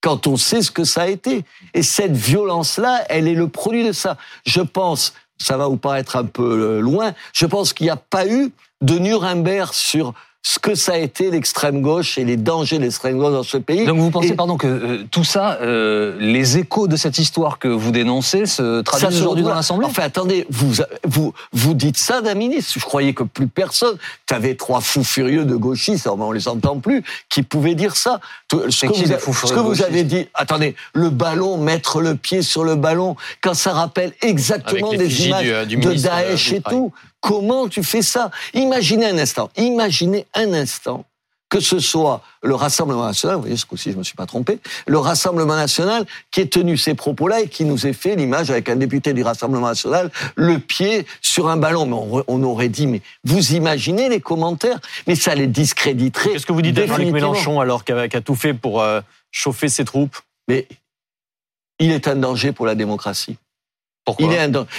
Quand 0.00 0.26
on 0.26 0.36
sait 0.36 0.62
ce 0.62 0.72
que 0.72 0.82
ça 0.82 1.02
a 1.02 1.06
été. 1.06 1.44
Et 1.74 1.84
cette 1.84 2.16
violence-là, 2.16 3.04
elle 3.08 3.28
est 3.28 3.34
le 3.34 3.46
produit 3.46 3.86
de 3.86 3.92
ça. 3.92 4.16
Je 4.44 4.60
pense 4.60 5.14
ça 5.42 5.56
va 5.56 5.66
vous 5.66 5.76
paraître 5.76 6.16
un 6.16 6.24
peu 6.24 6.42
euh, 6.42 6.80
loin. 6.80 7.14
Je 7.32 7.46
pense 7.46 7.72
qu'il 7.72 7.86
n'y 7.86 7.90
a 7.90 7.96
pas 7.96 8.26
eu 8.26 8.52
de 8.80 8.98
Nuremberg 8.98 9.72
sur 9.72 10.14
ce 10.44 10.58
que 10.58 10.74
ça 10.74 10.94
a 10.94 10.98
été 10.98 11.30
l'extrême 11.30 11.82
gauche 11.82 12.18
et 12.18 12.24
les 12.24 12.36
dangers 12.36 12.78
de 12.78 12.82
l'extrême 12.82 13.16
gauche 13.16 13.32
dans 13.32 13.44
ce 13.44 13.58
pays. 13.58 13.86
Donc 13.86 13.98
vous 13.98 14.10
pensez, 14.10 14.30
Et 14.30 14.34
pardon, 14.34 14.56
que 14.56 14.66
euh, 14.66 15.04
tout 15.08 15.22
ça, 15.22 15.58
euh, 15.62 16.16
les 16.18 16.58
échos 16.58 16.88
de 16.88 16.96
cette 16.96 17.16
histoire 17.18 17.60
que 17.60 17.68
vous 17.68 17.92
dénoncez 17.92 18.46
se 18.46 18.80
traduisent 18.80 19.18
se 19.18 19.22
aujourd'hui 19.22 19.44
dans 19.44 19.54
l'Assemblée? 19.54 19.86
Enfin, 19.86 20.02
attendez, 20.02 20.44
vous, 20.50 20.72
vous, 21.04 21.32
vous 21.52 21.74
dites 21.74 21.96
ça 21.96 22.22
d'un 22.22 22.34
ministre. 22.34 22.72
Je 22.76 22.84
croyais 22.84 23.12
que 23.14 23.22
plus 23.22 23.46
personne, 23.46 23.96
tu 24.26 24.34
avais 24.34 24.56
trois 24.56 24.80
fous 24.80 25.04
furieux 25.04 25.44
de 25.44 25.54
gauchistes, 25.54 26.08
on 26.08 26.32
les 26.32 26.48
entend 26.48 26.80
plus, 26.80 27.04
qui 27.28 27.44
pouvaient 27.44 27.76
dire 27.76 27.94
ça. 27.94 28.18
Tout- 28.48 28.68
Ce 28.68 28.84
que, 28.86 28.92
qui, 28.92 29.02
vous, 29.02 29.08
les 29.08 29.14
a- 29.14 29.18
fous 29.18 29.32
ce 29.46 29.52
que 29.52 29.60
vous 29.60 29.82
avez 29.82 30.02
dit, 30.02 30.26
attendez, 30.34 30.74
le 30.92 31.10
ballon, 31.10 31.56
mettre 31.56 32.00
le 32.00 32.16
pied 32.16 32.42
sur 32.42 32.64
le 32.64 32.74
ballon, 32.74 33.14
quand 33.42 33.54
ça 33.54 33.72
rappelle 33.72 34.12
exactement 34.22 34.92
des 34.92 35.26
images 35.26 35.42
du, 35.44 35.52
euh, 35.52 35.64
du 35.66 35.76
de 35.76 35.88
euh, 35.88 35.94
Daesh 35.94 36.48
du 36.50 36.56
et 36.56 36.60
tout, 36.62 36.92
comment 37.22 37.68
tu 37.68 37.82
fais 37.82 38.02
ça? 38.02 38.30
Imaginez 38.52 39.06
un 39.06 39.16
instant, 39.16 39.48
imaginez 39.56 40.26
un 40.34 40.52
instant 40.52 41.06
que 41.48 41.60
ce 41.60 41.80
soit 41.80 42.22
le 42.42 42.54
Rassemblement 42.54 43.04
national, 43.04 43.36
vous 43.36 43.42
voyez 43.42 43.58
ce 43.58 43.66
coup-ci 43.66 43.92
je 43.92 43.98
me 43.98 44.02
suis 44.02 44.16
pas 44.16 44.24
trompé, 44.24 44.58
le 44.86 44.96
Rassemblement 44.96 45.54
national 45.54 46.06
qui 46.30 46.40
ait 46.40 46.46
tenu 46.46 46.78
ces 46.78 46.94
propos-là 46.94 47.42
et 47.42 47.48
qui 47.48 47.66
nous 47.66 47.86
ait 47.86 47.92
fait 47.92 48.16
l'image 48.16 48.50
avec 48.50 48.70
un 48.70 48.76
député 48.76 49.12
du 49.12 49.22
Rassemblement 49.22 49.68
national, 49.68 50.10
le 50.34 50.58
pied 50.58 51.06
sur 51.20 51.50
un 51.50 51.58
ballon. 51.58 51.84
Mais 51.84 51.92
on, 51.92 52.24
on 52.26 52.42
aurait 52.42 52.70
dit, 52.70 52.86
mais 52.86 53.02
vous 53.24 53.52
imaginez 53.52 54.08
les 54.08 54.22
commentaires? 54.22 54.80
Mais 55.06 55.14
ça 55.14 55.34
les 55.34 55.46
discréditerait. 55.46 56.30
Qu'est-ce 56.30 56.46
que 56.46 56.54
vous 56.54 56.62
dites 56.62 56.78
à 56.78 56.86
Jean-Luc. 56.86 57.12
Mélenchon 57.12 57.60
alors 57.60 57.84
qui 57.84 57.92
a, 57.92 58.08
qui 58.08 58.16
a 58.16 58.22
tout 58.22 58.34
fait 58.34 58.54
pour 58.54 58.80
euh, 58.80 59.02
chauffer 59.30 59.68
ses 59.68 59.84
troupes? 59.84 60.16
Mais 60.48 60.66
il 61.78 61.92
est 61.92 62.08
un 62.08 62.16
danger 62.16 62.52
pour 62.52 62.64
la 62.64 62.74
démocratie. 62.74 63.36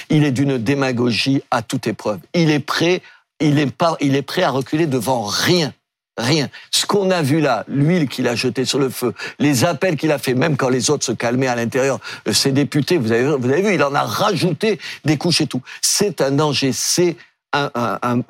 Il 0.09 0.23
est, 0.23 0.31
d'une 0.31 0.57
démagogie 0.57 1.41
à 1.51 1.61
toute 1.61 1.87
épreuve. 1.87 2.19
Il 2.33 2.49
est 2.51 2.59
prêt, 2.59 3.01
il 3.39 3.57
est 3.59 3.71
pas, 3.71 3.95
il 4.01 4.15
est 4.15 4.21
prêt 4.21 4.43
à 4.43 4.49
reculer 4.51 4.85
devant 4.85 5.23
rien. 5.23 5.73
Rien. 6.15 6.49
Ce 6.69 6.85
qu'on 6.85 7.09
a 7.09 7.23
vu 7.23 7.41
là, 7.41 7.63
l'huile 7.67 8.07
qu'il 8.07 8.27
a 8.27 8.35
jetée 8.35 8.65
sur 8.65 8.77
le 8.77 8.89
feu, 8.89 9.15
les 9.39 9.65
appels 9.65 9.95
qu'il 9.97 10.11
a 10.11 10.19
fait, 10.19 10.35
même 10.35 10.57
quand 10.57 10.69
les 10.69 10.91
autres 10.91 11.03
se 11.03 11.11
calmaient 11.11 11.47
à 11.47 11.55
l'intérieur, 11.55 11.99
euh, 12.27 12.33
ses 12.33 12.51
députés, 12.51 12.99
vous 12.99 13.11
avez, 13.11 13.23
vous 13.35 13.49
avez 13.49 13.63
vu, 13.63 13.73
il 13.73 13.83
en 13.83 13.95
a 13.95 14.03
rajouté 14.03 14.79
des 15.05 15.17
couches 15.17 15.41
et 15.41 15.47
tout. 15.47 15.63
C'est 15.81 16.21
un 16.21 16.29
danger, 16.29 16.71
c'est 16.71 17.17
un, 17.51 17.71
un, 17.73 17.97
un- 18.03 18.21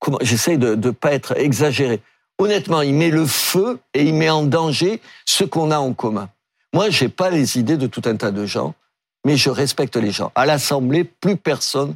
comment, 0.00 0.18
j'essaye 0.20 0.58
de 0.58 0.74
ne 0.74 0.90
pas 0.90 1.12
être 1.12 1.36
exagéré. 1.38 2.00
Honnêtement, 2.38 2.82
il 2.82 2.94
met 2.94 3.10
le 3.10 3.24
feu 3.26 3.78
et 3.94 4.02
il 4.02 4.14
met 4.14 4.30
en 4.30 4.42
danger 4.42 5.00
ce 5.24 5.44
qu'on 5.44 5.70
a 5.70 5.78
en 5.78 5.92
commun. 5.92 6.28
Moi, 6.72 6.90
j'ai 6.90 7.08
pas 7.08 7.30
les 7.30 7.56
idées 7.56 7.76
de 7.76 7.86
tout 7.86 8.02
un 8.06 8.16
tas 8.16 8.32
de 8.32 8.46
gens, 8.46 8.74
mais 9.24 9.36
je 9.36 9.50
respecte 9.50 9.96
les 9.96 10.10
gens. 10.10 10.30
À 10.34 10.46
l'Assemblée, 10.46 11.04
plus 11.04 11.36
personne 11.36 11.94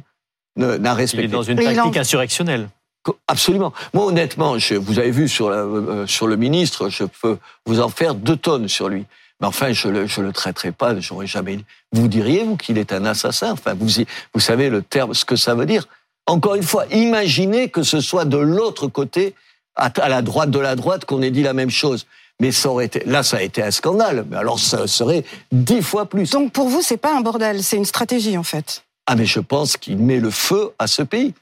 ne- 0.55 0.77
n'a 0.77 0.91
Il 0.91 0.93
est 0.93 0.95
respecté. 0.97 1.27
dans 1.27 1.43
une 1.43 1.57
tactique 1.57 1.97
en- 1.97 1.99
insurrectionnelle. 1.99 2.69
Absolument. 3.27 3.73
Moi, 3.93 4.05
honnêtement, 4.05 4.59
je, 4.59 4.75
vous 4.75 4.99
avez 4.99 5.11
vu 5.11 5.27
sur, 5.29 5.49
la- 5.49 5.57
euh, 5.57 6.05
sur 6.05 6.27
le 6.27 6.35
ministre, 6.35 6.89
je 6.89 7.05
peux 7.21 7.37
vous 7.65 7.79
en 7.79 7.89
faire 7.89 8.13
deux 8.13 8.35
tonnes 8.35 8.67
sur 8.67 8.89
lui. 8.89 9.05
Mais 9.41 9.47
enfin, 9.47 9.71
je 9.71 9.87
le, 9.87 10.05
je 10.05 10.21
le 10.21 10.33
traiterai 10.33 10.71
pas, 10.73 10.99
j'aurais 10.99 11.25
jamais. 11.27 11.59
Vous 11.93 12.07
diriez, 12.09 12.43
vous, 12.43 12.57
qu'il 12.57 12.77
est 12.77 12.91
un 12.91 13.05
assassin? 13.05 13.53
Enfin, 13.53 13.73
vous, 13.73 14.01
y- 14.01 14.05
vous 14.33 14.39
savez 14.41 14.69
le 14.69 14.81
terme, 14.81 15.13
ce 15.13 15.23
que 15.25 15.37
ça 15.37 15.55
veut 15.55 15.65
dire. 15.65 15.87
Encore 16.27 16.55
une 16.55 16.63
fois, 16.63 16.85
imaginez 16.91 17.69
que 17.69 17.81
ce 17.83 18.01
soit 18.01 18.25
de 18.25 18.37
l'autre 18.37 18.87
côté, 18.87 19.33
à, 19.75 19.85
à 20.01 20.09
la 20.09 20.21
droite 20.21 20.51
de 20.51 20.59
la 20.59 20.75
droite, 20.75 21.05
qu'on 21.05 21.21
ait 21.21 21.31
dit 21.31 21.41
la 21.41 21.53
même 21.53 21.69
chose. 21.71 22.05
Mais 22.39 22.51
ça 22.51 22.69
aurait 22.69 22.85
été, 22.85 23.03
là, 23.05 23.21
ça 23.21 23.37
a 23.37 23.41
été 23.41 23.61
un 23.61 23.71
scandale. 23.71 24.25
Mais 24.29 24.37
alors, 24.37 24.59
ça 24.59 24.87
serait 24.87 25.23
dix 25.51 25.81
fois 25.81 26.05
plus. 26.05 26.29
Donc 26.31 26.51
pour 26.51 26.69
vous, 26.69 26.81
c'est 26.81 26.97
pas 26.97 27.15
un 27.15 27.21
bordel, 27.21 27.63
c'est 27.63 27.77
une 27.77 27.85
stratégie 27.85 28.37
en 28.37 28.43
fait. 28.43 28.83
Ah, 29.07 29.15
mais 29.15 29.25
je 29.25 29.39
pense 29.39 29.75
qu'il 29.75 29.97
met 29.97 30.19
le 30.19 30.29
feu 30.29 30.71
à 30.79 30.87
ce 30.87 31.01
pays. 31.01 31.33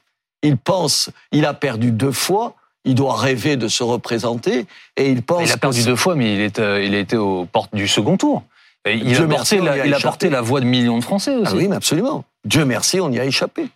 Il 0.42 0.56
pense, 0.56 1.10
il 1.32 1.44
a 1.44 1.54
perdu 1.54 1.90
deux 1.90 2.12
fois, 2.12 2.54
il 2.84 2.94
doit 2.94 3.16
rêver 3.16 3.56
de 3.56 3.68
se 3.68 3.82
représenter, 3.82 4.66
et 4.96 5.10
il 5.10 5.22
pense. 5.22 5.42
Il 5.44 5.52
a 5.52 5.56
perdu 5.56 5.82
deux 5.84 5.96
fois, 5.96 6.14
mais 6.14 6.34
il, 6.34 6.40
est, 6.40 6.58
euh, 6.58 6.82
il 6.82 6.94
a 6.94 6.98
été 6.98 7.16
aux 7.16 7.44
portes 7.44 7.74
du 7.74 7.88
second 7.88 8.16
tour. 8.16 8.44
Et 8.86 8.94
il, 8.94 9.04
Dieu 9.04 9.24
a 9.24 9.26
merci, 9.26 9.56
porté, 9.56 9.76
la, 9.76 9.82
a 9.82 9.86
il 9.86 9.94
a 9.94 10.00
porté 10.00 10.30
la 10.30 10.40
voix 10.40 10.60
de 10.60 10.64
millions 10.64 10.98
de 10.98 11.04
Français 11.04 11.34
aussi. 11.34 11.52
Ah 11.52 11.56
oui, 11.56 11.68
mais 11.68 11.76
absolument. 11.76 12.24
Dieu 12.44 12.64
merci, 12.64 13.00
on 13.00 13.10
y 13.10 13.18
a 13.18 13.24
échappé. 13.24 13.68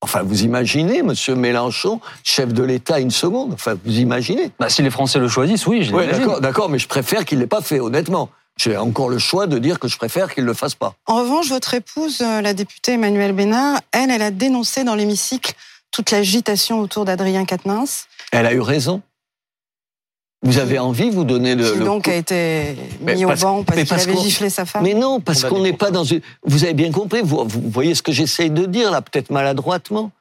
Enfin, 0.00 0.22
vous 0.22 0.42
imaginez, 0.42 1.02
Monsieur 1.02 1.34
Mélenchon, 1.34 2.00
chef 2.22 2.52
de 2.52 2.62
l'État, 2.62 3.00
une 3.00 3.10
seconde. 3.10 3.52
Enfin, 3.54 3.76
vous 3.84 3.98
imaginez. 3.98 4.52
Bah, 4.58 4.68
si 4.68 4.82
les 4.82 4.90
Français 4.90 5.18
le 5.18 5.28
choisissent, 5.28 5.66
oui, 5.66 5.82
je 5.82 5.92
Oui, 5.92 6.02
l'imagine. 6.02 6.20
d'accord, 6.24 6.40
d'accord, 6.40 6.68
mais 6.68 6.78
je 6.78 6.86
préfère 6.86 7.24
qu'il 7.24 7.40
l'ait 7.40 7.46
pas 7.48 7.60
fait, 7.62 7.80
honnêtement. 7.80 8.28
J'ai 8.56 8.76
encore 8.76 9.08
le 9.08 9.18
choix 9.18 9.46
de 9.46 9.58
dire 9.58 9.78
que 9.78 9.88
je 9.88 9.96
préfère 9.96 10.32
qu'il 10.34 10.44
le 10.44 10.54
fasse 10.54 10.74
pas. 10.74 10.94
En 11.06 11.16
revanche, 11.16 11.48
votre 11.48 11.74
épouse, 11.74 12.20
euh, 12.22 12.40
la 12.40 12.54
députée 12.54 12.92
Emmanuelle 12.92 13.32
Bénard, 13.32 13.80
elle, 13.92 14.10
elle 14.10 14.22
a 14.22 14.30
dénoncé 14.30 14.84
dans 14.84 14.94
l'hémicycle 14.94 15.54
toute 15.90 16.10
l'agitation 16.10 16.80
autour 16.80 17.04
d'Adrien 17.04 17.44
Quatennens, 17.44 18.06
Elle 18.32 18.46
a 18.46 18.52
eu 18.52 18.60
raison. 18.60 19.00
Vous 20.42 20.58
avez 20.58 20.78
envie, 20.78 21.10
vous 21.10 21.24
donner 21.24 21.56
le. 21.56 21.72
qui 21.72 21.78
le 21.78 21.84
donc 21.84 22.04
coup- 22.04 22.10
a 22.10 22.14
été 22.14 22.76
Mais 23.00 23.16
mis 23.16 23.24
au 23.24 23.28
parce- 23.28 23.40
banc 23.40 23.64
parce 23.64 23.82
qu'il 23.82 23.92
avait 23.92 24.16
giflé 24.16 24.50
sa 24.50 24.64
femme. 24.64 24.84
Mais 24.84 24.94
non, 24.94 25.20
parce 25.20 25.44
qu'on 25.44 25.60
n'est 25.62 25.72
pas 25.72 25.90
dans 25.90 26.04
une. 26.04 26.20
Vous 26.44 26.62
avez 26.64 26.74
bien 26.74 26.92
compris, 26.92 27.20
vous, 27.24 27.44
vous 27.44 27.62
voyez 27.70 27.94
ce 27.96 28.02
que 28.02 28.12
j'essaye 28.12 28.50
de 28.50 28.64
dire 28.66 28.90
là, 28.92 29.02
peut-être 29.02 29.30
maladroitement. 29.30 30.12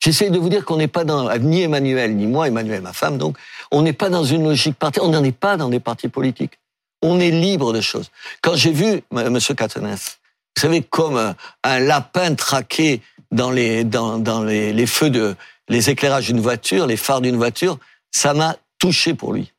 J'essaye 0.00 0.30
de 0.30 0.38
vous 0.38 0.50
dire 0.50 0.66
qu'on 0.66 0.76
n'est 0.76 0.88
pas 0.88 1.04
dans. 1.04 1.34
Ni 1.38 1.62
Emmanuel, 1.62 2.14
ni 2.14 2.26
moi, 2.26 2.46
Emmanuel, 2.48 2.82
ma 2.82 2.92
femme, 2.92 3.16
donc, 3.16 3.38
on 3.70 3.80
n'est 3.80 3.94
pas 3.94 4.10
dans 4.10 4.24
une 4.24 4.44
logique 4.44 4.76
partie. 4.78 5.00
On 5.00 5.08
n'en 5.08 5.24
est 5.24 5.32
pas 5.32 5.56
dans 5.56 5.70
des 5.70 5.80
partis 5.80 6.08
politiques. 6.08 6.58
On 7.00 7.18
est 7.18 7.30
libre 7.30 7.72
de 7.72 7.80
choses. 7.80 8.10
Quand 8.42 8.54
j'ai 8.56 8.70
vu 8.72 9.02
M. 9.16 9.30
Monsieur 9.30 9.54
Catanès, 9.54 10.18
vous 10.56 10.60
savez, 10.60 10.82
comme 10.82 11.16
un, 11.16 11.34
un 11.62 11.78
lapin 11.80 12.34
traqué 12.34 13.00
dans 13.32 13.50
les, 13.50 13.84
dans, 13.84 14.18
dans 14.18 14.42
les, 14.44 14.74
les 14.74 14.86
feux 14.86 15.08
de. 15.08 15.36
les 15.70 15.88
éclairages 15.88 16.26
d'une 16.26 16.40
voiture, 16.40 16.86
les 16.86 16.98
phares 16.98 17.22
d'une 17.22 17.36
voiture, 17.36 17.78
ça 18.10 18.34
m'a 18.34 18.56
touché 18.78 19.14
pour 19.14 19.32
lui. 19.32 19.52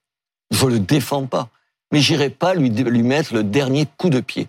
Je 0.51 0.65
le 0.67 0.79
défends 0.79 1.25
pas. 1.25 1.49
Mais 1.91 1.99
j'irai 1.99 2.29
pas 2.29 2.53
lui, 2.55 2.69
lui 2.69 3.03
mettre 3.03 3.33
le 3.33 3.43
dernier 3.43 3.85
coup 3.97 4.09
de 4.09 4.19
pied. 4.19 4.47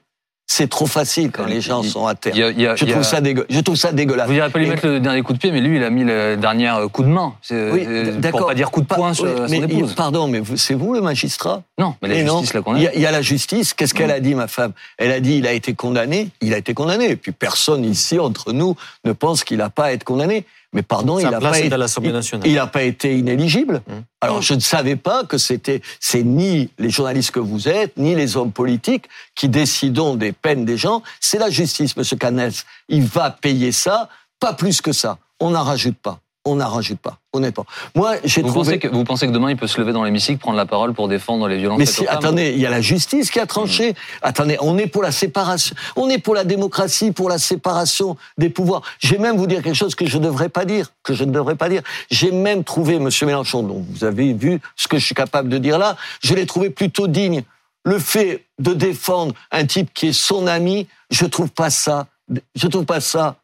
C'est 0.49 0.69
trop 0.71 0.87
facile 0.87 1.33
quand 1.33 1.45
les 1.45 1.61
gens 1.61 1.83
Il- 1.83 1.91
sont 1.91 2.07
à 2.07 2.15
terre. 2.15 2.33
Il 2.35 2.39
y 2.39 2.43
a- 2.45 2.51
il 2.51 2.61
y 2.61 2.67
a- 2.69 2.77
Je 2.77 2.85
a- 2.85 2.89
trouve, 2.89 3.03
ça 3.03 3.19
je 3.51 3.61
trouve 3.61 3.75
ça 3.75 3.91
dégueulasse. 3.93 4.29
Vous 4.29 4.33
n'irez 4.33 4.49
pas 4.49 4.61
lui 4.61 4.67
Et- 4.67 4.71
mettre 4.71 4.87
le 4.87 5.01
dernier 5.01 5.23
coup 5.23 5.33
de 5.33 5.39
pied, 5.39 5.51
mais 5.51 5.61
lui, 5.61 5.77
il 5.77 5.83
a 5.85 5.91
mis 5.91 6.05
le 6.05 6.37
dernier 6.37 6.71
euh, 6.71 6.87
coup 6.87 7.03
de 7.03 7.09
main. 7.09 7.35
Oui, 7.51 7.57
euh, 7.85 8.13
d'accord. 8.19 8.41
Pour 8.41 8.49
pas 8.49 8.55
dire 8.55 8.71
coup 8.71 8.81
de 8.81 8.87
poing 8.87 9.13
sur 9.13 9.25
oui, 9.25 9.33
son 9.37 9.49
mais 9.49 9.59
épouse. 9.59 9.95
Pardon, 9.95 10.29
mais 10.29 10.41
c'est 10.55 10.75
vous 10.75 10.95
le 10.95 11.01
magistrat? 11.01 11.63
Non, 11.79 11.97
mais 12.01 12.09
la 12.09 12.15
Et 12.15 12.21
justice 12.27 12.51
il 12.55 12.61
y, 12.61 12.63
condamné. 12.63 12.89
a, 12.89 12.95
il 12.95 13.01
y 13.01 13.07
a 13.07 13.11
la 13.11 13.23
justice. 13.23 13.75
Qu'est-ce 13.75 13.93
qu'elle 13.93 14.13
a 14.13 14.21
dit, 14.21 14.37
ma 14.37 14.47
femme? 14.47 14.73
Elle 14.99 15.11
a 15.11 15.19
dit 15.19 15.37
il 15.37 15.47
a 15.49 15.53
été 15.53 15.75
condamné. 15.75 16.29
Il 16.41 16.55
a 16.55 16.59
été 16.59 16.75
condamné. 16.75 17.11
Et 17.11 17.17
puis 17.17 17.33
personne 17.33 17.85
ici, 17.85 18.21
entre 18.21 18.53
nous, 18.53 18.77
ne 19.05 19.13
pense 19.13 19.43
qu'il 19.43 19.59
n'a 19.59 19.69
pas 19.69 19.87
à 19.87 19.93
être 19.93 20.05
condamné. 20.05 20.45
Mais 20.73 20.83
pardon, 20.83 21.19
il 21.19 21.25
pas, 21.25 21.31
n'a 21.31 22.67
pas 22.67 22.83
été 22.83 23.17
inéligible. 23.17 23.83
Mmh. 23.87 23.93
Alors 24.21 24.43
je 24.43 24.55
ne 24.55 24.61
savais 24.61 24.97
pas 24.97 25.25
que 25.25 25.39
c'était 25.39 25.81
c'est 26.01 26.23
ni 26.23 26.71
les 26.79 26.91
journalistes 26.91 27.31
que 27.31 27.41
vous 27.41 27.69
êtes, 27.69 27.97
ni 27.97 28.15
les 28.15 28.37
hommes 28.37 28.53
politiques 28.53 29.07
qui 29.35 29.49
décidons 29.49 30.17
des 30.17 30.33
peines 30.33 30.65
des 30.65 30.77
gens. 30.77 31.03
C'est 31.21 31.39
la 31.39 31.51
justice, 31.51 31.97
Monsieur 31.97 32.17
Canès. 32.17 32.65
Il 32.89 33.05
va 33.05 33.31
payer 33.31 33.73
ça, 33.73 34.09
pas 34.41 34.53
plus 34.53 34.81
que 34.81 34.93
ça. 34.93 35.19
On 35.41 35.51
n'en 35.51 35.65
rajoute 35.65 35.97
pas. 35.97 36.21
On 36.47 36.55
n'en 36.55 36.69
rajoute 36.69 37.01
pas. 37.01 37.19
Honnêtement. 37.33 37.67
Moi, 37.97 38.15
j'ai 38.25 38.41
Vous 38.41 38.49
trouvé. 38.49 38.65
pensez, 38.65 38.79
que, 38.79 38.89
vous 38.89 39.03
pensez 39.05 39.27
que 39.27 39.33
demain, 39.33 39.51
il 39.51 39.57
peut 39.57 39.67
se 39.67 39.79
lever 39.81 39.93
dans 39.93 40.05
l'hémicycle, 40.05 40.39
prendre 40.39 40.57
la 40.57 40.65
parole 40.65 40.95
pour 40.95 41.09
défendre 41.09 41.49
les 41.49 41.59
violences 41.59 41.79
Mais 41.79 41.85
si, 41.85 42.07
attendez, 42.07 42.53
il 42.53 42.61
y 42.61 42.67
a 42.67 42.71
la 42.71 42.81
justice 42.81 43.31
qui 43.33 43.41
a 43.41 43.47
tranché. 43.47 43.95
Attendez, 44.23 44.57
on 44.61 44.79
est 44.79 44.87
pour 44.87 45.03
la 45.03 45.11
séparation, 45.11 45.75
on 45.97 46.09
est 46.09 46.19
pour 46.19 46.35
la 46.35 46.45
démocratie, 46.45 47.11
pour 47.11 47.29
la 47.29 47.39
séparation 47.39 48.17
des 48.39 48.49
pouvoirs. 48.49 48.83
J'ai 49.01 49.19
même 49.19 49.37
vous 49.37 49.49
dire 49.49 49.63
quelque 49.63 49.75
chose 49.75 49.97
que 49.97 50.07
je 50.07 50.19
ne 50.19 50.25
devrais 50.25 50.49
pas 50.49 50.65
dire, 50.65 50.93
que 51.03 51.15
je 51.15 51.25
ne 51.25 51.33
devrais 51.33 51.57
pas 51.57 51.69
dire. 51.69 51.83
J'ai 52.11 52.31
même 52.31 52.63
trouvé 52.65 53.01
Monsieur 53.01 53.27
Mélenchon, 53.27 53.65
dont 53.65 53.85
vous 53.91 54.05
avez 54.05 54.33
vu 54.33 54.61
ce 54.77 54.87
que 54.87 54.99
je 54.99 55.05
suis 55.05 55.15
capable 55.17 55.49
de 55.49 55.59
dire 55.59 55.79
là, 55.79 55.97
je 56.23 56.33
l'ai 56.33 56.47
trouvé 56.47 56.71
plutôt 56.71 57.09
digne. 57.09 57.43
Le 57.85 57.99
fait 57.99 58.45
de 58.59 58.73
défendre 58.73 59.35
un 59.51 59.67
type 59.67 59.93
qui 59.93 60.09
est 60.09 60.13
son 60.13 60.47
ami, 60.47 60.87
je 61.11 61.27
trouve 61.27 61.51
pas 61.51 61.71
ça, 61.71 62.07
je 62.55 62.67
trouve 62.67 62.85
pas 62.85 63.01
ça, 63.01 63.37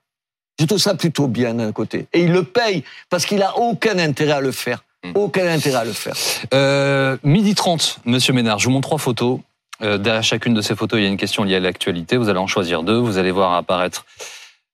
je 0.59 0.67
trouve 0.67 0.79
ça 0.79 0.95
plutôt 0.95 1.29
bien 1.29 1.55
d'un 1.55 1.73
côté. 1.73 2.07
Et 2.12 2.23
il 2.23 2.33
le 2.33 2.45
paye 2.45 2.85
parce 3.11 3.27
qu'il 3.27 3.43
a 3.43 3.59
aucun 3.59 3.99
intérêt 3.99 4.33
à 4.33 4.41
le 4.41 4.53
faire. 4.53 4.85
Hmm. 5.05 5.12
Aucun 5.15 5.47
intérêt 5.49 5.79
à 5.79 5.85
le 5.85 5.93
faire. 5.93 6.15
Euh, 6.55 7.17
midi 7.25 7.55
30, 7.55 8.01
Monsieur 8.05 8.33
Ménard, 8.33 8.59
je 8.59 8.67
vous 8.67 8.71
montre 8.71 8.88
trois 8.88 8.99
photos. 8.99 9.41
Euh, 9.83 9.99
derrière 9.99 10.23
chacune 10.23 10.55
de 10.55 10.61
ces 10.61 10.77
photos, 10.77 11.01
il 11.01 11.03
y 11.03 11.07
a 11.07 11.09
une 11.09 11.17
question 11.17 11.43
liée 11.43 11.57
à 11.57 11.61
l'actualité. 11.61 12.17
Vous 12.17 12.29
allez 12.29 12.38
en 12.38 12.47
choisir 12.47 12.83
deux. 12.83 12.97
Vous 12.99 13.19
allez 13.19 13.33
voir 13.33 13.55
apparaître 13.55 14.07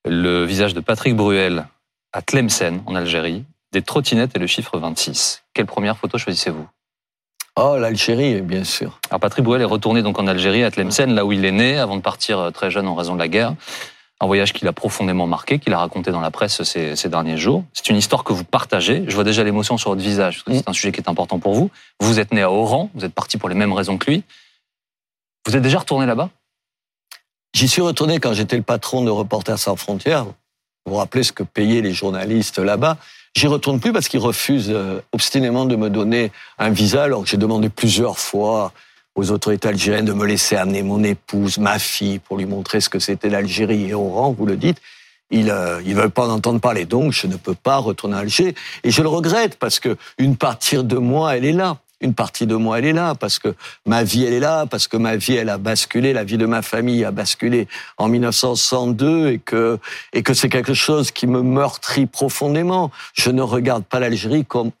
le 0.05 0.45
visage 0.45 0.73
de 0.73 0.81
Patrick 0.81 1.15
Bruel 1.15 1.67
à 2.13 2.21
Tlemcen, 2.21 2.81
en 2.85 2.95
Algérie, 2.95 3.43
des 3.71 3.81
trottinettes 3.81 4.35
et 4.35 4.39
le 4.39 4.47
chiffre 4.47 4.77
26. 4.77 5.43
Quelle 5.53 5.65
première 5.65 5.97
photo 5.97 6.17
choisissez-vous? 6.17 6.67
Oh, 7.55 7.77
l'Algérie, 7.77 8.41
bien 8.41 8.63
sûr. 8.63 8.99
Alors 9.09 9.19
Patrick 9.19 9.43
Bruel 9.43 9.61
est 9.61 9.65
retourné 9.65 10.01
donc 10.01 10.19
en 10.19 10.27
Algérie, 10.27 10.63
à 10.63 10.71
Tlemcen, 10.71 11.13
là 11.13 11.25
où 11.25 11.31
il 11.31 11.43
est 11.43 11.51
né, 11.51 11.77
avant 11.77 11.97
de 11.97 12.01
partir 12.01 12.39
euh, 12.39 12.51
très 12.51 12.71
jeune 12.71 12.87
en 12.87 12.95
raison 12.95 13.15
de 13.15 13.19
la 13.19 13.27
guerre. 13.27 13.55
Un 14.21 14.27
voyage 14.27 14.51
qui 14.51 14.65
l'a 14.65 14.73
profondément 14.73 15.27
marqué, 15.27 15.59
qu'il 15.59 15.73
a 15.73 15.79
raconté 15.79 16.11
dans 16.11 16.19
la 16.19 16.31
presse 16.31 16.63
ces, 16.63 16.95
ces 16.95 17.07
derniers 17.09 17.37
jours. 17.37 17.63
C'est 17.73 17.89
une 17.89 17.95
histoire 17.95 18.23
que 18.23 18.33
vous 18.33 18.43
partagez. 18.43 19.05
Je 19.07 19.15
vois 19.15 19.23
déjà 19.23 19.43
l'émotion 19.43 19.77
sur 19.77 19.91
votre 19.91 20.01
visage, 20.01 20.43
parce 20.43 20.43
que 20.43 20.53
c'est 20.61 20.69
un 20.69 20.73
sujet 20.73 20.91
qui 20.91 20.99
est 20.99 21.09
important 21.09 21.39
pour 21.39 21.53
vous. 21.53 21.71
Vous 22.01 22.19
êtes 22.19 22.33
né 22.33 22.41
à 22.41 22.51
Oran, 22.51 22.89
vous 22.95 23.05
êtes 23.05 23.13
parti 23.13 23.37
pour 23.37 23.47
les 23.47 23.55
mêmes 23.55 23.71
raisons 23.71 23.97
que 23.97 24.11
lui. 24.11 24.23
Vous 25.47 25.55
êtes 25.55 25.63
déjà 25.63 25.79
retourné 25.79 26.05
là-bas? 26.05 26.29
J'y 27.53 27.67
suis 27.67 27.81
retourné 27.81 28.19
quand 28.19 28.33
j'étais 28.33 28.57
le 28.57 28.63
patron 28.63 29.03
de 29.03 29.09
Reporters 29.09 29.57
sans 29.57 29.75
frontières. 29.75 30.25
Vous 30.25 30.93
vous 30.93 30.95
rappelez 30.95 31.23
ce 31.23 31.31
que 31.31 31.43
payaient 31.43 31.81
les 31.81 31.93
journalistes 31.93 32.59
là-bas? 32.59 32.97
J'y 33.35 33.47
retourne 33.47 33.79
plus 33.79 33.93
parce 33.93 34.07
qu'ils 34.07 34.19
refusent 34.19 34.71
euh, 34.71 35.01
obstinément 35.11 35.65
de 35.65 35.75
me 35.75 35.89
donner 35.89 36.31
un 36.57 36.69
visa 36.69 37.03
alors 37.03 37.23
que 37.23 37.29
j'ai 37.29 37.37
demandé 37.37 37.69
plusieurs 37.69 38.19
fois 38.19 38.73
aux 39.15 39.31
autorités 39.31 39.67
algériennes 39.67 40.05
de 40.05 40.13
me 40.13 40.25
laisser 40.25 40.55
amener 40.55 40.83
mon 40.83 41.03
épouse, 41.03 41.57
ma 41.57 41.79
fille, 41.79 42.19
pour 42.19 42.37
lui 42.37 42.45
montrer 42.45 42.81
ce 42.81 42.89
que 42.89 42.99
c'était 42.99 43.29
l'Algérie 43.29 43.89
et 43.89 43.93
Oran, 43.93 44.31
vous 44.31 44.45
le 44.45 44.57
dites. 44.57 44.81
Ils 45.31 45.51
euh, 45.51 45.81
ils 45.85 45.95
veulent 45.95 46.09
pas 46.09 46.27
en 46.27 46.31
entendre 46.31 46.59
parler, 46.59 46.85
donc 46.85 47.11
je 47.11 47.27
ne 47.27 47.35
peux 47.35 47.53
pas 47.53 47.77
retourner 47.77 48.15
à 48.15 48.19
Alger. 48.19 48.55
Et 48.83 48.91
je 48.91 49.01
le 49.01 49.09
regrette 49.09 49.57
parce 49.57 49.79
que 49.79 49.95
une 50.17 50.37
partie 50.37 50.83
de 50.83 50.97
moi, 50.97 51.37
elle 51.37 51.45
est 51.45 51.51
là. 51.51 51.77
Une 52.01 52.13
partie 52.13 52.47
de 52.47 52.55
moi, 52.55 52.79
elle 52.79 52.85
est 52.85 52.93
là 52.93 53.13
parce 53.13 53.39
que 53.39 53.53
ma 53.85 54.03
vie, 54.03 54.23
elle 54.23 54.33
est 54.33 54.39
là, 54.39 54.65
parce 54.65 54.87
que 54.87 54.95
ma 54.95 55.17
vie, 55.17 55.35
elle 55.35 55.49
a 55.49 55.57
basculé, 55.57 56.13
la 56.13 56.23
vie 56.23 56.37
de 56.37 56.45
ma 56.45 56.61
famille 56.61 57.03
a 57.03 57.11
basculé 57.11 57.67
en 57.97 58.07
1962 58.07 59.31
et 59.31 59.39
que 59.39 59.77
et 60.13 60.23
que 60.23 60.33
c'est 60.33 60.47
quelque 60.47 60.73
chose 60.73 61.11
qui 61.11 61.27
me 61.27 61.41
meurtrit 61.41 62.05
profondément. 62.05 62.89
Je 63.13 63.29
ne 63.31 63.41
regarde 63.41 63.83
pas 63.83 63.99
l'Algérie 63.99 64.45
comme 64.45 64.71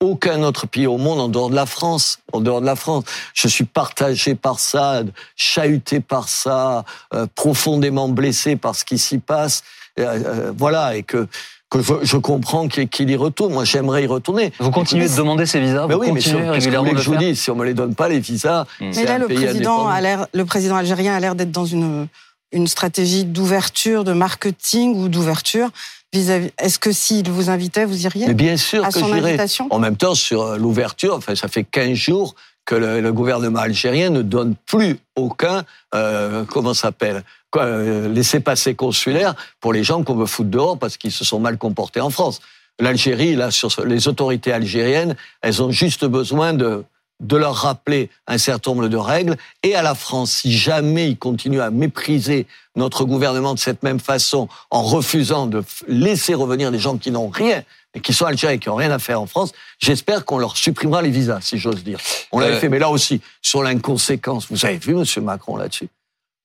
aucun 0.00 0.42
autre 0.42 0.66
pays 0.66 0.86
au 0.86 0.98
monde 0.98 1.20
en 1.20 1.28
dehors 1.28 1.50
de 1.50 1.54
la 1.54 1.66
France. 1.66 2.18
En 2.32 2.40
dehors 2.40 2.60
de 2.60 2.66
la 2.66 2.76
France, 2.76 3.04
je 3.34 3.48
suis 3.48 3.64
partagé 3.64 4.34
par 4.34 4.58
ça, 4.58 5.02
chahuté 5.36 6.00
par 6.00 6.28
ça, 6.28 6.84
euh, 7.14 7.26
profondément 7.34 8.08
blessé 8.08 8.56
par 8.56 8.74
ce 8.74 8.84
qui 8.84 8.98
s'y 8.98 9.18
passe. 9.18 9.62
Euh, 9.98 10.02
euh, 10.04 10.52
voilà, 10.56 10.96
et 10.96 11.02
que 11.02 11.26
que 11.68 11.82
je, 11.82 11.94
je 12.02 12.16
comprends 12.16 12.68
qu'il 12.68 13.10
y 13.10 13.16
retourne. 13.16 13.52
Moi, 13.52 13.64
j'aimerais 13.64 14.04
y 14.04 14.06
retourner. 14.06 14.52
Vous 14.60 14.70
continuez 14.70 15.08
de 15.08 15.16
demander 15.16 15.46
ces 15.46 15.58
visas 15.60 15.86
Mais 15.88 15.94
Vous 15.94 16.00
oui, 16.00 16.12
mais 16.12 16.20
continuez 16.20 16.46
vous 16.46 16.52
régulièrement 16.52 16.90
que 16.92 16.98
je 16.98 17.10
vous 17.10 17.16
dise? 17.16 17.40
Si 17.40 17.50
on 17.50 17.56
me 17.56 17.64
les 17.64 17.74
donne 17.74 17.96
pas, 17.96 18.08
les 18.08 18.20
visas, 18.20 18.66
Mm. 18.80 18.92
c'est 18.92 19.00
Mais 19.00 19.08
là, 19.08 19.14
un 19.14 19.18
le 19.18 19.26
pays 19.26 19.44
président, 19.44 19.88
a 19.88 20.00
l'air, 20.00 20.26
le 20.32 20.44
président 20.44 20.76
algérien 20.76 21.16
a 21.16 21.18
l'air 21.18 21.34
d'être 21.34 21.50
dans 21.50 21.64
une, 21.64 22.06
une 22.52 22.68
stratégie 22.68 23.24
d'ouverture, 23.24 24.04
de 24.04 24.12
marketing 24.12 24.94
ou 24.94 25.08
d'ouverture 25.08 25.70
vis-à-vis. 26.12 26.50
Est-ce 26.58 26.78
que 26.78 26.92
s'il 26.92 27.30
vous 27.30 27.50
invitait, 27.50 27.84
vous 27.84 28.04
iriez 28.04 28.26
Mais 28.26 28.34
bien 28.34 28.56
sûr 28.56 28.84
à 28.84 28.90
que 28.90 28.98
j'irai. 28.98 29.36
En 29.70 29.78
même 29.78 29.96
temps, 29.96 30.14
sur 30.14 30.42
euh, 30.42 30.56
l'ouverture, 30.56 31.14
enfin, 31.14 31.34
ça 31.34 31.48
fait 31.48 31.64
15 31.64 31.94
jours 31.94 32.34
que 32.64 32.74
le, 32.74 33.00
le 33.00 33.12
gouvernement 33.12 33.60
algérien 33.60 34.10
ne 34.10 34.22
donne 34.22 34.54
plus 34.66 34.98
aucun, 35.14 35.64
euh, 35.94 36.44
comment 36.44 36.74
ça 36.74 36.88
s'appelle, 36.88 37.22
euh, 37.56 38.08
laissez-passer 38.08 38.74
consulaire 38.74 39.34
pour 39.60 39.72
les 39.72 39.84
gens 39.84 40.02
qu'on 40.02 40.16
veut 40.16 40.26
foutre 40.26 40.50
dehors 40.50 40.78
parce 40.78 40.96
qu'ils 40.96 41.12
se 41.12 41.24
sont 41.24 41.40
mal 41.40 41.58
comportés 41.58 42.00
en 42.00 42.10
France. 42.10 42.40
L'Algérie, 42.78 43.34
là, 43.34 43.50
sur 43.50 43.70
les 43.86 44.08
autorités 44.08 44.52
algériennes, 44.52 45.16
elles 45.40 45.62
ont 45.62 45.70
juste 45.70 46.04
besoin 46.04 46.52
de 46.52 46.84
de 47.20 47.36
leur 47.36 47.54
rappeler 47.54 48.10
un 48.26 48.38
certain 48.38 48.72
nombre 48.72 48.88
de 48.88 48.96
règles. 48.96 49.36
Et 49.62 49.74
à 49.74 49.82
la 49.82 49.94
France, 49.94 50.32
si 50.32 50.52
jamais 50.52 51.08
ils 51.10 51.16
continuent 51.18 51.60
à 51.60 51.70
mépriser 51.70 52.46
notre 52.74 53.04
gouvernement 53.04 53.54
de 53.54 53.58
cette 53.58 53.82
même 53.82 54.00
façon 54.00 54.48
en 54.70 54.82
refusant 54.82 55.46
de 55.46 55.64
laisser 55.88 56.34
revenir 56.34 56.70
des 56.70 56.78
gens 56.78 56.98
qui 56.98 57.10
n'ont 57.10 57.28
rien 57.28 57.62
et 57.94 58.00
qui 58.00 58.12
sont 58.12 58.26
algériens 58.26 58.56
et 58.56 58.58
qui 58.58 58.68
n'ont 58.68 58.74
rien 58.74 58.90
à 58.90 58.98
faire 58.98 59.20
en 59.22 59.26
France, 59.26 59.52
j'espère 59.78 60.26
qu'on 60.26 60.36
leur 60.38 60.56
supprimera 60.58 61.00
les 61.00 61.08
visas, 61.10 61.40
si 61.40 61.56
j'ose 61.56 61.82
dire. 61.82 61.98
On 62.32 62.38
l'avait 62.40 62.56
Euh, 62.56 62.60
fait, 62.60 62.68
mais 62.68 62.78
là 62.78 62.90
aussi, 62.90 63.22
sur 63.40 63.62
l'inconséquence, 63.62 64.48
vous 64.50 64.66
avez 64.66 64.76
vu, 64.76 64.94
Monsieur 64.94 65.22
Macron, 65.22 65.56
là-dessus 65.56 65.88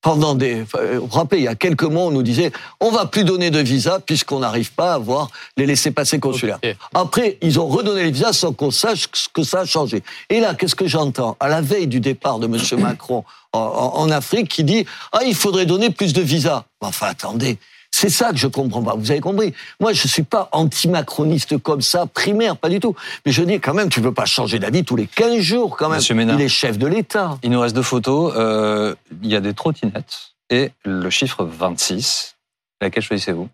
pendant 0.02 0.36
des, 0.36 0.64
enfin, 0.64 0.80
vous 0.96 1.08
vous 1.08 1.16
rappelez, 1.16 1.42
il 1.42 1.46
y 1.46 1.48
a 1.48 1.56
quelques 1.56 1.84
mois, 1.84 2.04
on 2.04 2.12
nous 2.12 2.24
disait, 2.24 2.52
on 2.80 2.92
va 2.92 3.06
plus 3.06 3.24
donner 3.24 3.52
de 3.52 3.60
visas 3.60 4.00
puisqu'on 4.00 4.40
n'arrive 4.40 4.72
pas 4.74 4.94
à 4.94 4.96
avoir 4.96 5.30
les 5.58 5.66
laissés-passer 5.66 6.20
consulaires. 6.20 6.60
Après, 6.94 7.38
ils 7.42 7.60
ont 7.60 7.68
redonné 7.68 8.04
les 8.04 8.12
visas 8.12 8.34
sans 8.34 8.54
qu'on 8.54 8.72
sache 8.72 9.08
ce 9.14 9.30
que 9.30 9.44
ça 9.44 9.62
a 9.62 9.66
changé. 9.66 10.04
Et 10.30 10.40
là, 10.40 10.56
qu'est-ce 10.56 10.76
que 10.76 10.88
j'entends 10.88 11.38
À 11.40 11.48
la 11.50 11.62
veille 11.62 11.88
du 11.88 12.00
départ 12.00 12.40
de 12.40 12.48
Monsieur 12.48 12.78
Macron 12.92 13.24
en 13.54 14.10
Afrique, 14.10 14.48
qui 14.48 14.64
dit, 14.64 14.86
ah, 15.12 15.20
il 15.26 15.36
faudrait 15.36 15.66
donner 15.66 15.90
plus 15.90 16.14
de 16.14 16.22
visas. 16.22 16.64
Enfin, 16.80 17.08
attendez. 17.08 17.58
C'est 17.94 18.10
ça 18.10 18.32
que 18.32 18.38
je 18.38 18.48
comprends 18.48 18.82
pas. 18.82 18.96
Vous 18.96 19.12
avez 19.12 19.20
compris? 19.20 19.54
Moi, 19.80 19.94
je 19.94 20.08
suis 20.08 20.24
pas 20.24 20.50
anti-macroniste 20.54 21.58
comme 21.60 21.82
ça, 21.82 22.06
primaire, 22.08 22.58
pas 22.58 22.70
du 22.70 22.80
tout. 22.80 22.96
Mais 23.26 23.32
je 23.32 23.44
dis 23.44 23.60
quand 23.60 23.74
même, 23.74 23.90
tu 23.90 24.02
veux 24.02 24.14
pas 24.14 24.26
changer 24.26 24.58
d'avis 24.60 24.84
tous 24.84 24.96
les 24.96 25.06
15 25.06 25.40
jours, 25.40 25.78
quand 25.78 25.90
même. 25.90 25.98
Monsieur 25.98 26.16
Ménard. 26.16 26.40
Il 26.40 26.44
est 26.44 26.50
chef 26.50 26.78
de 26.78 26.88
l'État. 26.88 27.38
Il 27.44 27.52
nous 27.52 27.60
reste 27.60 27.76
deux 27.76 27.84
photos. 27.84 28.34
Euh, 28.36 28.96
il 29.22 29.30
y 29.30 29.36
a 29.36 29.42
des 29.42 29.54
trottinettes 29.54 30.34
et 30.50 30.72
le 30.84 31.10
chiffre 31.10 31.44
26. 31.44 32.38
Laquelle 32.82 33.04
choisissez-vous? 33.04 33.48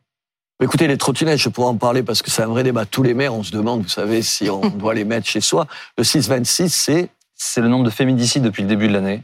Écoutez, 0.64 0.88
les 0.88 0.98
trottinettes, 0.98 1.40
je 1.40 1.50
pourrais 1.50 1.68
en 1.68 1.76
parler 1.76 2.02
parce 2.02 2.22
que 2.22 2.32
c'est 2.32 2.42
un 2.42 2.48
vrai 2.48 2.64
débat. 2.64 2.86
Tous 2.86 3.04
les 3.04 3.14
maires, 3.14 3.34
on 3.34 3.44
se 3.44 3.52
demande, 3.52 3.82
vous 3.84 3.90
savez, 3.90 4.22
si 4.22 4.50
on 4.50 4.62
doit 4.70 4.94
les 4.94 5.04
mettre 5.04 5.28
chez 5.28 5.42
soi. 5.42 5.68
Le 5.98 6.04
626, 6.04 6.70
c'est 6.70 7.10
C'est 7.36 7.62
le 7.62 7.68
nombre 7.68 7.84
de 7.84 7.90
féminicides 7.90 8.44
depuis 8.44 8.64
le 8.64 8.70
début 8.70 8.88
de 8.88 8.94
l'année. 8.94 9.24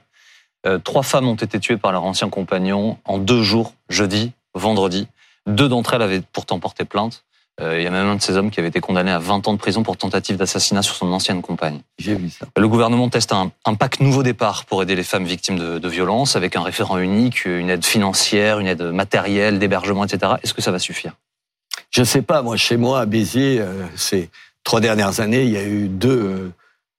Euh, 0.65 0.79
trois 0.79 1.03
femmes 1.03 1.27
ont 1.27 1.35
été 1.35 1.59
tuées 1.59 1.77
par 1.77 1.91
leur 1.91 2.03
ancien 2.03 2.29
compagnon 2.29 2.97
en 3.05 3.17
deux 3.17 3.41
jours, 3.41 3.73
jeudi, 3.89 4.31
vendredi. 4.53 5.07
Deux 5.47 5.67
d'entre 5.67 5.93
elles 5.93 6.01
avaient 6.01 6.21
pourtant 6.21 6.59
porté 6.59 6.85
plainte. 6.85 7.23
Euh, 7.61 7.79
il 7.79 7.83
y 7.83 7.87
a 7.87 7.91
même 7.91 8.07
un 8.07 8.15
de 8.15 8.21
ces 8.21 8.35
hommes 8.35 8.49
qui 8.49 8.59
avait 8.59 8.69
été 8.69 8.79
condamné 8.79 9.11
à 9.11 9.19
20 9.19 9.47
ans 9.47 9.53
de 9.53 9.59
prison 9.59 9.83
pour 9.83 9.95
tentative 9.95 10.37
d'assassinat 10.37 10.81
sur 10.81 10.95
son 10.95 11.11
ancienne 11.11 11.43
compagne. 11.43 11.81
j'ai 11.99 12.15
vu 12.15 12.31
ça. 12.31 12.47
Le 12.57 12.67
gouvernement 12.67 13.09
teste 13.09 13.31
un, 13.31 13.51
un 13.65 13.75
pacte 13.75 13.99
nouveau 13.99 14.23
départ 14.23 14.65
pour 14.65 14.81
aider 14.81 14.95
les 14.95 15.03
femmes 15.03 15.25
victimes 15.25 15.59
de, 15.59 15.77
de 15.77 15.87
violences 15.87 16.35
avec 16.35 16.55
un 16.55 16.63
référent 16.63 16.97
unique, 16.97 17.45
une 17.45 17.69
aide 17.69 17.85
financière, 17.85 18.59
une 18.59 18.65
aide 18.65 18.81
matérielle, 18.81 19.59
d'hébergement, 19.59 20.03
etc. 20.03 20.33
Est-ce 20.41 20.55
que 20.55 20.63
ça 20.63 20.71
va 20.71 20.79
suffire? 20.79 21.13
Je 21.91 22.03
sais 22.03 22.23
pas, 22.23 22.41
moi, 22.41 22.57
chez 22.57 22.75
moi, 22.75 23.01
à 23.01 23.05
Béziers, 23.05 23.59
euh, 23.59 23.85
ces 23.95 24.31
trois 24.63 24.79
dernières 24.79 25.19
années, 25.19 25.43
il 25.43 25.51
y 25.51 25.57
a 25.57 25.63
eu 25.63 25.87
deux, 25.89 26.09
euh, 26.09 26.51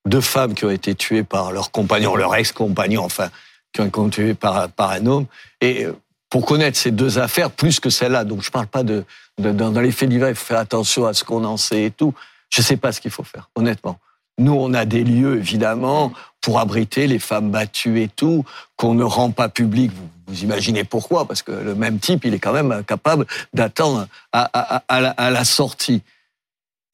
deux 0.07 0.21
femmes 0.21 0.55
qui 0.55 0.65
ont 0.65 0.71
été 0.71 0.95
tuées 0.95 1.25
par 1.25 1.51
leur 1.51 1.73
compagnon, 1.73 2.15
leur 2.15 2.33
ex-compagnon, 2.37 3.03
enfin, 3.03 3.31
qui 3.73 3.81
ont 3.81 3.87
été 3.87 4.11
tuées 4.11 4.35
par, 4.35 4.69
par 4.69 4.91
un 4.91 5.05
homme. 5.07 5.27
Et 5.61 5.89
pour 6.35 6.47
connaître 6.47 6.77
ces 6.77 6.91
deux 6.91 7.21
affaires, 7.21 7.49
plus 7.49 7.79
que 7.79 7.91
celle-là, 7.91 8.25
donc 8.25 8.43
je 8.43 8.51
parle 8.51 8.67
pas 8.67 8.83
de, 8.83 9.05
de- 9.39 9.53
dans, 9.53 9.81
les 9.81 9.93
faits 9.93 10.09
divers, 10.09 10.31
il 10.31 10.35
faut 10.35 10.47
faire 10.47 10.59
attention 10.59 11.07
à 11.07 11.15
ce 11.15 11.23
qu'on 11.23 11.45
en 11.45 11.57
sait 11.57 11.85
et 11.85 11.91
tout. 11.93 12.13
Je 12.51 12.61
sais 12.61 12.77
pas 12.77 12.91
ce 12.91 13.01
qu'il 13.01 13.13
faut 13.13 13.23
faire, 13.23 13.51
honnêtement. 13.55 14.01
Nous, 14.39 14.53
on 14.53 14.75
a 14.75 14.85
des 14.85 15.05
lieux, 15.05 15.37
évidemment, 15.37 16.13
pour 16.41 16.59
abriter 16.59 17.07
les 17.07 17.21
femmes 17.21 17.53
battues 17.53 18.03
et 18.03 18.09
tout, 18.09 18.45
qu'on 18.75 18.95
ne 18.95 19.05
rend 19.05 19.31
pas 19.31 19.49
public. 19.49 19.93
Vous, 20.27 20.43
imaginez 20.43 20.83
pourquoi? 20.83 21.25
Parce 21.29 21.43
que 21.43 21.53
le 21.53 21.77
même 21.77 22.01
type, 22.01 22.25
il 22.25 22.35
est 22.35 22.41
quand 22.41 22.53
même 22.53 22.83
capable 22.83 23.27
d'attendre 23.53 24.09
à, 24.33 24.81
la, 24.91 25.45
sortie. 25.45 26.03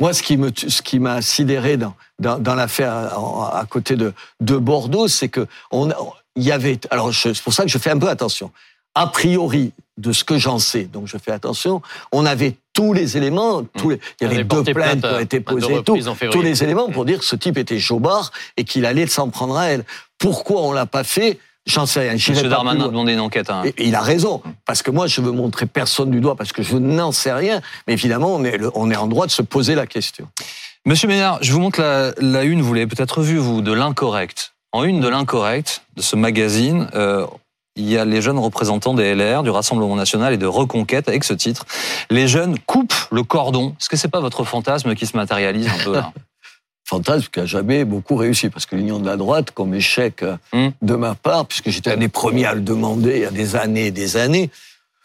Moi, 0.03 0.13
ce 0.13 0.23
qui 0.23 0.37
me, 0.37 0.51
ce 0.55 0.83
qui 0.83 0.99
m'a 0.99 1.23
sidéré 1.23 1.79
dans, 1.79 1.95
dans, 2.19 2.55
l'affaire 2.55 2.93
à 2.93 3.65
côté 3.71 3.97
de, 3.97 4.13
de 4.41 4.59
Bordeaux, 4.59 5.09
c'est 5.09 5.31
que 5.31 5.47
on, 5.71 5.89
y 6.37 6.53
avait. 6.53 6.79
Alors, 6.91 7.15
c'est 7.15 7.41
pour 7.43 7.55
ça 7.55 7.63
que 7.63 7.71
je 7.71 7.79
fais 7.79 7.91
un 7.91 7.99
peu 7.99 8.11
attention. 8.11 8.53
A 9.01 9.07
priori, 9.07 9.73
de 9.97 10.13
ce 10.13 10.25
que 10.25 10.37
j'en 10.39 10.59
sais, 10.59 10.85
donc 10.85 11.07
je 11.07 11.17
fais 11.17 11.31
attention. 11.31 11.81
On 12.13 12.27
avait 12.27 12.55
tous 12.75 12.93
les 12.93 13.17
éléments, 13.17 13.63
tous 13.79 13.91
les, 13.91 14.01
il 14.21 14.25
y 14.25 14.31
avait 14.31 14.45
deux 14.45 14.63
plaintes 14.63 15.01
plainte 15.01 15.01
qui 15.01 15.07
ont 15.15 15.19
été 15.19 15.39
deux 15.41 15.45
posées, 15.45 15.75
et 15.77 15.83
tout, 15.83 15.99
tous 16.31 16.43
les 16.43 16.63
éléments 16.63 16.89
pour 16.91 17.05
dire 17.05 17.19
que 17.19 17.25
ce 17.25 17.37
type 17.37 17.57
était 17.59 17.79
jobard 17.79 18.31
et 18.57 18.65
qu'il 18.65 18.85
allait 18.87 19.07
s'en 19.07 19.29
prendre 19.31 19.57
à 19.57 19.67
elle. 19.69 19.85
Pourquoi 20.19 20.63
on 20.63 20.73
l'a 20.73 20.87
pas 20.87 21.05
fait? 21.05 21.39
J'en 21.67 21.87
sais 21.87 22.01
rien. 22.01 22.13
Monsieur 22.15 22.49
Darmanin 22.49 22.85
a 22.87 22.89
demandé 22.89 23.13
une 23.13 23.21
enquête. 23.21 23.51
hein. 23.51 23.63
Et 23.65 23.69
et 23.85 23.89
il 23.89 23.95
a 23.95 24.01
raison, 24.01 24.43
parce 24.67 24.83
que 24.83 24.91
moi, 24.91 25.07
je 25.07 25.21
veux 25.21 25.33
montrer 25.33 25.67
personne 25.67 26.11
du 26.11 26.21
doigt, 26.21 26.35
parce 26.37 26.53
que 26.53 26.63
je 26.63 26.77
n'en 26.77 27.13
sais 27.13 27.33
rien. 27.33 27.61
Mais 27.87 27.93
évidemment, 27.93 28.35
on 28.35 28.45
est, 28.45 28.59
on 28.75 28.91
est 28.91 28.97
en 28.97 29.07
droit 29.07 29.27
de 29.27 29.31
se 29.31 29.43
poser 29.43 29.75
la 29.75 29.87
question. 29.87 30.27
Monsieur 30.87 31.09
Ménard, 31.09 31.39
je 31.43 31.53
vous 31.53 31.61
montre 31.61 31.81
la, 31.81 32.13
la 32.19 32.45
une, 32.45 32.63
vous 32.63 32.73
l'avez 32.75 32.87
peut-être 32.87 33.21
vue, 33.23 33.37
vous, 33.37 33.61
de 33.61 33.73
l'incorrect. 33.73 34.55
En 34.73 34.85
une 34.85 35.01
de 35.01 35.09
l'incorrect, 35.09 35.83
de 35.97 36.03
ce 36.03 36.17
magazine, 36.17 36.89
euh, 36.95 37.27
il 37.81 37.91
y 37.91 37.99
a 37.99 38.05
les 38.05 38.21
jeunes 38.23 38.39
représentants 38.39 38.95
des 38.95 39.15
LR, 39.15 39.43
du 39.43 39.51
Rassemblement 39.51 39.97
National 39.97 40.33
et 40.33 40.37
de 40.37 40.47
Reconquête, 40.47 41.09
avec 41.09 41.25
ce 41.25 41.35
titre. 41.35 41.65
Les 42.11 42.29
jeunes 42.29 42.59
coupent 42.67 42.95
le 43.11 43.23
cordon. 43.23 43.75
Est-ce 43.81 43.89
que 43.89 43.97
c'est 43.97 44.09
pas 44.09 44.21
votre 44.21 44.45
fantasme 44.45 44.95
qui 44.95 45.07
se 45.07 45.17
matérialise 45.17 45.67
un 45.69 45.85
peu 45.85 45.93
là? 45.95 46.13
Fantasme 46.85 47.29
qui 47.33 47.39
a 47.41 47.47
jamais 47.47 47.85
beaucoup 47.85 48.17
réussi, 48.17 48.49
parce 48.51 48.67
que 48.67 48.75
l'union 48.75 48.99
de 48.99 49.07
la 49.07 49.17
droite, 49.17 49.53
comme 49.53 49.75
échec 49.75 50.23
euh, 50.25 50.37
Hmm. 50.53 50.71
de 50.83 50.95
ma 50.97 51.15
part, 51.15 51.47
puisque 51.47 51.71
j'étais 51.71 51.93
un 51.93 51.97
des 51.97 52.09
premiers 52.09 52.47
à 52.47 52.55
le 52.55 52.61
demander 52.61 53.13
il 53.17 53.23
y 53.23 53.25
a 53.27 53.31
des 53.31 53.55
années 53.57 53.87
et 53.87 53.91
des 53.93 54.17
années. 54.17 54.51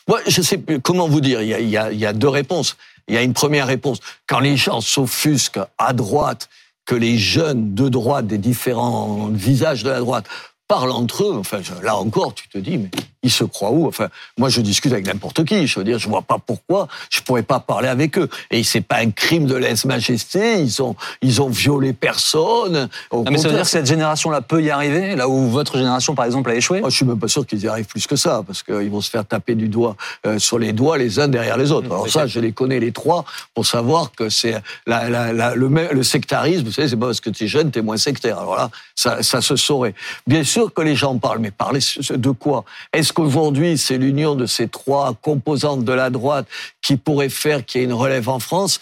Moi, 0.07 0.19
je 0.27 0.41
sais 0.41 0.57
plus 0.57 0.79
comment 0.81 1.07
vous 1.07 1.21
dire. 1.21 1.41
Il 1.43 1.47
y 1.47 1.53
a, 1.53 1.59
il 1.59 1.69
y 1.69 1.77
a- 1.77 1.91
il 1.91 1.99
y 1.99 2.05
a 2.05 2.13
deux 2.13 2.27
réponses. 2.29 2.75
Il 3.07 3.13
y 3.13 3.17
a 3.17 3.21
une 3.21 3.33
première 3.33 3.67
réponse. 3.67 3.99
Quand 4.27 4.39
les 4.39 4.57
gens 4.57 4.81
s'offusquent 4.81 5.59
à 5.77 5.93
droite, 5.93 6.49
que 6.87 6.95
les 6.95 7.17
jeunes 7.19 7.75
de 7.75 7.87
droite, 7.89 8.25
des 8.27 8.37
différents 8.39 9.27
visages 9.31 9.83
de 9.83 9.89
la 9.91 9.99
droite, 9.99 10.25
parlent 10.67 10.91
entre 10.91 11.23
eux, 11.25 11.37
enfin, 11.37 11.61
là 11.81 11.95
encore, 11.97 12.33
tu 12.33 12.47
te 12.49 12.57
dis, 12.57 12.77
mais 12.77 12.89
ils 13.25 13.31
se 13.31 13.43
croient 13.43 13.71
où? 13.71 13.87
Enfin, 13.87 14.07
moi, 14.37 14.49
je 14.49 14.61
discute 14.61 14.91
avec 14.93 15.05
n'importe 15.05 15.43
qui. 15.43 15.67
Je 15.67 15.79
veux 15.79 15.83
dire, 15.83 15.99
je 15.99 16.07
vois 16.07 16.21
pas 16.21 16.37
pourquoi 16.37 16.87
je 17.09 17.21
pourrais 17.21 17.43
pas 17.43 17.59
parler 17.59 17.87
avec 17.87 18.17
eux. 18.17 18.29
Et 18.51 18.63
c'est 18.63 18.81
pas 18.81 18.97
un 18.97 19.11
crime 19.11 19.45
de 19.45 19.55
lèse-majesté. 19.55 20.61
Ils 20.61 20.81
ont, 20.81 20.95
ils 21.21 21.41
ont 21.41 21.49
violé 21.49 21.93
personne. 21.93 22.89
Au 23.11 23.23
Ah, 23.25 23.31
mais 23.31 23.37
ça 23.37 23.47
veut 23.47 23.55
dire 23.55 23.63
que 23.63 23.67
cette 23.69 23.85
génération-là 23.85 24.41
peut 24.41 24.61
y 24.61 24.69
arriver, 24.69 25.15
là 25.15 25.27
où 25.27 25.49
votre 25.49 25.77
génération, 25.77 26.15
par 26.15 26.25
exemple, 26.25 26.49
a 26.51 26.55
échoué? 26.55 26.81
Moi, 26.81 26.89
je 26.89 26.95
suis 26.95 27.05
même 27.05 27.19
pas 27.19 27.27
sûr 27.27 27.45
qu'ils 27.45 27.63
y 27.63 27.67
arrivent 27.67 27.85
plus 27.87 28.07
que 28.07 28.15
ça, 28.15 28.43
parce 28.45 28.63
qu'ils 28.63 28.89
vont 28.89 29.01
se 29.01 29.09
faire 29.09 29.25
taper 29.25 29.55
du 29.55 29.67
doigt 29.67 29.95
euh, 30.25 30.39
sur 30.39 30.59
les 30.59 30.73
doigts 30.73 30.97
les 30.97 31.19
uns 31.19 31.27
derrière 31.27 31.57
les 31.57 31.71
autres. 31.71 31.87
Alors 31.87 32.07
ça, 32.09 32.27
je 32.27 32.39
les 32.39 32.51
connais 32.51 32.79
les 32.79 32.91
trois 32.91 33.25
pour 33.53 33.65
savoir 33.65 34.11
que 34.11 34.29
c'est 34.29 34.55
la, 34.85 35.09
la, 35.09 35.33
la- 35.33 35.55
le, 35.55 36.03
sectarisme. 36.03 36.65
Vous 36.65 36.71
savez, 36.71 36.87
c'est 36.89 36.95
pas 36.95 37.07
parce 37.07 37.21
que 37.21 37.29
tu 37.29 37.45
es 37.45 37.47
jeune, 37.47 37.71
tu 37.71 37.79
es 37.79 37.81
moins 37.81 37.97
sectaire. 37.97 38.37
Alors 38.39 38.55
là, 38.55 38.69
ça, 38.95 39.23
ça 39.23 39.41
se 39.41 39.55
saurait. 39.55 39.95
Bien 40.27 40.43
sûr 40.43 40.73
que 40.73 40.81
les 40.81 40.95
gens 40.95 41.17
parlent, 41.17 41.39
mais 41.39 41.51
parler 41.51 41.79
de 42.09 42.31
quoi? 42.31 42.63
Est-ce 42.93 43.13
qu'aujourd'hui, 43.15 43.79
c'est 43.79 43.97
l'union 43.97 44.35
de 44.35 44.45
ces 44.45 44.67
trois 44.67 45.15
composantes 45.19 45.83
de 45.83 45.93
la 45.93 46.11
droite 46.11 46.45
qui 46.83 46.97
pourrait 46.97 47.29
faire 47.29 47.65
qu'il 47.65 47.81
y 47.81 47.83
ait 47.83 47.87
une 47.87 47.93
relève 47.93 48.29
en 48.29 48.39
France 48.39 48.79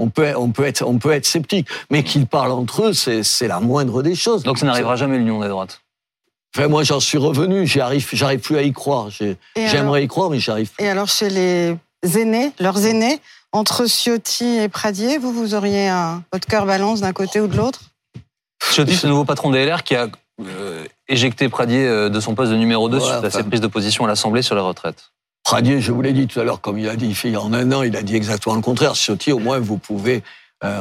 on 0.00 0.08
peut, 0.08 0.32
on 0.36 0.50
peut, 0.50 0.64
être, 0.64 0.82
on 0.86 0.98
peut 0.98 1.12
être 1.12 1.26
sceptique. 1.26 1.68
Mais 1.90 2.02
qu'ils 2.02 2.26
parlent 2.26 2.52
entre 2.52 2.86
eux, 2.86 2.92
c'est 2.92 3.48
la 3.48 3.60
moindre 3.60 4.02
des 4.02 4.14
choses. 4.14 4.42
Donc 4.42 4.58
ça 4.58 4.66
n'arrivera 4.66 4.96
jamais 4.96 5.18
l'union 5.18 5.40
des 5.40 5.48
droites 5.48 5.82
Enfin, 6.56 6.66
moi, 6.66 6.82
j'en 6.82 6.98
suis 6.98 7.18
revenu, 7.18 7.64
j'arrive, 7.64 8.08
j'arrive 8.12 8.40
plus 8.40 8.56
à 8.56 8.62
y 8.62 8.72
croire. 8.72 9.08
J'aimerais 9.54 10.02
y 10.02 10.08
croire, 10.08 10.30
mais 10.30 10.40
j'arrive 10.40 10.68
plus. 10.72 10.84
Et 10.84 10.88
alors, 10.88 11.08
chez 11.08 11.30
les 11.30 11.76
aînés, 12.18 12.50
leurs 12.58 12.84
aînés, 12.86 13.20
entre 13.52 13.86
Ciotti 13.86 14.58
et 14.58 14.68
Pradier, 14.68 15.18
vous, 15.18 15.32
vous 15.32 15.54
auriez 15.54 15.86
un, 15.86 16.24
votre 16.32 16.48
cœur 16.48 16.66
balance 16.66 17.02
d'un 17.02 17.12
côté 17.12 17.40
ou 17.40 17.46
de 17.46 17.56
l'autre? 17.56 17.82
Ciotti, 18.72 18.96
c'est 18.96 19.04
le 19.04 19.10
nouveau 19.10 19.24
patron 19.24 19.50
des 19.50 19.64
LR 19.64 19.84
qui 19.84 19.94
a 19.94 20.08
euh, 20.40 20.84
éjecté 21.10 21.48
Pradier 21.48 21.86
euh, 21.86 22.08
de 22.08 22.20
son 22.20 22.34
poste 22.34 22.52
de 22.52 22.56
numéro 22.56 22.88
2 22.88 23.00
suite 23.00 23.24
à 23.24 23.30
ses 23.30 23.42
prises 23.42 23.60
de 23.60 23.66
position 23.66 24.04
à 24.04 24.08
l'Assemblée 24.08 24.42
sur 24.42 24.54
les 24.54 24.60
retraites. 24.60 25.12
Pradier, 25.44 25.80
je 25.80 25.92
vous 25.92 26.00
l'ai 26.00 26.12
dit 26.12 26.26
tout 26.26 26.40
à 26.40 26.44
l'heure, 26.44 26.60
comme 26.60 26.78
il 26.78 26.88
a 26.88 26.96
dit, 26.96 27.14
en 27.36 27.52
un 27.52 27.72
an, 27.72 27.82
il 27.82 27.96
a 27.96 28.02
dit 28.02 28.14
exactement 28.14 28.54
le 28.54 28.62
contraire. 28.62 28.94
Ciotti, 28.94 29.32
au 29.32 29.38
moins, 29.38 29.58
vous 29.58 29.78
pouvez 29.78 30.22
euh, 30.64 30.80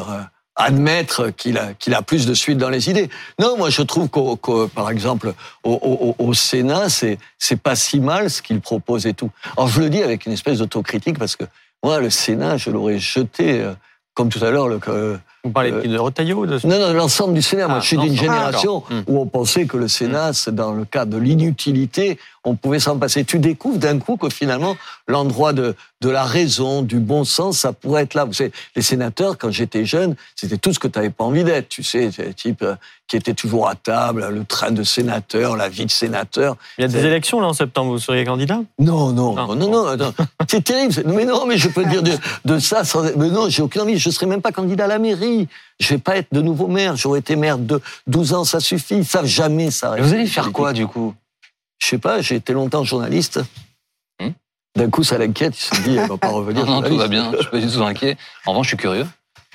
admettre 0.55 1.29
qu'il 1.29 1.57
a, 1.57 1.73
qu'il 1.73 1.93
a 1.93 2.01
plus 2.01 2.27
de 2.27 2.33
suite 2.33 2.57
dans 2.57 2.69
les 2.69 2.89
idées. 2.89 3.09
Non, 3.39 3.57
moi, 3.57 3.69
je 3.69 3.81
trouve 3.81 4.09
qu'au, 4.09 4.35
par 4.67 4.89
exemple, 4.89 5.33
au, 5.63 5.73
au, 5.73 6.23
au 6.23 6.33
Sénat, 6.33 6.89
c'est, 6.89 7.17
c'est 7.37 7.59
pas 7.59 7.75
si 7.75 7.99
mal 7.99 8.29
ce 8.29 8.41
qu'il 8.41 8.59
propose 8.59 9.07
et 9.07 9.13
tout. 9.13 9.31
Alors, 9.57 9.69
je 9.69 9.79
le 9.81 9.89
dis 9.89 10.03
avec 10.03 10.25
une 10.25 10.33
espèce 10.33 10.59
d'autocritique 10.59 11.17
parce 11.17 11.35
que 11.35 11.45
moi, 11.83 11.99
le 11.99 12.09
Sénat, 12.09 12.57
je 12.57 12.69
l'aurais 12.69 12.99
jeté, 12.99 13.61
euh, 13.61 13.73
comme 14.13 14.29
tout 14.29 14.43
à 14.43 14.51
l'heure, 14.51 14.67
le, 14.67 14.79
vous 15.43 15.51
parlez 15.51 15.71
euh, 15.71 15.81
de 15.81 15.97
Retailleau 15.97 16.45
de... 16.45 16.59
Non, 16.67 16.79
non, 16.79 16.93
l'ensemble 16.93 17.33
du 17.33 17.41
Sénat. 17.41 17.67
Moi, 17.67 17.77
ah, 17.77 17.81
je 17.81 17.87
suis 17.87 17.97
d'une 17.97 18.15
génération 18.15 18.83
hmm. 18.89 19.01
où 19.07 19.19
on 19.19 19.25
pensait 19.25 19.65
que 19.65 19.77
le 19.77 19.87
Sénat, 19.87 20.33
c'est 20.33 20.53
dans 20.53 20.73
le 20.73 20.85
cas 20.85 21.05
de 21.05 21.17
l'inutilité, 21.17 22.19
on 22.43 22.55
pouvait 22.55 22.79
s'en 22.79 22.97
passer. 22.97 23.23
Tu 23.23 23.39
découvres 23.39 23.77
d'un 23.77 23.99
coup 23.99 24.17
que 24.17 24.29
finalement, 24.29 24.75
l'endroit 25.07 25.53
de, 25.53 25.75
de 26.01 26.09
la 26.09 26.23
raison, 26.23 26.81
du 26.81 26.99
bon 26.99 27.23
sens, 27.23 27.59
ça 27.59 27.73
pourrait 27.73 28.03
être 28.03 28.13
là. 28.15 28.25
Vous 28.25 28.33
savez, 28.33 28.51
les 28.75 28.81
sénateurs, 28.81 29.37
quand 29.37 29.51
j'étais 29.51 29.85
jeune, 29.85 30.15
c'était 30.35 30.57
tout 30.57 30.73
ce 30.73 30.79
que 30.79 30.87
tu 30.87 30.97
n'avais 30.97 31.09
pas 31.09 31.23
envie 31.23 31.43
d'être. 31.43 31.69
Tu 31.69 31.83
sais, 31.83 32.09
les 32.17 32.33
types 32.33 32.61
euh, 32.61 32.75
qui 33.07 33.17
étaient 33.17 33.33
toujours 33.33 33.67
à 33.67 33.75
table, 33.75 34.27
le 34.29 34.45
train 34.45 34.71
de 34.71 34.83
sénateur, 34.83 35.57
la 35.57 35.67
vie 35.67 35.85
de 35.85 35.91
sénateur. 35.91 36.55
Il 36.77 36.81
y 36.81 36.85
a 36.85 36.87
des 36.87 37.05
élections 37.05 37.39
là 37.39 37.47
en 37.47 37.53
septembre, 37.53 37.91
vous 37.91 37.99
seriez 37.99 38.23
candidat? 38.23 38.59
Non, 38.77 39.11
non, 39.11 39.35
non, 39.35 39.55
non, 39.55 39.97
non. 39.97 40.13
c'est 40.47 40.63
terrible. 40.63 40.93
Mais 41.05 41.25
non, 41.25 41.45
mais 41.45 41.57
je 41.57 41.69
peux 41.69 41.85
dire 41.85 42.03
de, 42.03 42.11
de 42.45 42.59
ça 42.59 42.83
sans. 42.83 43.03
Mais 43.17 43.29
non, 43.29 43.49
j'ai 43.49 43.61
aucune 43.61 43.81
envie. 43.81 43.97
Je 43.97 44.09
serais 44.09 44.27
même 44.27 44.41
pas 44.41 44.51
candidat 44.51 44.85
à 44.85 44.87
la 44.87 44.99
mairie. 44.99 45.28
Je 45.79 45.89
vais 45.89 45.97
pas 45.97 46.17
être 46.17 46.27
de 46.31 46.41
nouveau 46.41 46.67
maire. 46.67 46.95
J'aurais 46.95 47.19
été 47.19 47.35
maire 47.35 47.57
de 47.57 47.81
12 48.07 48.33
ans, 48.33 48.43
ça 48.43 48.59
suffit. 48.59 48.97
Ils 48.97 49.05
savent 49.05 49.25
jamais 49.25 49.71
ça. 49.71 49.95
vous 49.97 50.13
allez 50.13 50.27
faire 50.27 50.51
quoi 50.51 50.73
du 50.73 50.87
coup? 50.87 51.13
Je 51.79 51.87
sais 51.87 51.97
pas. 51.97 52.21
J'ai 52.21 52.35
été 52.35 52.53
longtemps 52.53 52.83
journaliste. 52.83 53.39
Hmm? 54.21 54.31
D'un 54.75 54.89
coup, 54.89 55.03
ça 55.03 55.17
l'inquiète. 55.17 55.55
Il 55.57 55.77
se 55.77 55.81
dit, 55.83 55.95
elle 55.97 56.07
va 56.09 56.17
pas 56.17 56.27
revenir. 56.39 56.65
non, 56.65 56.81
non 56.81 56.87
tout 56.87 56.97
va 56.97 57.07
bien. 57.07 57.31
Je 57.31 57.41
suis 57.41 57.49
pas 57.49 57.59
du 57.59 57.71
tout 57.71 57.83
inquiet. 57.83 58.17
En 58.45 58.51
revanche, 58.51 58.67
je 58.67 58.69
suis 58.71 58.77
curieux. 58.77 59.07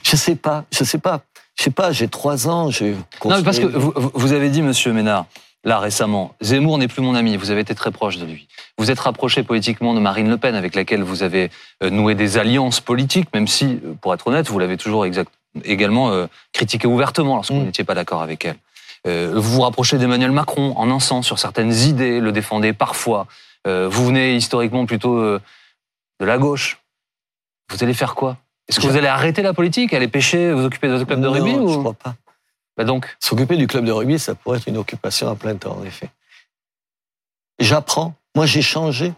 Je 0.03 0.16
sais 0.16 0.37
pas. 0.37 0.64
Je 0.72 0.85
sais 0.85 0.99
pas. 0.99 1.22
Je 1.59 1.64
sais 1.64 1.70
pas. 1.70 1.93
J'ai 1.93 2.09
trois 2.09 2.49
ans. 2.49 2.70
J'ai. 2.70 2.97
Non, 3.25 3.43
parce 3.43 3.59
que 3.59 3.66
vous, 3.66 3.93
vous 4.14 4.33
avez 4.33 4.49
dit, 4.49 4.62
Monsieur 4.62 4.93
Ménard, 4.93 5.27
là 5.64 5.79
récemment, 5.79 6.35
Zemmour 6.41 6.79
n'est 6.79 6.89
plus 6.89 7.03
mon 7.03 7.14
ami. 7.14 7.37
Vous 7.37 7.51
avez 7.51 7.61
été 7.61 7.75
très 7.75 7.91
proche 7.91 8.16
de 8.18 8.25
lui. 8.25 8.49
Vous 8.79 8.91
êtes 8.91 9.01
rapproché 9.01 9.43
politiquement 9.43 9.95
de 9.95 10.01
Marine 10.01 10.29
Le 10.29 10.37
Pen, 10.37 10.55
avec 10.55 10.75
laquelle 10.75 11.03
vous 11.03 11.22
avez 11.22 11.51
euh, 11.83 11.91
noué 11.91 12.14
des 12.14 12.39
alliances 12.39 12.81
politiques, 12.81 13.29
même 13.33 13.47
si, 13.47 13.81
euh, 13.85 13.95
pour 14.01 14.12
être 14.14 14.27
honnête, 14.27 14.49
vous 14.49 14.59
l'avez 14.59 14.77
toujours 14.77 15.07
exact, 15.07 15.31
également 15.63 16.11
euh, 16.11 16.27
ouvertement 16.85 17.37
lorsque 17.37 17.53
vous 17.53 17.61
mm. 17.61 17.65
n'étiez 17.65 17.85
pas 17.85 17.95
d'accord 17.95 18.23
avec 18.23 18.45
elle. 18.45 18.57
vous 19.33 19.43
vous 19.43 19.61
rapprochez 19.61 19.99
d'Emmanuel 19.99 20.33
Macron 20.33 20.75
en 20.77 20.91
un 20.91 21.01
sens 21.01 21.27
sur 21.27 21.39
certaines 21.39 21.73
idées, 21.73 22.21
le 22.21 22.33
défendez 22.33 22.73
parfois. 22.73 23.27
vous 23.67 24.07
venez 24.07 24.37
historiquement 24.37 24.87
plutôt 24.87 25.21
de 26.21 26.25
la 26.25 26.39
gauche. 26.39 26.79
Vous 27.71 27.83
allez 27.83 27.95
faire 27.95 28.15
quoi? 28.15 28.37
Est-ce 28.69 28.81
que 28.81 28.87
vous 28.87 28.97
allez 28.97 29.07
arrêter 29.07 29.43
la 29.43 29.53
politique, 29.53 29.93
aller 29.93 30.09
pêcher, 30.09 30.53
vous 30.53 30.65
occuper 30.65 30.89
de 30.89 30.95
votre 30.95 31.07
club 31.07 31.21
de 31.21 31.27
rugby 31.27 31.55
Non, 31.55 31.69
je 31.69 31.79
crois 31.79 31.93
pas. 31.93 32.15
Bah 32.77 32.85
donc? 32.85 33.17
S'occuper 33.21 33.57
du 33.57 33.67
club 33.67 33.85
de 33.85 33.93
rugby, 33.93 34.19
ça 34.19 34.35
pourrait 34.35 34.59
être 34.59 34.69
une 34.69 34.79
occupation 34.79 35.29
à 35.29 35.37
plein 35.37 35.55
temps, 35.57 35.77
en 35.79 35.85
effet. 35.85 36.09
J'apprends. 37.59 38.15
Moi, 38.35 38.47
j'ai 38.47 38.63
changé. 38.63 39.13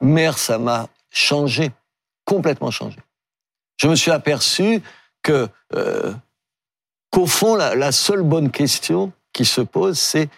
Mère, 0.00 0.38
ça 0.38 0.58
m'a 0.58 0.88
changé, 1.10 1.70
complètement 2.24 2.70
changé. 2.70 2.96
Je 3.76 3.88
me 3.88 3.96
suis 3.96 4.10
aperçu 4.10 4.82
que, 5.22 5.48
euh, 5.74 6.12
qu'au 7.10 7.26
fond, 7.26 7.56
la, 7.56 7.92
seule 7.92 8.22
bonne 8.22 8.50
question 8.50 9.12
qui 9.32 9.44
se 9.44 9.60
pose, 9.60 9.98
c'est 9.98 10.28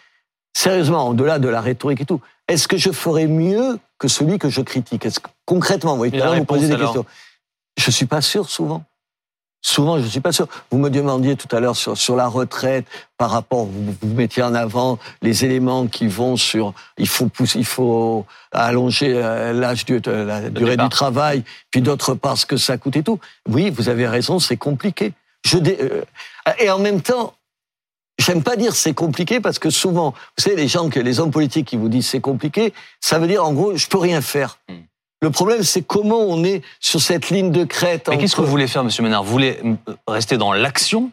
sérieusement, 0.53 1.09
au-delà 1.09 1.39
de 1.39 1.49
la 1.49 1.61
rhétorique 1.61 2.01
et 2.01 2.07
tout, 2.07 2.21
est-ce 2.49 2.69
que 2.69 2.77
je 2.77 2.91
ferais 2.91 3.27
mieux 3.27 3.79
que 3.99 4.09
celui 4.09 4.39
que 4.39 4.49
je 4.49 4.61
critique? 4.61 5.05
Est-ce 5.07 5.21
que, 5.21 5.29
Concrètement, 5.47 5.93
vous 5.93 5.99
voyez, 5.99 6.19
vous 6.19 6.45
posez 6.45 6.69
des 6.69 6.77
questions. 6.77 7.05
Je 7.77 7.91
suis 7.91 8.07
pas 8.07 8.21
sûr 8.21 8.49
souvent. 8.49 8.85
Souvent, 9.67 9.99
je 9.99 10.07
suis 10.07 10.21
pas 10.21 10.31
sûr. 10.31 10.47
Vous 10.71 10.77
me 10.77 10.91
demandiez 10.91 11.37
tout 11.37 11.49
à 11.57 11.59
l'heure 11.59 11.75
sur, 11.75 11.97
sur 11.97 12.17
la 12.17 12.29
retraite, 12.29 12.85
par 13.17 13.31
rapport, 13.31 13.65
vous, 13.65 13.95
vous 14.03 14.15
mettiez 14.15 14.43
en 14.43 14.55
avant 14.55 14.99
les 15.23 15.47
éléments 15.47 15.87
qui 15.87 16.07
vont 16.07 16.37
sur, 16.37 16.75
il 16.99 17.09
faut 17.09 17.29
pousser, 17.29 17.61
il 17.61 17.65
faut 17.65 18.27
allonger 18.53 19.15
euh, 19.15 19.55
l'âge 19.55 19.87
de 19.87 20.03
la 20.11 20.51
durée 20.51 20.77
du 20.77 20.89
travail, 20.91 21.45
puis 21.71 21.81
d'autre 21.81 22.13
part 22.13 22.37
ce 22.37 22.45
que 22.45 22.59
ça 22.59 22.77
coûte 22.77 22.97
et 22.99 23.03
tout. 23.03 23.19
Oui, 23.49 23.71
vous 23.71 23.89
avez 23.89 24.07
raison, 24.07 24.39
c'est 24.39 24.59
compliqué. 24.59 25.15
Je 25.47 25.57
euh, 25.57 26.03
et 26.59 26.69
en 26.69 26.79
même 26.79 27.01
temps, 27.01 27.33
j'aime 28.19 28.43
pas 28.43 28.57
dire 28.57 28.77
c'est 28.77 28.93
compliqué 28.93 29.41
parce 29.41 29.59
que 29.59 29.71
souvent, 29.71 30.11
vous 30.11 30.45
savez, 30.45 30.57
les 30.57 30.69
gens, 30.69 30.91
que 30.91 31.01
les 31.01 31.21
hommes 31.21 31.31
politiques 31.31 31.69
qui 31.69 31.79
vous 31.79 31.89
disent 31.89 32.09
c'est 32.09 32.21
compliqué, 32.21 32.75
ça 33.01 33.19
veut 33.19 33.27
dire 33.27 33.43
en 33.43 33.55
gros, 33.55 33.75
je 33.75 33.89
peux 33.89 33.99
rien 33.99 34.21
faire. 34.21 34.59
Hmm. 34.69 34.83
Le 35.25 35.31
problème, 35.31 35.63
c'est 35.63 35.81
comment 35.81 36.19
on 36.19 36.45
est 36.45 36.61
sur 36.81 37.01
cette 37.01 37.31
ligne 37.31 37.51
de 37.51 37.65
crête. 37.65 38.09
Mais 38.11 38.19
qu'est-ce 38.19 38.37
que 38.37 38.43
vous 38.43 38.47
voulez 38.47 38.67
faire, 38.67 38.85
Monsieur 38.85 39.03
Ménard? 39.03 39.25
Vous 39.25 39.33
voulez 39.33 39.59
rester 40.07 40.37
dans 40.37 40.53
l'action? 40.53 41.11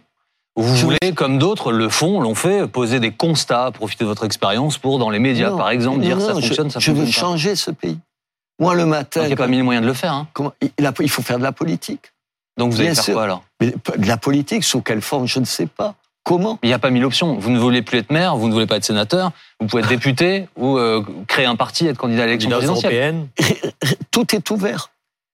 Ou 0.58 0.64
vous 0.64 0.76
voulez, 0.76 1.14
comme 1.16 1.40
d'autres 1.40 1.72
le 1.72 1.88
font, 1.88 2.20
l'ont 2.20 2.36
fait, 2.36 2.68
poser 2.68 3.00
des 3.00 3.12
constats, 3.12 3.72
profiter 3.72 4.04
de 4.04 4.10
votre 4.10 4.26
expérience 4.26 4.78
pour, 4.78 5.00
dans 5.00 5.10
les 5.10 5.20
médias, 5.20 5.56
par 5.56 5.70
exemple, 5.70 6.02
dire 6.02 6.20
ça 6.20 6.34
fonctionne, 6.34 6.70
ça 6.70 6.80
je 6.80 6.88
fonctionne. 6.88 6.96
Je 6.96 7.02
veux 7.04 7.10
changer 7.10 7.56
ce 7.56 7.72
pays. 7.72 8.00
Moi, 8.60 8.76
le 8.76 8.86
matin. 8.86 9.22
il 9.22 9.28
n'y 9.28 9.34
a 9.34 9.38
pas 9.38 9.48
mille 9.48 9.64
moyens 9.64 9.82
de 9.82 9.88
le 9.88 9.94
faire. 9.94 10.12
Hein. 10.12 10.28
Comment, 10.34 10.52
il 10.60 11.10
faut 11.10 11.22
faire 11.22 11.38
de 11.38 11.44
la 11.44 11.54
politique. 11.54 12.12
Donc 12.58 12.74
vous 12.74 12.82
allez 12.82 12.94
faire 12.94 13.14
quoi 13.14 13.24
alors? 13.24 13.46
De 13.62 13.74
la 14.06 14.18
politique, 14.18 14.66
sous 14.66 14.82
quelle 14.82 15.02
forme, 15.02 15.26
je 15.26 15.40
ne 15.40 15.46
sais 15.46 15.68
pas. 15.68 15.96
Comment 16.24 16.60
Il 16.62 16.68
n'y 16.68 16.74
a 16.74 16.80
pas 16.80 16.92
mille 16.92 17.06
options. 17.06 17.36
Vous 17.36 17.50
ne 17.50 17.60
voulez 17.60 17.82
plus 17.82 17.98
être 17.98 18.12
maire, 18.12 18.36
vous 18.36 18.48
ne 18.48 18.54
voulez 18.54 18.68
pas 18.68 18.78
être 18.78 18.86
sénateur, 18.86 19.32
vous 19.60 19.68
pouvez 19.68 19.82
être 19.82 19.90
député 19.98 20.48
ou 20.56 20.78
euh, 20.78 21.04
créer 21.28 21.46
un 21.46 21.56
parti, 21.56 21.88
être 21.88 21.98
candidat 21.98 22.24
à 22.24 22.26
l'élection 22.28 22.50
présidentielle. 22.50 23.28
Tout 24.12 24.36
est 24.36 24.52
ouvert. 24.52 24.92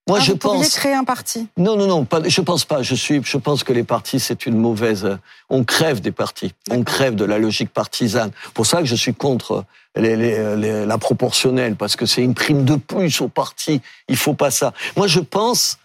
Moi, 0.07 0.19
ah, 0.21 0.23
je 0.23 0.31
vous 0.31 0.37
pense. 0.37 0.69
créer 0.75 0.93
un 0.93 1.03
parti 1.03 1.49
Non, 1.57 1.75
non, 1.75 1.85
non, 1.85 2.05
pas, 2.05 2.21
je 2.25 2.39
pense 2.39 2.63
pas. 2.63 2.81
Je 2.81 2.95
suis, 2.95 3.21
je 3.21 3.37
pense 3.37 3.65
que 3.65 3.73
les 3.73 3.83
partis, 3.83 4.21
c'est 4.21 4.45
une 4.45 4.55
mauvaise. 4.55 5.17
On 5.49 5.65
crève 5.65 5.99
des 5.99 6.13
partis. 6.13 6.53
On 6.71 6.83
crève 6.83 7.15
de 7.15 7.25
la 7.25 7.37
logique 7.39 7.73
partisane. 7.73 8.31
Pour 8.53 8.65
ça 8.65 8.79
que 8.79 8.85
je 8.85 8.95
suis 8.95 9.13
contre 9.13 9.65
les, 9.97 10.15
les, 10.15 10.85
la 10.85 10.97
proportionnelle, 10.97 11.75
parce 11.75 11.97
que 11.97 12.05
c'est 12.05 12.23
une 12.23 12.35
prime 12.35 12.63
de 12.63 12.75
plus 12.75 13.19
au 13.19 13.27
parti. 13.27 13.81
Il 14.07 14.15
faut 14.15 14.33
pas 14.33 14.49
ça. 14.49 14.71
Moi, 14.95 15.07
je 15.07 15.19
pense 15.19 15.77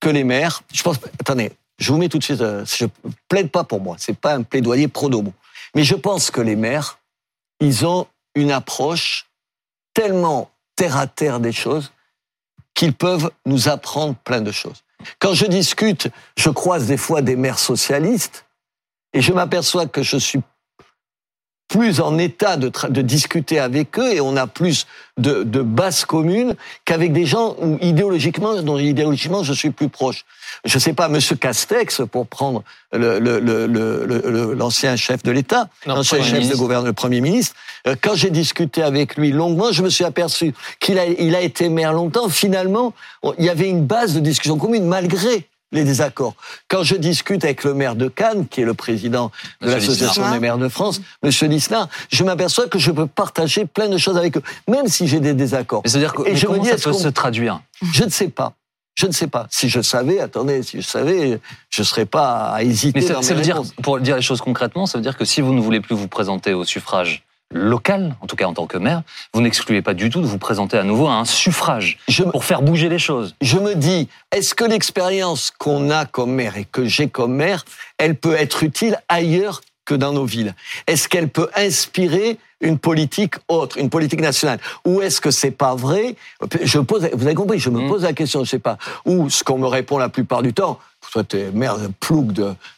que 0.00 0.08
les 0.08 0.24
maires. 0.24 0.62
Je 0.72 0.82
pense. 0.82 0.98
Attendez, 1.20 1.52
je 1.78 1.92
vous 1.92 1.98
mets 1.98 2.08
tout 2.08 2.18
de 2.18 2.24
suite, 2.24 2.40
euh, 2.40 2.64
je 2.64 2.86
plaide 3.28 3.50
pas 3.50 3.64
pour 3.64 3.80
moi, 3.80 3.96
c'est 3.98 4.18
pas 4.18 4.34
un 4.34 4.42
plaidoyer 4.42 4.88
pro 4.88 5.08
domo. 5.08 5.32
Mais 5.74 5.84
je 5.84 5.94
pense 5.94 6.30
que 6.30 6.40
les 6.40 6.56
maires, 6.56 6.98
ils 7.60 7.86
ont 7.86 8.06
une 8.34 8.50
approche 8.50 9.26
tellement 9.94 10.50
terre 10.74 10.96
à 10.96 11.06
terre 11.06 11.40
des 11.40 11.52
choses 11.52 11.92
qu'ils 12.74 12.92
peuvent 12.92 13.30
nous 13.46 13.68
apprendre 13.68 14.14
plein 14.14 14.40
de 14.40 14.52
choses. 14.52 14.84
Quand 15.18 15.34
je 15.34 15.46
discute, 15.46 16.08
je 16.36 16.50
croise 16.50 16.86
des 16.86 16.96
fois 16.96 17.22
des 17.22 17.36
maires 17.36 17.58
socialistes 17.58 18.46
et 19.12 19.22
je 19.22 19.32
m'aperçois 19.32 19.86
que 19.86 20.02
je 20.02 20.16
suis 20.16 20.40
plus 21.68 22.00
en 22.00 22.16
état 22.18 22.56
de, 22.56 22.70
de, 22.88 23.02
discuter 23.02 23.58
avec 23.58 23.98
eux 23.98 24.12
et 24.12 24.20
on 24.20 24.36
a 24.36 24.46
plus 24.46 24.86
de, 25.18 25.42
de 25.42 25.62
bases 25.62 26.04
communes 26.04 26.54
qu'avec 26.84 27.12
des 27.12 27.26
gens 27.26 27.56
où 27.60 27.76
idéologiquement, 27.80 28.62
dont 28.62 28.78
idéologiquement 28.78 29.42
je 29.42 29.52
suis 29.52 29.70
plus 29.70 29.88
proche. 29.88 30.24
Je 30.64 30.78
sais 30.78 30.92
pas, 30.92 31.08
Monsieur 31.08 31.34
Castex, 31.34 32.02
pour 32.10 32.28
prendre 32.28 32.62
l'ancien 32.92 33.20
le, 33.20 33.66
le, 33.66 34.90
le, 34.92 34.96
chef 34.96 35.22
de 35.24 35.30
l'État, 35.32 35.68
l'ancien 35.86 36.22
chef 36.22 36.48
de 36.48 36.54
gouvernement, 36.54 36.86
le 36.86 36.92
Premier 36.92 37.20
ministre, 37.20 37.56
euh, 37.86 37.96
quand 38.00 38.14
j'ai 38.14 38.30
discuté 38.30 38.82
avec 38.82 39.16
lui 39.16 39.32
longuement, 39.32 39.72
je 39.72 39.82
me 39.82 39.90
suis 39.90 40.04
aperçu 40.04 40.54
qu'il 40.78 40.98
a, 40.98 41.06
il 41.06 41.34
a 41.34 41.40
été 41.40 41.68
maire 41.68 41.92
longtemps. 41.92 42.28
Finalement, 42.28 42.92
il 43.38 43.44
y 43.44 43.48
avait 43.48 43.68
une 43.68 43.84
base 43.84 44.14
de 44.14 44.20
discussion 44.20 44.56
commune 44.56 44.86
malgré 44.86 45.48
les 45.72 45.84
désaccords. 45.84 46.34
Quand 46.68 46.82
je 46.82 46.96
discute 46.96 47.44
avec 47.44 47.64
le 47.64 47.74
maire 47.74 47.96
de 47.96 48.08
Cannes, 48.08 48.46
qui 48.48 48.60
est 48.60 48.64
le 48.64 48.74
président 48.74 49.30
de 49.60 49.70
l'Association 49.70 50.30
des 50.30 50.38
maires 50.38 50.58
de 50.58 50.68
France, 50.68 51.00
Monsieur 51.22 51.48
Lisnard, 51.48 51.88
je 52.10 52.24
m'aperçois 52.24 52.68
que 52.68 52.78
je 52.78 52.90
peux 52.90 53.06
partager 53.06 53.66
plein 53.66 53.88
de 53.88 53.98
choses 53.98 54.16
avec 54.16 54.36
eux, 54.36 54.42
même 54.68 54.86
si 54.86 55.06
j'ai 55.06 55.20
des 55.20 55.34
désaccords. 55.34 55.82
c'est-à-dire 55.84 56.12
que 56.12 56.26
Et 56.28 56.36
je 56.36 56.46
comment 56.46 56.58
me 56.58 56.62
dis, 56.62 56.70
ça 56.70 56.90
peut 56.90 56.92
se 56.92 57.08
traduire? 57.08 57.60
Je 57.92 58.04
ne 58.04 58.10
sais 58.10 58.28
pas. 58.28 58.54
Je 58.94 59.06
ne 59.06 59.12
sais 59.12 59.26
pas. 59.26 59.46
Si 59.50 59.68
je 59.68 59.82
savais, 59.82 60.20
attendez, 60.20 60.62
si 60.62 60.80
je 60.80 60.86
savais, 60.86 61.38
je 61.68 61.82
ne 61.82 61.84
serais 61.84 62.06
pas 62.06 62.46
à 62.46 62.62
hésiter. 62.62 62.98
Mais 62.98 63.06
ça, 63.06 63.34
veut 63.34 63.42
dire, 63.42 63.60
pour 63.82 64.00
dire 64.00 64.16
les 64.16 64.22
choses 64.22 64.40
concrètement, 64.40 64.86
ça 64.86 64.96
veut 64.96 65.02
dire 65.02 65.18
que 65.18 65.26
si 65.26 65.42
vous 65.42 65.52
ne 65.52 65.60
voulez 65.60 65.80
plus 65.80 65.94
vous 65.94 66.08
présenter 66.08 66.54
au 66.54 66.64
suffrage 66.64 67.25
local, 67.52 68.16
en 68.20 68.26
tout 68.26 68.36
cas 68.36 68.46
en 68.46 68.54
tant 68.54 68.66
que 68.66 68.78
maire, 68.78 69.02
vous 69.32 69.40
n'excluez 69.40 69.82
pas 69.82 69.94
du 69.94 70.10
tout 70.10 70.20
de 70.20 70.26
vous 70.26 70.38
présenter 70.38 70.76
à 70.76 70.82
nouveau 70.82 71.06
à 71.06 71.14
un 71.14 71.24
suffrage 71.24 71.98
pour 72.32 72.44
faire 72.44 72.62
bouger 72.62 72.88
les 72.88 72.98
choses. 72.98 73.34
Je 73.40 73.58
me 73.58 73.74
dis, 73.74 74.08
est-ce 74.32 74.54
que 74.54 74.64
l'expérience 74.64 75.52
qu'on 75.56 75.90
a 75.90 76.06
comme 76.06 76.32
maire 76.32 76.56
et 76.56 76.64
que 76.64 76.84
j'ai 76.84 77.08
comme 77.08 77.34
maire, 77.34 77.64
elle 77.98 78.16
peut 78.16 78.34
être 78.34 78.62
utile 78.62 78.98
ailleurs 79.08 79.60
que 79.84 79.94
dans 79.94 80.12
nos 80.12 80.24
villes? 80.24 80.54
Est-ce 80.86 81.08
qu'elle 81.08 81.28
peut 81.28 81.48
inspirer 81.54 82.38
une 82.60 82.78
politique 82.78 83.34
autre, 83.48 83.78
une 83.78 83.90
politique 83.90 84.20
nationale? 84.20 84.58
Ou 84.84 85.00
est-ce 85.00 85.20
que 85.20 85.30
c'est 85.30 85.50
pas 85.52 85.74
vrai? 85.74 86.16
Je 86.62 86.78
pose, 86.80 87.08
vous 87.12 87.26
avez 87.26 87.34
compris, 87.34 87.58
je 87.58 87.70
me 87.70 87.82
mmh. 87.82 87.88
pose 87.88 88.02
la 88.02 88.12
question, 88.12 88.44
je 88.44 88.50
sais 88.50 88.58
pas. 88.58 88.78
Ou 89.04 89.30
ce 89.30 89.44
qu'on 89.44 89.58
me 89.58 89.66
répond 89.66 89.98
la 89.98 90.08
plupart 90.08 90.42
du 90.42 90.52
temps, 90.52 90.80
toi, 91.16 91.24
tu 91.24 91.38
es 91.38 91.50
maire 91.50 91.76
plouc 91.98 92.32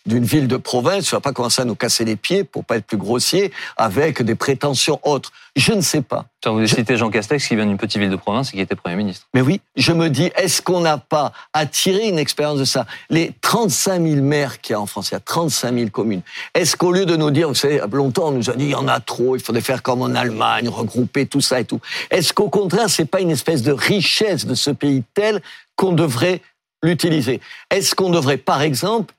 d'une 0.07 0.25
ville 0.25 0.47
de 0.47 0.57
province, 0.57 1.07
tu 1.07 1.11
vas 1.11 1.21
pas 1.21 1.33
commencer 1.33 1.63
à 1.63 1.65
nous 1.65 1.75
casser 1.75 2.05
les 2.05 2.15
pieds 2.15 2.45
pour 2.45 2.65
pas 2.65 2.77
être 2.77 2.87
plus 2.87 2.97
grossier 2.97 3.53
avec 3.77 4.23
des 4.23 4.37
prétentions 4.37 5.01
autres. 5.03 5.33
Je 5.57 5.73
ne 5.73 5.81
sais 5.81 6.03
pas. 6.03 6.27
Vous 6.47 6.57
avez 6.57 6.69
cité 6.69 6.97
Jean 6.97 7.11
Castex 7.11 7.49
qui 7.49 7.57
vient 7.57 7.67
d'une 7.67 7.79
petite 7.79 7.99
ville 8.01 8.11
de 8.11 8.17
province 8.17 8.51
et 8.51 8.53
qui 8.53 8.61
était 8.61 8.77
Premier 8.77 8.95
ministre. 8.95 9.27
Mais 9.35 9.41
oui, 9.41 9.61
je 9.75 9.93
me 9.93 10.09
dis, 10.09 10.31
est-ce 10.37 10.63
qu'on 10.63 10.81
n'a 10.81 10.99
pas 10.99 11.33
attiré 11.53 12.09
une 12.09 12.19
expérience 12.19 12.61
de 12.61 12.65
ça? 12.65 12.87
Les 13.11 13.33
35 13.41 14.01
000 14.01 14.23
maires 14.23 14.61
qu'il 14.61 14.75
y 14.75 14.77
a 14.77 14.81
en 14.81 14.87
France, 14.87 15.11
il 15.11 15.15
y 15.15 15.17
a 15.17 15.21
35 15.21 15.75
000 15.75 15.91
communes. 15.91 16.23
Est-ce 16.55 16.77
qu'au 16.77 16.93
lieu 16.93 17.07
de 17.07 17.17
nous 17.17 17.33
dire, 17.33 17.49
vous 17.49 17.55
savez, 17.55 17.81
longtemps 17.91 18.29
on 18.29 18.33
nous 18.33 18.51
a 18.51 18.55
dit, 18.55 18.67
il 18.67 18.71
y 18.71 18.75
en 18.77 18.87
a 18.87 19.01
trop, 19.01 19.35
il 19.35 19.43
faudrait 19.43 19.63
faire 19.63 19.83
comme 19.83 20.01
en 20.01 20.15
Allemagne, 20.15 20.69
regrouper 20.69 21.27
tout 21.27 21.41
ça 21.41 21.59
et 21.59 21.65
tout. 21.65 21.81
Est-ce 22.13 22.33
qu'au 22.33 22.51
contraire, 22.51 22.89
c'est 22.89 23.07
pas 23.07 23.21
une 23.21 23.33
espèce 23.33 23.63
de 23.63 23.73
richesse 23.73 24.47
de 24.47 24.55
ce 24.55 24.71
pays 24.71 25.03
tel 25.15 25.43
qu'on 25.75 25.93
devrait 25.93 26.41
l'utiliser. 26.83 27.41
Est-ce 27.71 27.95
qu'on 27.95 28.11
devrait, 28.11 28.37
par 28.37 28.63
exemple, 28.63 29.15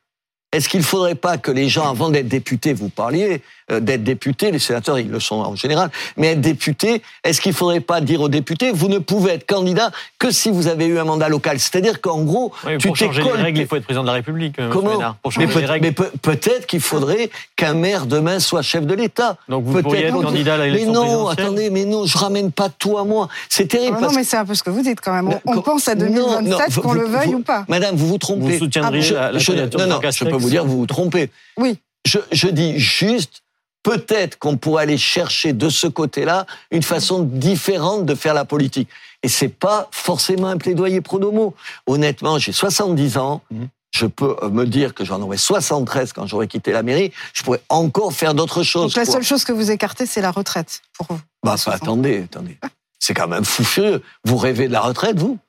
est-ce 0.51 0.67
qu'il 0.67 0.79
ne 0.79 0.85
faudrait 0.85 1.15
pas 1.15 1.37
que 1.37 1.51
les 1.51 1.69
gens, 1.69 1.89
avant 1.89 2.09
d'être 2.09 2.27
députés, 2.27 2.73
vous 2.73 2.89
parliez 2.89 3.41
d'être 3.69 4.03
députés, 4.03 4.51
les 4.51 4.59
sénateurs, 4.59 4.99
ils 4.99 5.09
le 5.09 5.19
sont 5.19 5.35
en 5.35 5.55
général, 5.55 5.89
mais 6.17 6.29
être 6.29 6.41
député, 6.41 7.01
est-ce 7.23 7.41
qu'il 7.41 7.51
ne 7.51 7.55
faudrait 7.55 7.79
pas 7.79 8.01
dire 8.01 8.21
aux 8.21 8.29
députés, 8.29 8.71
vous 8.71 8.89
ne 8.89 8.99
pouvez 8.99 9.33
être 9.33 9.45
candidat 9.45 9.91
que 10.17 10.31
si 10.31 10.49
vous 10.49 10.67
avez 10.67 10.85
eu 10.85 10.97
un 10.99 11.03
mandat 11.03 11.29
local? 11.29 11.59
C'est-à-dire 11.59 12.01
qu'en 12.01 12.21
gros, 12.21 12.51
tu 12.79 12.87
pour 12.87 12.97
changer 12.97 13.23
les 13.23 13.31
règles, 13.31 13.61
il 13.61 13.67
faut 13.67 13.75
être 13.75 13.83
président 13.83 14.03
de 14.03 14.07
la 14.07 14.13
République. 14.13 14.57
Euh, 14.59 14.69
Comment? 14.71 15.15
Pour 15.21 15.31
changer 15.31 15.47
Mais, 15.47 15.61
les 15.61 15.65
règles. 15.65 15.85
mais 15.85 16.07
peut-être 16.21 16.65
qu'il 16.65 16.81
faudrait 16.81 17.29
qu'un 17.55 17.73
maire 17.73 18.05
demain 18.05 18.39
soit 18.39 18.61
chef 18.61 18.85
de 18.85 18.93
l'État. 18.93 19.37
Donc 19.47 19.65
vous 19.65 19.81
pourriez 19.81 20.05
être 20.05 20.21
candidat 20.21 20.55
à 20.55 20.57
l'élection 20.57 20.91
Mais 20.91 20.93
non, 20.93 21.27
attendez, 21.27 21.69
mais 21.69 21.85
non, 21.85 22.05
je 22.05 22.17
ramène 22.17 22.51
pas 22.51 22.69
tout 22.69 22.97
à 22.97 23.03
moi. 23.03 23.29
C'est 23.49 23.67
terrible. 23.67 23.97
Ah 23.99 24.05
non, 24.05 24.11
mais 24.13 24.23
c'est 24.23 24.37
un 24.37 24.45
peu 24.45 24.55
ce 24.55 24.63
que 24.63 24.69
vous 24.69 24.81
dites 24.81 25.01
quand 25.01 25.13
même. 25.13 25.39
On, 25.45 25.61
pense 25.61 25.87
à 25.87 25.95
2027, 25.95 26.81
qu'on 26.81 26.93
le 26.93 27.05
veuille 27.05 27.35
ou 27.35 27.41
pas. 27.41 27.65
Madame, 27.67 27.95
vous 27.95 28.07
vous 28.07 28.17
trompez. 28.17 28.53
Vous 28.53 28.59
soutiendriez 28.59 29.15
ah, 29.15 29.31
la, 29.31 29.55
la 29.55 29.67
Non, 29.67 29.87
non, 29.87 30.01
je 30.09 30.23
peux 30.23 30.35
vous 30.35 30.49
dire, 30.49 30.65
vous 30.65 30.79
vous 30.79 30.87
trompez. 30.87 31.29
Oui. 31.57 31.77
je 32.05 32.47
dis 32.47 32.79
juste 32.79 33.41
peut-être 33.83 34.37
qu'on 34.37 34.57
pourrait 34.57 34.83
aller 34.83 34.97
chercher 34.97 35.53
de 35.53 35.69
ce 35.69 35.87
côté-là 35.87 36.45
une 36.71 36.83
façon 36.83 37.23
différente 37.23 38.05
de 38.05 38.15
faire 38.15 38.33
la 38.33 38.45
politique. 38.45 38.89
Et 39.23 39.27
c'est 39.27 39.49
pas 39.49 39.87
forcément 39.91 40.47
un 40.47 40.57
plaidoyer 40.57 41.01
pro 41.01 41.19
domo. 41.19 41.55
Honnêtement, 41.87 42.37
j'ai 42.37 42.51
70 42.51 43.17
ans. 43.17 43.41
Mhm. 43.51 43.67
Je 43.91 44.05
peux 44.05 44.35
euh, 44.43 44.49
me 44.49 44.65
dire 44.65 44.93
que 44.93 45.03
j'en 45.03 45.19
aurais 45.21 45.37
73 45.37 46.13
quand 46.13 46.27
j'aurais 46.27 46.47
quitté 46.47 46.71
la 46.71 46.83
mairie. 46.83 47.11
Je 47.33 47.41
pourrais 47.41 47.61
encore 47.69 48.13
faire 48.13 48.35
d'autres 48.35 48.61
choses. 48.61 48.93
Donc 48.93 49.05
la 49.05 49.11
seule 49.11 49.23
chose 49.23 49.43
que 49.43 49.51
vous 49.51 49.71
écartez, 49.71 50.05
c'est 50.05 50.21
la 50.21 50.31
retraite 50.31 50.81
pour 50.93 51.07
vous. 51.09 51.19
Bah, 51.43 51.55
attendez, 51.65 52.23
attendez. 52.25 52.57
C'est 52.99 53.13
quand 53.13 53.27
même 53.27 53.45
fou 53.45 53.63
furieux. 53.63 54.03
Vous 54.25 54.37
rêvez 54.37 54.67
de 54.67 54.73
la 54.73 54.81
retraite, 54.81 55.17
vous? 55.17 55.39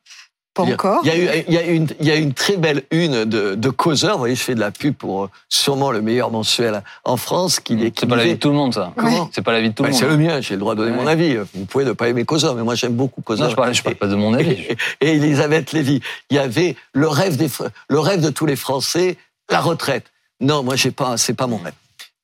Pas 0.55 0.65
encore. 0.65 1.01
Il 1.05 1.09
y, 1.09 1.11
a 1.11 1.17
eu, 1.17 1.45
il, 1.47 1.55
y 1.55 1.59
a 1.59 1.67
une, 1.67 1.87
il 2.01 2.07
y 2.07 2.11
a 2.11 2.17
une 2.17 2.35
très 2.35 2.57
belle 2.57 2.83
une 2.91 3.25
de, 3.25 3.55
de 3.55 3.69
causeur. 3.71 4.15
Vous 4.15 4.19
voyez, 4.19 4.35
je 4.35 4.43
fais 4.43 4.55
de 4.55 4.61
la 4.61 4.71
pub 4.71 4.95
pour 4.95 5.25
euh, 5.25 5.31
sûrement 5.49 5.93
le 5.93 6.03
meilleur 6.03 6.31
mensuel 6.31 6.83
en 7.05 7.17
France. 7.17 7.61
Qui 7.61 7.75
est, 7.75 7.99
c'est 7.99 8.07
pas 8.07 8.17
l'avis 8.17 8.35
de 8.35 8.39
tout 8.39 8.49
le 8.49 8.57
monde, 8.57 8.75
ça. 8.75 8.93
Comment 8.97 9.31
C'est 9.33 9.43
pas 9.43 9.53
l'avis 9.53 9.71
de 9.71 9.75
tout 9.75 9.85
le 9.85 9.91
monde. 9.91 9.99
C'est 9.99 10.09
le 10.09 10.17
mien. 10.17 10.41
J'ai 10.41 10.55
le 10.55 10.61
droit 10.61 10.75
de 10.75 10.81
donner 10.85 10.97
mon 10.97 11.07
avis. 11.07 11.37
Vous 11.55 11.67
pouvez 11.67 11.85
ne 11.85 11.93
pas 11.93 12.09
aimer 12.09 12.25
causeur, 12.25 12.55
mais 12.55 12.63
moi 12.63 12.75
j'aime 12.75 12.95
beaucoup 12.95 13.23
causeur. 13.23 13.47
Non, 13.47 13.51
je 13.51 13.57
parle, 13.57 13.75
je 13.75 13.83
parle 13.83 13.97
pas 13.97 14.09
de 14.09 14.17
mon 14.17 14.35
avis. 14.35 14.67
Et, 15.01 15.13
Elisabeth 15.13 15.73
Lévy, 15.73 16.01
il 16.31 16.37
y 16.37 16.41
avait 16.41 16.77
le 16.93 17.09
rêve 17.09 17.37
des, 17.37 17.49
le 17.89 18.01
rêve 18.01 18.21
de 18.21 18.31
tous 18.31 18.47
les 18.47 18.57
Français, 18.57 19.17
la 19.51 19.61
retraite. 19.61 20.07
Non, 20.41 20.63
moi 20.63 20.75
j'ai 20.75 20.91
pas, 20.91 21.17
c'est 21.17 21.35
pas 21.35 21.47
mon 21.47 21.59
rêve. 21.59 21.75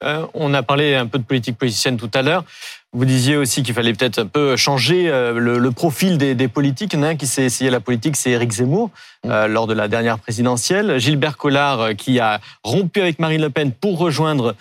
Euh, 0.04 0.26
on 0.34 0.52
a 0.52 0.62
parlé 0.62 0.94
un 0.94 1.06
peu 1.06 1.18
de 1.18 1.24
politique 1.24 1.56
politicienne 1.56 1.96
tout 1.96 2.10
à 2.12 2.22
l'heure. 2.22 2.44
Vous 2.92 3.04
disiez 3.04 3.36
aussi 3.36 3.62
qu'il 3.62 3.74
fallait 3.74 3.92
peut-être 3.92 4.20
un 4.20 4.26
peu 4.26 4.56
changer 4.56 5.10
euh, 5.10 5.38
le, 5.38 5.70
profil 5.70 6.16
des, 6.16 6.48
politiques. 6.48 6.94
Il 6.94 6.96
y 6.96 7.00
en 7.00 7.02
a 7.02 7.08
un 7.08 7.16
qui 7.16 7.26
s'est 7.26 7.44
essayé 7.44 7.68
à 7.68 7.72
la 7.72 7.80
politique, 7.80 8.16
c'est 8.16 8.30
Éric 8.30 8.52
Zemmour, 8.52 8.90
mm. 9.24 9.30
euh, 9.30 9.48
lors 9.48 9.66
de 9.66 9.74
la 9.74 9.88
dernière 9.88 10.18
présidentielle. 10.18 10.98
Gilbert 10.98 11.36
Collard, 11.36 11.94
qui 11.96 12.20
a 12.20 12.40
rompu 12.62 13.00
avec 13.00 13.18
Marine 13.18 13.42
Le 13.42 13.50
Pen 13.50 13.72
pour 13.72 13.98
rejoindre 13.98 14.54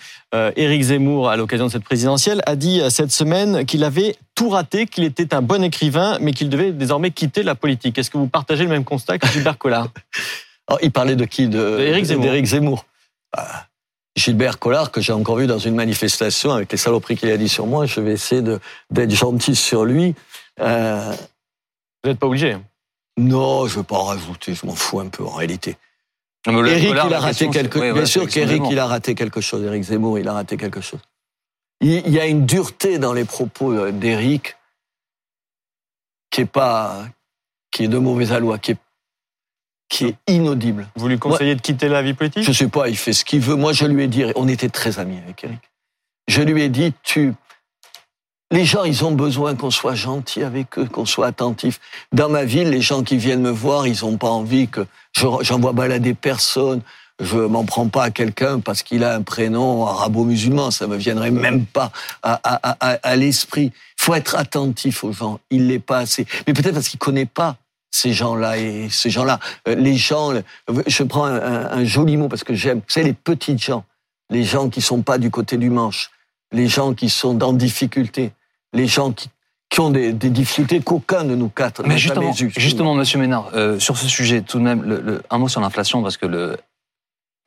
Éric 0.56 0.82
Zemmour 0.82 1.30
à 1.30 1.36
l'occasion 1.36 1.66
de 1.66 1.70
cette 1.70 1.84
présidentielle, 1.84 2.42
a 2.44 2.56
dit 2.56 2.82
cette 2.90 3.10
semaine 3.10 3.64
qu'il 3.64 3.82
avait 3.84 4.16
tout 4.34 4.50
raté, 4.50 4.84
qu'il 4.84 5.04
était 5.04 5.32
un 5.32 5.40
bon 5.40 5.64
écrivain, 5.64 6.18
mais 6.20 6.32
qu'il 6.32 6.50
devait 6.50 6.72
désormais 6.72 7.10
quitter 7.10 7.42
la 7.42 7.54
politique. 7.54 7.96
Est-ce 7.96 8.10
que 8.10 8.18
vous 8.18 8.28
partagez 8.28 8.64
le 8.64 8.68
même 8.68 8.84
constat 8.84 9.18
que 9.18 9.26
Gilbert 9.28 9.58
Collard? 9.58 9.88
Oh, 10.68 10.76
Il 10.82 10.90
parlait 10.90 11.14
de 11.14 11.24
qui? 11.24 11.46
D'Éric 11.46 12.06
Zemmour. 12.06 12.44
Zemmour. 12.44 12.84
Ah. 13.32 13.66
Gilbert 14.16 14.58
Collard, 14.58 14.90
que 14.90 15.00
j'ai 15.00 15.12
encore 15.12 15.36
vu 15.36 15.46
dans 15.46 15.58
une 15.58 15.74
manifestation 15.74 16.50
avec 16.50 16.72
les 16.72 16.78
saloperies 16.78 17.16
qu'il 17.16 17.30
a 17.30 17.36
dit 17.36 17.48
sur 17.48 17.66
moi, 17.66 17.84
je 17.84 18.00
vais 18.00 18.12
essayer 18.12 18.42
d'être 18.90 19.10
gentil 19.10 19.54
sur 19.54 19.84
lui. 19.84 20.14
Euh... 20.60 21.12
Vous 22.02 22.10
n'êtes 22.10 22.18
pas 22.18 22.26
obligé. 22.26 22.56
Non, 23.18 23.66
je 23.66 23.74
ne 23.74 23.78
veux 23.78 23.84
pas 23.84 23.96
en 23.96 24.04
rajouter, 24.04 24.54
je 24.54 24.64
m'en 24.66 24.74
fous 24.74 25.00
un 25.00 25.08
peu 25.08 25.24
en 25.24 25.30
réalité. 25.30 25.76
Eric, 26.46 26.90
il 26.90 26.98
a 26.98 27.18
raté 27.18 27.50
quelque 27.50 27.78
chose. 27.78 27.94
Bien 27.94 28.06
sûr 28.06 28.28
qu'Eric, 28.28 28.62
il 28.70 28.78
a 28.78 28.86
raté 28.86 29.14
quelque 29.14 29.40
chose. 29.40 29.64
Eric 29.64 29.82
Zemmour, 29.82 30.18
il 30.18 30.28
a 30.28 30.32
raté 30.32 30.56
quelque 30.56 30.80
chose. 30.80 31.00
Il 31.80 32.08
y 32.08 32.20
a 32.20 32.26
une 32.26 32.46
dureté 32.46 32.98
dans 32.98 33.12
les 33.12 33.24
propos 33.24 33.90
d'Eric 33.90 34.56
qui 36.30 36.42
est 36.42 36.46
pas, 36.46 37.06
qui 37.70 37.84
est 37.84 37.88
de 37.88 37.98
mauvais 37.98 38.32
aloi, 38.32 38.58
qui 38.58 38.72
est 38.72 38.78
qui 39.88 40.06
est 40.06 40.16
inaudible. 40.26 40.88
Vous 40.96 41.08
lui 41.08 41.18
conseillez 41.18 41.54
de 41.54 41.60
quitter 41.60 41.88
la 41.88 42.02
vie 42.02 42.14
politique 42.14 42.42
Je 42.42 42.52
sais 42.52 42.68
pas, 42.68 42.88
il 42.88 42.96
fait 42.96 43.12
ce 43.12 43.24
qu'il 43.24 43.40
veut. 43.40 43.54
Moi, 43.54 43.72
je 43.72 43.84
lui 43.84 44.04
ai 44.04 44.08
dit, 44.08 44.24
on 44.34 44.48
était 44.48 44.68
très 44.68 44.98
amis 44.98 45.18
avec 45.22 45.44
Eric. 45.44 45.60
Je 46.28 46.42
lui 46.42 46.62
ai 46.62 46.68
dit, 46.68 46.92
tu, 47.04 47.34
les 48.50 48.64
gens, 48.64 48.84
ils 48.84 49.04
ont 49.04 49.12
besoin 49.12 49.54
qu'on 49.54 49.70
soit 49.70 49.94
gentil 49.94 50.42
avec 50.42 50.78
eux, 50.78 50.86
qu'on 50.86 51.04
soit 51.04 51.26
attentif. 51.26 51.80
Dans 52.12 52.28
ma 52.28 52.44
ville, 52.44 52.70
les 52.70 52.80
gens 52.80 53.02
qui 53.02 53.16
viennent 53.16 53.42
me 53.42 53.50
voir, 53.50 53.86
ils 53.86 54.04
ont 54.04 54.16
pas 54.16 54.28
envie 54.28 54.68
que 54.68 54.86
j'envoie 55.42 55.72
balader 55.72 56.14
personne. 56.14 56.80
Je 57.18 57.38
m'en 57.38 57.64
prends 57.64 57.88
pas 57.88 58.04
à 58.04 58.10
quelqu'un 58.10 58.60
parce 58.60 58.82
qu'il 58.82 59.02
a 59.02 59.14
un 59.14 59.22
prénom 59.22 59.86
arabo-musulman. 59.86 60.70
Ça 60.70 60.86
me 60.86 60.96
viendrait 60.96 61.30
même 61.30 61.64
pas 61.64 61.90
à, 62.22 62.38
à, 62.44 62.76
à, 62.80 62.98
à 63.02 63.16
l'esprit. 63.16 63.72
Faut 63.96 64.14
être 64.14 64.36
attentif 64.36 65.02
aux 65.02 65.12
gens. 65.12 65.40
Il 65.50 65.68
l'est 65.68 65.78
pas 65.78 65.98
assez. 65.98 66.26
Mais 66.46 66.52
peut-être 66.52 66.74
parce 66.74 66.88
qu'il 66.88 66.98
connaît 66.98 67.26
pas 67.26 67.56
ces 67.96 68.12
gens-là 68.12 68.58
et 68.58 68.88
ces 68.90 69.10
gens-là. 69.10 69.40
Euh, 69.68 69.74
les 69.74 69.96
gens, 69.96 70.32
je 70.86 71.02
prends 71.02 71.24
un, 71.24 71.84
joli 71.84 72.16
mot 72.16 72.28
parce 72.28 72.44
que 72.44 72.54
j'aime, 72.54 72.82
c'est 72.88 73.02
les 73.02 73.14
petites 73.14 73.62
gens, 73.62 73.84
les 74.30 74.44
gens 74.44 74.68
qui 74.68 74.82
sont 74.82 75.02
pas 75.02 75.18
du 75.18 75.30
côté 75.30 75.56
du 75.56 75.70
manche, 75.70 76.10
les 76.52 76.68
gens 76.68 76.92
qui 76.94 77.08
sont 77.08 77.34
dans 77.34 77.52
difficulté, 77.52 78.32
les 78.74 78.86
gens 78.86 79.12
qui, 79.12 79.30
qui 79.70 79.80
ont 79.80 79.90
des, 79.90 80.12
difficultés 80.12 80.80
qu'aucun 80.80 81.24
de 81.24 81.34
nous 81.34 81.48
quatre 81.48 81.82
n'a 81.82 81.96
jamais 81.96 82.30
eu. 82.38 82.52
Justement, 82.56 82.94
Monsieur 82.94 83.18
Ménard, 83.18 83.50
euh, 83.54 83.78
sur 83.78 83.96
ce 83.96 84.08
sujet, 84.08 84.42
tout 84.42 84.58
de 84.58 84.64
même, 84.64 84.82
le, 84.82 85.22
un 85.30 85.38
mot 85.38 85.48
sur 85.48 85.60
l'inflation 85.60 86.02
parce 86.02 86.18
que 86.18 86.26
le 86.26 86.56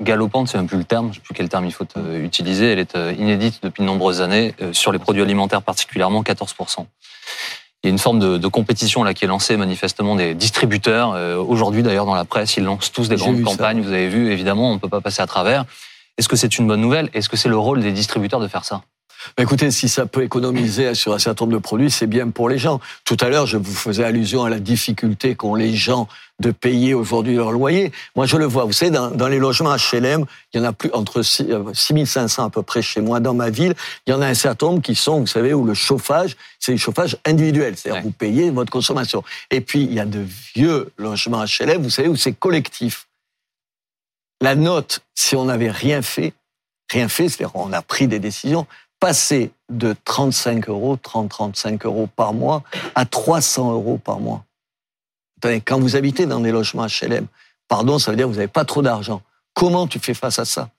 galopante, 0.02 0.47
c'est 0.47 0.58
un 0.58 0.66
peu 0.66 0.78
le 0.78 0.84
terme, 0.84 1.08
je 1.08 1.10
ne 1.10 1.14
sais 1.16 1.22
plus 1.22 1.36
quel 1.36 1.50
terme 1.50 1.66
il 1.66 1.74
faut 1.74 1.86
euh, 1.97 2.24
utiliser, 2.24 2.72
elle 2.72 2.80
est 2.80 2.95
inédite 3.18 3.60
depuis 3.62 3.82
de 3.82 3.86
nombreuses 3.86 4.22
années, 4.22 4.56
sur 4.72 4.91
les 4.91 5.00
produits 5.00 5.22
alimentaires 5.22 5.62
particulièrement, 5.62 6.24
14% 6.24 6.86
il 7.84 7.88
y 7.88 7.89
a 7.89 7.91
une 7.91 7.99
forme 7.99 8.19
de, 8.19 8.38
de, 8.38 8.47
compétition 8.47 9.03
là 9.03 9.13
qui 9.13 9.23
est 9.23 9.27
lancée 9.27 9.55
manifestement 9.55 10.15
des 10.15 10.36
distributeurs. 10.36 11.13
Euh, 11.13 11.38
aujourd'hui 11.38 11.82
d'ailleurs 11.82 12.05
dans 12.05 12.15
la 12.15 12.25
presse, 12.25 12.57
ils 12.57 12.63
lancent 12.63 12.91
tous 12.91 13.07
des 13.07 13.15
grandes 13.15 13.41
campagnes. 13.41 13.82
Vous 13.82 13.93
avez 13.93 14.09
vu, 14.09 14.32
évidemment, 14.32 14.71
on 14.71 14.73
ne 14.73 14.80
peut 14.80 14.89
pas 14.89 14.99
passer 14.99 15.21
à 15.21 15.27
travers. 15.27 15.63
Est-ce 16.17 16.27
que 16.27 16.36
c'est 16.36 16.57
une 16.57 16.67
bonne 16.67 16.82
nouvelle? 16.82 17.09
Est-ce 17.13 17.30
que 17.30 17.38
c'est 17.38 17.47
le 17.47 17.57
rôle 17.57 17.80
des 17.82 17.93
distributeurs 17.93 18.41
de 18.41 18.49
faire 18.49 18.65
ça? 18.65 18.82
Bah, 19.36 19.43
écoutez, 19.43 19.72
si 19.72 19.89
ça 19.89 20.05
peut 20.05 20.24
économiser 20.24 20.93
sur 20.95 21.13
un 21.13 21.20
certain 21.20 21.45
nombre 21.45 21.57
de 21.57 21.61
produits, 21.61 21.91
c'est 21.91 22.07
bien 22.07 22.30
pour 22.30 22.49
les 22.49 22.57
gens. 22.57 22.80
Tout 23.05 23.17
à 23.20 23.30
l'heure, 23.30 23.45
je 23.45 23.57
vous 23.57 23.74
faisais 23.74 24.03
allusion 24.03 24.43
à 24.43 24.49
la 24.49 24.59
difficulté 24.59 25.36
qu'ont 25.36 25.55
les 25.55 25.76
gens 25.76 26.07
de 26.39 26.51
payer 26.51 26.93
aujourd'hui 26.93 27.36
leur 27.36 27.51
loyer. 27.51 27.91
Moi, 28.15 28.26
je 28.26 28.38
le 28.38 28.45
vois. 28.45 28.63
Vous 28.63 28.72
savez, 28.72 28.91
dans, 28.91 29.28
les 29.28 29.39
logements 29.39 29.76
HLM, 29.76 30.26
il 30.53 30.59
y 30.59 30.63
en 30.63 30.63
a 30.63 30.72
plus 30.72 30.89
entre 30.93 31.22
6500 31.22 32.41
euh, 32.41 32.45
à 32.45 32.49
peu 32.49 32.63
près 32.63 32.82
chez 32.82 33.01
moi 33.01 33.20
dans 33.20 33.34
ma 33.34 33.49
ville. 33.49 33.74
Il 34.07 34.11
y 34.11 34.13
en 34.13 34.22
a 34.22 34.28
un 34.28 34.34
certain 34.34 34.67
nombre 34.67 34.82
qui 34.82 34.95
sont, 34.95 35.20
vous 35.20 35.28
savez, 35.28 35.53
où 35.53 35.65
le 35.65 35.74
chauffage, 35.74 36.38
c'est 36.59 36.72
le 36.72 36.78
chauffage 36.78 37.17
individuel. 37.26 37.76
C'est-à-dire 37.76 38.01
vous 38.01 38.11
payez 38.11 38.51
votre 38.51 38.72
consommation. 38.72 39.24
Et 39.51 39.59
puis, 39.59 39.84
il 39.84 39.93
y 39.93 39.99
a 39.99 40.05
de 40.05 40.26
vieux 40.55 40.91
logements 40.97 41.43
HLM, 41.43 41.84
vous 41.84 41.89
savez, 41.89 42.07
où 42.07 42.15
c'est 42.15 42.34
collectif. 42.34 43.07
La 44.41 44.55
note, 44.55 45.01
si 45.15 45.36
on 45.36 45.45
n'avait 45.45 45.72
rien 45.72 46.01
fait, 46.01 46.34
rien 46.89 47.09
fait, 47.09 47.28
c'est-à-dire 47.28 47.55
on 47.55 47.74
a 47.74 47.82
pris 47.82 48.07
des 48.07 48.20
décisions, 48.20 48.65
passer 49.00 49.52
de 49.70 49.95
35 50.06 50.70
euros, 50.70 50.97
30-35 50.97 51.86
euros 51.86 52.08
par 52.16 52.34
mois 52.34 52.64
à 52.95 53.06
300 53.06 53.72
euros 53.72 53.97
par 53.97 54.20
mois. 54.20 54.43
Quand 55.66 55.80
vous 55.80 55.95
habitez 55.95 56.26
dans 56.26 56.41
des 56.41 56.52
logements 56.52 56.86
HLM, 56.86 57.28
pardon, 57.68 57.97
ça 58.00 58.12
veut 58.12 58.18
dire 58.18 58.26
que 58.26 58.32
vous 58.32 58.38
n'avez 58.38 58.47
pas 58.47 58.66
trop 58.66 58.82
d'argent. 58.82 59.22
Comment 59.54 59.88
tu 59.88 60.00
fais 60.00 60.14
face 60.14 60.39
à 60.39 60.45
ça? 60.45 60.70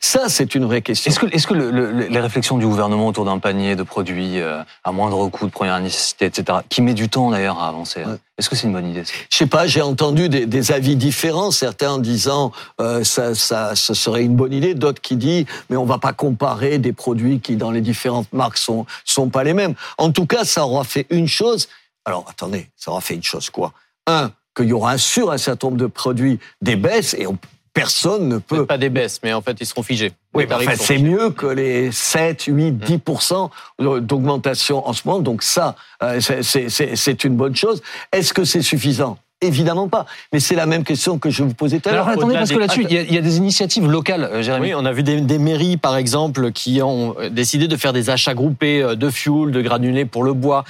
Ça, 0.00 0.28
c'est 0.28 0.54
une 0.54 0.64
vraie 0.64 0.82
question. 0.82 1.10
Est-ce 1.10 1.20
que, 1.20 1.26
est-ce 1.34 1.46
que 1.46 1.54
le- 1.54 1.70
le- 1.70 2.06
les 2.08 2.20
réflexions 2.20 2.58
du 2.58 2.66
gouvernement 2.66 3.06
autour 3.06 3.24
d'un 3.24 3.38
panier 3.38 3.76
de 3.76 3.82
produits 3.82 4.40
euh, 4.40 4.62
à 4.84 4.92
moindre 4.92 5.28
coût, 5.28 5.46
de 5.46 5.50
première 5.50 5.78
nécessité, 5.80 6.26
etc., 6.26 6.58
qui 6.68 6.82
met 6.82 6.94
du 6.94 7.08
temps 7.08 7.30
d'ailleurs 7.30 7.58
à 7.60 7.68
avancer, 7.68 8.04
Ouais. 8.04 8.14
est-ce 8.38 8.48
que 8.50 8.56
c'est 8.56 8.66
une 8.66 8.72
bonne 8.72 8.88
idée 8.88 9.04
ça? 9.04 9.12
Je 9.30 9.36
sais 9.36 9.46
pas, 9.46 9.66
j'ai 9.66 9.82
entendu 9.82 10.28
des, 10.28 10.46
des 10.46 10.72
avis 10.72 10.96
différents, 10.96 11.50
certains 11.50 11.92
en 11.92 11.98
disant 11.98 12.52
euh, 12.80 13.04
ça, 13.04 13.34
ça, 13.34 13.74
ce 13.76 13.94
serait 13.94 14.22
une 14.24 14.36
bonne 14.36 14.52
idée, 14.52 14.74
d'autres 14.74 15.00
qui 15.00 15.16
disent 15.16 15.46
mais 15.68 15.76
on 15.76 15.84
va 15.84 15.98
pas 15.98 16.12
comparer 16.12 16.78
des 16.78 16.92
produits 16.92 17.40
qui 17.40 17.56
dans 17.56 17.70
les 17.70 17.80
différentes 17.80 18.32
marques 18.32 18.58
sont 18.58 18.86
sont 19.04 19.28
pas 19.28 19.44
les 19.44 19.54
mêmes. 19.54 19.74
En 19.98 20.10
tout 20.10 20.26
cas, 20.26 20.44
ça 20.44 20.66
aura 20.66 20.84
fait 20.84 21.06
une 21.10 21.28
chose. 21.28 21.68
Alors 22.04 22.24
attendez, 22.28 22.68
ça 22.76 22.90
aura 22.90 23.00
fait 23.00 23.14
une 23.14 23.22
chose 23.22 23.50
quoi? 23.50 23.72
Un, 24.06 24.32
qu'il 24.56 24.66
y 24.66 24.72
aura 24.72 24.98
sur 24.98 25.30
un 25.30 25.38
certain 25.38 25.68
nombre 25.68 25.78
de 25.78 25.86
produits 25.86 26.40
des 26.60 26.74
baisses 26.76 27.14
et 27.14 27.26
on- 27.26 27.38
personne 27.72 28.28
ne 28.28 28.38
peut 28.38 28.66
pas 28.66 28.78
des 28.78 28.90
baisses, 28.90 29.20
mais 29.22 29.32
en 29.32 29.42
fait, 29.42 29.56
ils 29.60 29.66
seront 29.66 29.82
figés. 29.82 30.12
oui, 30.34 30.46
enfin, 30.50 30.74
c'est 30.76 30.98
mieux 30.98 31.30
que 31.30 31.46
les 31.46 31.92
7, 31.92 32.44
8, 32.44 32.72
10 32.72 33.00
d'augmentation 34.00 34.86
en 34.86 34.92
ce 34.92 35.06
moment. 35.06 35.20
Donc 35.20 35.42
ça, 35.42 35.76
euh, 36.02 36.20
c'est 36.20 37.24
une 37.24 37.36
bonne 37.36 37.56
chose. 37.56 37.82
Est-ce 38.12 38.32
que 38.32 38.44
c'est 38.44 38.62
suffisant? 38.62 39.18
Évidemment 39.42 39.88
pas. 39.88 40.04
Mais 40.34 40.40
c'est 40.40 40.54
la 40.54 40.66
même 40.66 40.84
question 40.84 41.18
que 41.18 41.30
je 41.30 41.42
vous 41.42 41.54
posais 41.54 41.80
tout 41.80 41.88
à 41.88 41.92
Alors 41.92 42.06
l'heure. 42.06 42.12
attendez, 42.18 42.26
au-delà 42.26 42.40
parce 42.40 42.50
que 42.50 42.54
des- 42.56 42.60
là-dessus, 42.60 42.84
il 42.88 42.92
y, 42.94 42.98
a- 42.98 43.02
il 43.02 43.14
y 43.14 43.18
a 43.18 43.22
des 43.22 43.38
initiatives 43.38 43.86
locales, 43.90 44.24
euh, 44.30 44.42
Jérémy. 44.42 44.66
Oui, 44.66 44.74
on 44.76 44.84
a 44.84 44.92
vu 44.92 45.02
des, 45.02 45.22
des 45.22 45.38
mairies, 45.38 45.78
par 45.78 45.96
exemple, 45.96 46.52
qui 46.52 46.82
ont 46.82 47.14
euh, 47.18 47.30
décidé 47.30 47.66
de 47.66 47.76
faire 47.76 47.94
des 47.94 48.10
achats 48.10 48.34
groupés 48.34 48.82
euh, 48.82 48.94
de 48.96 49.08
fuel, 49.08 49.50
de 49.50 49.62
granulés 49.62 50.04
pour 50.04 50.24
le 50.24 50.34
bois, 50.34 50.64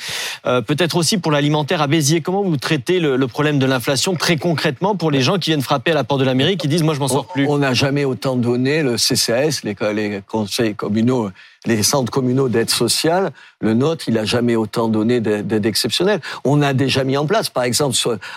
Euh, 0.46 0.62
peut-être 0.62 0.96
aussi 0.96 1.18
pour 1.18 1.32
l'alimentaire 1.32 1.82
à 1.82 1.86
Béziers. 1.88 2.20
Comment 2.20 2.42
vous 2.42 2.56
traitez 2.56 3.00
le, 3.00 3.16
le 3.16 3.26
problème 3.26 3.58
de 3.58 3.66
l'inflation 3.66 4.14
très 4.14 4.36
concrètement 4.36 4.94
pour 4.96 5.10
les 5.10 5.20
gens 5.20 5.38
qui 5.38 5.50
viennent 5.50 5.60
frapper 5.62 5.90
à 5.90 5.94
la 5.94 6.04
porte 6.04 6.20
de 6.20 6.24
la 6.24 6.34
mairie, 6.34 6.56
qui 6.56 6.68
disent 6.68 6.82
moi 6.84 6.94
je 6.94 7.00
m'en 7.00 7.08
sors 7.08 7.26
plus? 7.26 7.46
On 7.48 7.58
n'a 7.58 7.74
jamais 7.74 8.04
autant 8.04 8.36
donné 8.36 8.82
le 8.82 8.96
CCAS, 8.96 9.62
les, 9.64 9.76
les 9.94 10.22
conseils 10.26 10.74
communaux, 10.74 11.30
les 11.66 11.82
centres 11.82 12.11
communaux 12.11 12.48
d'aide 12.48 12.70
sociale. 12.70 13.30
Le 13.61 13.74
nôtre, 13.74 14.04
il 14.08 14.16
a 14.18 14.24
jamais 14.24 14.56
autant 14.56 14.88
donné 14.88 15.20
d'aide 15.20 15.66
exceptionnelle. 15.66 16.20
On 16.44 16.62
a 16.62 16.72
déjà 16.72 17.04
mis 17.04 17.16
en 17.16 17.26
place, 17.26 17.50
par 17.50 17.64
exemple, 17.64 17.96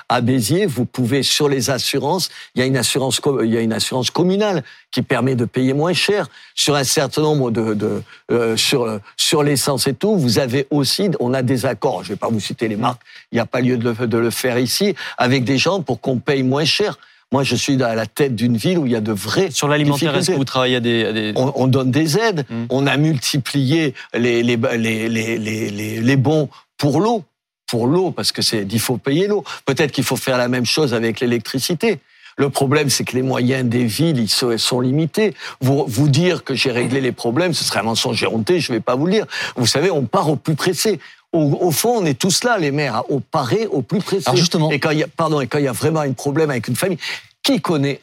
à 0.09 0.21
Béziers, 0.21 0.65
vous 0.65 0.85
pouvez 0.85 1.23
sur 1.23 1.47
les 1.47 1.69
assurances, 1.69 2.29
il 2.55 2.59
y 2.59 2.61
a 2.63 2.65
une 2.65 2.75
assurance, 2.75 3.21
il 3.43 3.53
y 3.53 3.57
a 3.57 3.61
une 3.61 3.73
assurance 3.73 4.11
communale 4.11 4.63
qui 4.91 5.01
permet 5.01 5.35
de 5.35 5.45
payer 5.45 5.73
moins 5.73 5.93
cher 5.93 6.27
sur 6.53 6.75
un 6.75 6.83
certain 6.83 7.21
nombre 7.21 7.51
de, 7.51 7.73
de 7.73 8.03
euh, 8.31 8.57
sur 8.57 8.99
sur 9.15 9.41
l'essence 9.41 9.87
et 9.87 9.93
tout. 9.93 10.15
Vous 10.17 10.39
avez 10.39 10.67
aussi, 10.69 11.09
on 11.19 11.33
a 11.33 11.41
des 11.41 11.65
accords. 11.65 12.03
Je 12.03 12.09
vais 12.09 12.17
pas 12.17 12.29
vous 12.29 12.39
citer 12.39 12.67
les 12.67 12.75
marques. 12.75 13.01
Il 13.31 13.35
n'y 13.35 13.41
a 13.41 13.45
pas 13.45 13.61
lieu 13.61 13.77
de 13.77 13.89
le, 13.89 14.07
de 14.07 14.17
le 14.17 14.29
faire 14.29 14.59
ici 14.59 14.95
avec 15.17 15.45
des 15.45 15.57
gens 15.57 15.81
pour 15.81 16.01
qu'on 16.01 16.19
paye 16.19 16.43
moins 16.43 16.65
cher. 16.65 16.97
Moi, 17.33 17.43
je 17.43 17.55
suis 17.55 17.81
à 17.81 17.95
la 17.95 18.05
tête 18.05 18.35
d'une 18.35 18.55
ville 18.57 18.77
où 18.77 18.85
il 18.85 18.91
y 18.91 18.95
a 18.95 19.01
de 19.01 19.11
vrais 19.11 19.49
Sur 19.49 19.67
l'alimentaire, 19.67 20.15
est-ce 20.15 20.31
que 20.31 20.37
vous 20.37 20.45
travaillez 20.45 20.75
à 20.75 20.79
des... 20.79 21.05
à 21.05 21.11
des- 21.11 21.33
On, 21.35 21.51
on 21.55 21.67
donne 21.67 21.89
des 21.89 22.17
aides. 22.17 22.45
Mm. 22.47 22.65
On 22.69 22.85
a 22.85 22.95
multiplié 22.95 23.95
les, 24.13 24.43
les, 24.43 24.55
les, 24.55 25.09
les, 25.09 25.37
les, 25.39 25.69
les, 25.71 25.99
les 25.99 26.15
bons 26.15 26.47
pour 26.77 27.01
l'eau. 27.01 27.23
Pour 27.65 27.87
l'eau, 27.87 28.11
parce 28.11 28.31
que 28.31 28.43
c'est, 28.43 28.67
il 28.71 28.79
faut 28.79 28.97
payer 28.97 29.25
l'eau. 29.25 29.43
Peut-être 29.65 29.91
qu'il 29.91 30.03
faut 30.03 30.15
faire 30.15 30.37
la 30.37 30.47
même 30.47 30.65
chose 30.65 30.93
avec 30.93 31.21
l'électricité. 31.21 31.99
Le 32.37 32.51
problème, 32.51 32.89
c'est 32.91 33.03
que 33.03 33.15
les 33.15 33.23
moyens 33.23 33.67
des 33.67 33.85
villes, 33.85 34.19
ils 34.19 34.29
sont, 34.29 34.79
limités. 34.79 35.33
Vous, 35.59 35.85
vous 35.87 36.09
dire 36.09 36.43
que 36.43 36.53
j'ai 36.53 36.71
réglé 36.71 37.01
les 37.01 37.11
problèmes, 37.11 37.53
ce 37.55 37.63
serait 37.63 37.79
un 37.79 37.83
mensonge 37.83 38.23
honté, 38.31 38.59
je 38.59 38.71
vais 38.71 38.79
pas 38.79 38.95
vous 38.95 39.07
le 39.07 39.11
dire. 39.13 39.25
Vous 39.55 39.65
savez, 39.65 39.89
on 39.89 40.03
part 40.05 40.29
au 40.29 40.35
plus 40.35 40.55
pressé. 40.55 40.99
Au, 41.33 41.39
au 41.67 41.71
fond, 41.71 41.97
on 42.01 42.05
est 42.05 42.17
tous 42.17 42.43
là, 42.43 42.57
les 42.57 42.71
maires, 42.71 43.03
au 43.09 43.19
parer 43.19 43.65
au 43.67 43.81
plus 43.81 43.99
pressé. 43.99 44.23
Alors 44.27 44.37
justement- 44.37 44.69
Et 44.71 44.79
quand 44.79 44.91
il 44.91 44.99
y 44.99 45.03
a, 45.03 45.07
pardon, 45.07 45.41
et 45.41 45.47
quand 45.47 45.57
il 45.57 45.65
y 45.65 45.67
a 45.67 45.71
vraiment 45.73 46.01
un 46.01 46.13
problème 46.13 46.51
avec 46.51 46.67
une 46.67 46.75
famille, 46.75 46.99
qui 47.41 47.59
connaît, 47.59 48.01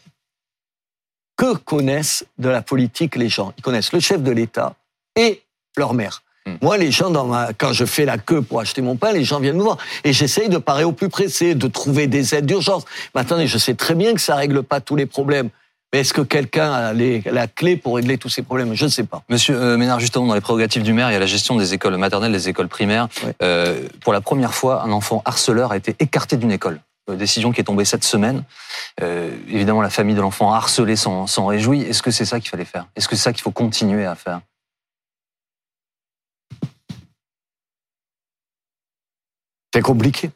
que 1.37 1.55
connaissent 1.57 2.25
de 2.39 2.49
la 2.49 2.61
politique 2.61 3.17
les 3.17 3.29
gens? 3.29 3.55
Ils 3.57 3.63
connaissent 3.63 3.93
le 3.93 4.01
chef 4.01 4.23
de 4.23 4.31
l'État 4.31 4.75
et 5.17 5.43
leur 5.77 5.95
mère. 5.95 6.23
Hmm. 6.45 6.57
Moi, 6.61 6.77
les 6.77 6.91
gens, 6.91 7.11
dans 7.11 7.25
ma, 7.27 7.53
quand 7.55 7.73
je 7.73 7.85
fais 7.85 8.05
la 8.05 8.19
queue 8.19 8.43
pour 8.43 8.61
acheter 8.61 8.83
mon 8.83 8.97
pain, 8.97 9.13
les 9.13 9.25
gens 9.25 9.41
viennent 9.41 9.57
me 9.57 9.63
voir. 9.63 9.79
Et 10.05 10.13
j'essaye 10.13 10.49
de 10.49 10.59
parer 10.59 10.85
au 10.85 10.93
plus 10.93 11.09
pressé, 11.09 11.55
de 11.55 11.69
trouver 11.69 12.09
des 12.09 12.35
aides 12.35 12.47
d'urgence. 12.47 12.85
Mais 13.15 13.21
attendez, 13.23 13.47
je 13.47 13.59
sais 13.59 13.75
très 13.75 13.95
bien 13.95 14.13
que 14.15 14.21
ça 14.21 14.35
règle 14.35 14.63
pas 14.63 14.81
tous 14.81 14.97
les 14.97 15.07
problèmes. 15.07 15.51
Mais 15.93 16.01
est-ce 16.01 16.13
que 16.13 16.21
quelqu'un 16.21 16.73
a 16.73 16.93
les- 16.93 17.21
la 17.23 17.49
clé 17.49 17.77
pour 17.77 17.97
régler 17.97 18.17
tous 18.17 18.29
ces 18.29 18.43
problèmes? 18.43 18.75
Je 18.75 18.85
ne 18.85 18.91
sais 18.91 19.03
pas. 19.05 19.23
Monsieur 19.29 19.57
euh, 19.61 19.77
Ménard, 19.77 19.99
justement, 19.99 20.27
dans 20.27 20.35
les 20.35 20.41
prérogatives 20.41 20.83
du 20.85 20.93
maire, 20.93 21.11
il 21.11 21.15
y 21.15 21.17
a 21.17 21.21
la 21.21 21.27
gestion 21.27 21.57
des 21.57 21.75
écoles 21.75 21.97
maternelles, 21.97 22.31
des 22.33 22.49
écoles 22.49 22.69
primaires. 22.69 23.09
Euh, 23.43 23.89
pour 24.01 24.13
la 24.13 24.21
première 24.21 24.55
fois, 24.55 24.83
un 24.85 24.93
enfant 24.93 25.21
harceleur 25.25 25.73
a 25.73 25.77
été 25.77 25.97
écarté 25.99 26.37
d'une 26.37 26.53
école. 26.53 26.81
Euh, 27.11 27.17
Décision 27.17 27.51
qui 27.51 27.61
est 27.61 27.65
tombée 27.65 27.85
cette 27.85 28.05
semaine. 28.05 28.45
Euh, 29.03 29.35
évidemment, 29.49 29.83
la 29.83 29.91
famille 29.91 30.15
de 30.15 30.21
l'enfant 30.21 30.53
harcelé 30.53 30.95
s'en 30.95 31.27
s'en 31.27 31.47
réjouit. 31.47 31.83
Est-ce 31.83 32.03
que 32.03 32.13
c'est 32.13 32.25
ça 32.25 32.39
qu'il 32.39 32.51
fallait 32.51 32.65
faire? 32.65 32.87
Est-ce 32.95 33.09
que 33.09 33.17
c'est 33.17 33.23
ça 33.23 33.33
qu'il 33.33 33.43
faut 33.43 33.51
continuer 33.51 34.07
à 34.07 34.15
faire? 34.15 34.41
C'est 39.75 39.83
compliqué. 39.83 40.31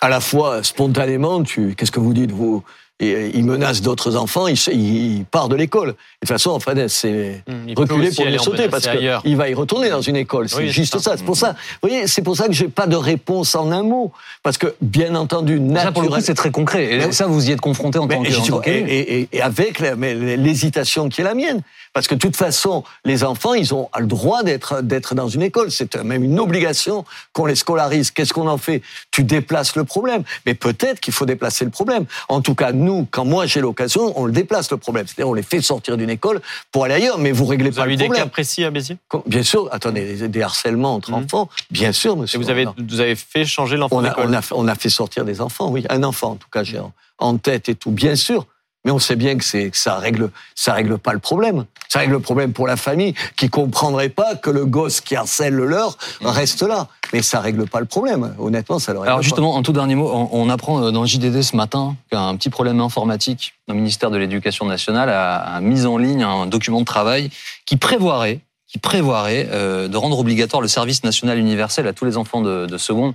À 0.00 0.08
la 0.08 0.20
fois, 0.20 0.62
spontanément, 0.62 1.42
tu, 1.42 1.74
qu'est-ce 1.74 1.92
que 1.92 2.00
vous 2.00 2.12
dites 2.14 2.32
vous? 2.32 2.64
Et, 3.02 3.14
euh, 3.14 3.30
Il 3.34 3.44
menace 3.44 3.82
d'autres 3.82 4.16
enfants, 4.16 4.46
il, 4.46 5.24
part 5.30 5.48
de 5.48 5.56
l'école. 5.56 5.88
De 5.88 5.94
toute 6.20 6.28
façon, 6.28 6.50
enfin, 6.50 6.72
c'est 6.88 7.42
il 7.66 7.74
peut 7.74 7.82
reculer 7.82 8.10
pour 8.12 8.22
aller 8.24 8.32
mieux 8.36 8.38
sauter 8.38 8.68
parce 8.68 8.86
qu'il 8.86 9.36
va 9.36 9.48
y 9.50 9.54
retourner 9.54 9.90
dans 9.90 10.00
une 10.00 10.16
école. 10.16 10.48
C'est 10.48 10.58
Oui, 10.58 10.68
juste 10.70 10.94
ça. 10.98 11.10
ça. 11.10 11.16
C'est 11.16 11.24
pour 11.24 11.36
ça. 11.36 11.50
Vous 11.82 11.88
voyez, 11.88 12.06
c'est 12.06 12.22
pour 12.22 12.36
ça 12.36 12.46
que 12.46 12.52
j'ai 12.52 12.68
pas 12.68 12.86
de 12.86 12.96
réponse 12.96 13.54
en 13.56 13.70
un 13.72 13.82
mot. 13.82 14.12
Parce 14.44 14.56
que, 14.56 14.74
bien 14.80 15.14
entendu, 15.16 15.56
Ça, 15.74 15.90
pour 15.92 16.02
le 16.02 16.08
coup, 16.08 16.14
naturel- 16.14 16.22
c'est 16.24 16.34
très 16.34 16.50
concret. 16.52 16.84
Et 16.94 17.12
ça, 17.12 17.26
vous 17.26 17.48
y 17.48 17.52
êtes 17.52 17.60
confronté 17.60 17.98
en 17.98 18.06
mais- 18.06 18.14
tant 18.16 18.22
que- 18.22 18.28
et, 18.28 18.30
et, 18.30 18.60
qu'élu. 18.62 18.90
et- 18.90 19.28
et 19.32 19.42
avec 19.42 19.80
l'hésitation 19.80 21.08
qui 21.08 21.20
est 21.20 21.24
la 21.24 21.34
mienne. 21.34 21.60
Parce 21.94 22.06
que 22.06 22.14
de 22.14 22.20
toute 22.20 22.36
façon, 22.36 22.84
les 23.04 23.22
enfants, 23.22 23.52
ils 23.54 23.74
ont 23.74 23.88
le 23.98 24.06
droit 24.06 24.42
d'être 24.42 24.80
d'être 24.82 25.14
dans 25.14 25.28
une 25.28 25.42
école. 25.42 25.70
C'est 25.70 25.94
même 26.02 26.24
une 26.24 26.40
obligation 26.40 27.04
qu'on 27.34 27.44
les 27.46 27.54
scolarise. 27.54 28.10
Qu'est-ce 28.10 28.32
qu'on 28.32 28.48
en 28.48 28.56
fait? 28.58 28.80
Tu 29.10 29.24
déplaces 29.24 29.76
le 29.76 29.84
problème. 29.84 30.22
Mais 30.46 30.54
peut-être 30.54 31.00
qu'il 31.00 31.12
faut 31.12 31.26
déplacer 31.26 31.64
le 31.66 31.70
problème. 31.70 32.04
En 32.28 32.40
tout 32.40 32.54
cas, 32.54 32.72
nous, 32.72 32.91
quand 33.10 33.24
moi 33.24 33.46
j'ai 33.46 33.60
l'occasion, 33.60 34.12
on 34.20 34.24
le 34.26 34.32
déplace 34.32 34.70
le 34.70 34.76
problème. 34.76 35.06
C'est-à-dire, 35.06 35.28
on 35.28 35.34
les 35.34 35.42
fait 35.42 35.60
sortir 35.60 35.96
d'une 35.96 36.10
école 36.10 36.40
pour 36.70 36.84
aller 36.84 36.94
ailleurs. 36.94 37.18
Mais 37.18 37.32
vous 37.32 37.44
réglez 37.46 37.70
Vous 37.70 37.76
pas 37.76 37.82
avez 37.82 37.90
le 37.90 37.94
eu 37.94 37.96
des 37.98 38.04
problème. 38.06 38.24
cas 38.24 38.30
précis 38.30 38.64
à 38.64 38.70
Béziers 38.70 38.96
Bien 39.26 39.42
sûr. 39.42 39.68
Attendez, 39.72 40.16
des- 40.16 40.28
des 40.28 40.42
harcèlements 40.42 40.94
entre 40.94 41.10
Mhm. 41.10 41.24
enfants. 41.24 41.48
Bien 41.70 41.92
sûr, 41.92 42.12
Et 42.14 42.16
monsieur. 42.16 42.38
vous 42.38 42.50
avez, 42.50 42.64
Non. 42.64 42.74
vous 42.78 43.00
avez 43.00 43.16
fait 43.16 43.44
changer 43.44 43.76
l'enfant 43.76 43.96
On 43.96 44.04
a, 44.04 44.14
on, 44.18 44.32
a, 44.32 44.40
on 44.52 44.68
a 44.68 44.74
fait 44.74 44.88
sortir 44.90 45.24
des 45.24 45.40
enfants, 45.40 45.70
oui. 45.70 45.84
Un 45.90 46.02
enfant, 46.02 46.32
en 46.32 46.36
tout 46.36 46.48
cas, 46.52 46.62
j'ai 46.64 46.80
en 47.18 47.36
tête 47.38 47.68
et 47.68 47.74
tout, 47.74 47.90
bien 47.90 48.16
sûr. 48.16 48.46
Mais 48.84 48.90
on 48.90 48.98
sait 48.98 49.16
bien 49.16 49.36
que, 49.36 49.44
c'est, 49.44 49.70
ça 49.74 49.96
règle, 49.96 50.30
ça 50.54 50.72
règle 50.72 50.98
pas 50.98 51.12
le 51.12 51.20
problème. 51.20 51.66
Ça 51.88 52.00
règle 52.00 52.14
le 52.14 52.20
problème 52.20 52.52
pour 52.52 52.66
la 52.66 52.76
famille 52.76 53.14
qui 53.36 53.48
comprendrait 53.48 54.08
pas 54.08 54.34
que 54.34 54.50
le 54.50 54.64
gosse 54.64 55.00
qui 55.00 55.14
harcèle 55.14 55.54
le 55.54 55.66
leur 55.66 55.96
reste 56.20 56.62
là. 56.62 56.88
Mais 57.12 57.22
ça 57.22 57.40
règle 57.40 57.66
pas 57.66 57.80
le 57.80 57.86
problème. 57.86 58.34
Honnêtement, 58.38 58.78
ça 58.78 58.92
le 58.92 58.98
règle 58.98 59.08
Alors 59.08 59.18
pas. 59.20 59.22
justement, 59.22 59.54
en 59.54 59.62
tout 59.62 59.72
dernier 59.72 59.94
mot, 59.94 60.10
on, 60.12 60.28
on 60.32 60.48
apprend 60.48 60.82
euh, 60.82 60.90
dans 60.90 61.06
JDD 61.06 61.42
ce 61.42 61.54
matin 61.54 61.94
qu'un 62.10 62.34
petit 62.36 62.50
problème 62.50 62.80
informatique 62.80 63.54
au 63.68 63.74
ministère 63.74 64.10
de 64.10 64.16
l'Éducation 64.16 64.66
nationale 64.66 65.10
a, 65.10 65.36
a 65.36 65.60
mis 65.60 65.86
en 65.86 65.98
ligne 65.98 66.22
un 66.24 66.46
document 66.46 66.80
de 66.80 66.86
travail 66.86 67.30
qui 67.66 67.76
prévoirait, 67.76 68.40
qui 68.66 68.78
prévoirait 68.78 69.48
euh, 69.52 69.86
de 69.86 69.96
rendre 69.96 70.18
obligatoire 70.18 70.60
le 70.60 70.68
service 70.68 71.04
national 71.04 71.38
universel 71.38 71.86
à 71.86 71.92
tous 71.92 72.04
les 72.04 72.16
enfants 72.16 72.40
de, 72.40 72.66
de 72.66 72.78
seconde. 72.78 73.14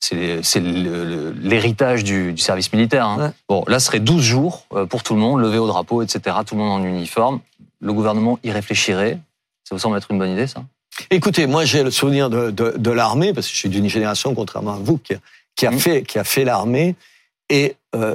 C'est 0.00 0.60
l'héritage 0.60 2.04
du, 2.04 2.32
du 2.32 2.40
service 2.42 2.72
militaire. 2.72 3.06
hein. 3.06 3.18
Ouais. 3.26 3.30
Bon, 3.48 3.64
là, 3.66 3.80
ce 3.80 3.86
serait 3.86 4.00
12 4.00 4.22
jours 4.22 4.64
euh, 4.72 4.86
pour 4.86 5.02
tout 5.02 5.14
le 5.14 5.20
monde, 5.20 5.40
levé 5.40 5.58
au 5.58 5.66
drapeau, 5.66 6.02
etc. 6.02 6.36
Tout 6.46 6.54
le 6.54 6.60
monde 6.62 6.80
en 6.80 6.84
uniforme. 6.84 7.40
Le 7.80 7.92
gouvernement 7.92 8.38
y 8.44 8.50
réfléchirait. 8.50 9.18
Ça 9.64 9.74
vous 9.74 9.78
semble 9.78 9.96
être 9.98 10.10
une 10.10 10.18
bonne 10.18 10.30
idée, 10.30 10.46
ça? 10.46 10.62
Écoutez, 11.10 11.46
moi 11.46 11.64
j'ai 11.64 11.82
le 11.84 11.90
souvenir 11.90 12.28
de, 12.30 12.50
de, 12.50 12.74
de 12.76 12.90
l'armée 12.90 13.32
parce 13.32 13.46
que 13.46 13.52
je 13.52 13.58
suis 13.58 13.68
d'une 13.68 13.88
génération, 13.88 14.34
contrairement 14.34 14.74
à 14.74 14.78
vous, 14.78 14.98
qui 14.98 15.14
a, 15.14 15.18
qui 15.54 15.66
a 15.66 15.70
Mhm. 15.70 15.78
fait 15.78 16.02
qui 16.02 16.18
a 16.18 16.24
fait 16.24 16.44
l'armée. 16.44 16.96
Et 17.50 17.76
euh, 17.94 18.14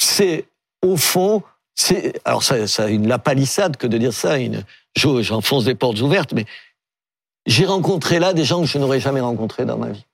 c'est 0.00 0.46
au 0.82 0.96
fond, 0.96 1.42
c'est 1.74 2.20
alors 2.24 2.42
ça, 2.42 2.88
une 2.88 3.06
la 3.06 3.18
palissade 3.18 3.76
que 3.76 3.86
de 3.86 3.98
dire 3.98 4.12
ça. 4.12 4.38
Une, 4.38 4.64
je- 4.96 5.22
j'enfonce 5.22 5.64
des 5.64 5.74
portes 5.76 6.00
ouvertes, 6.00 6.32
mais 6.32 6.44
j'ai 7.46 7.66
rencontré 7.66 8.18
là 8.18 8.32
des 8.32 8.44
gens 8.44 8.60
que 8.62 8.66
je 8.66 8.78
n'aurais 8.78 9.00
jamais 9.00 9.20
rencontrés 9.20 9.64
dans 9.64 9.78
ma 9.78 9.90
vie. 9.90 10.04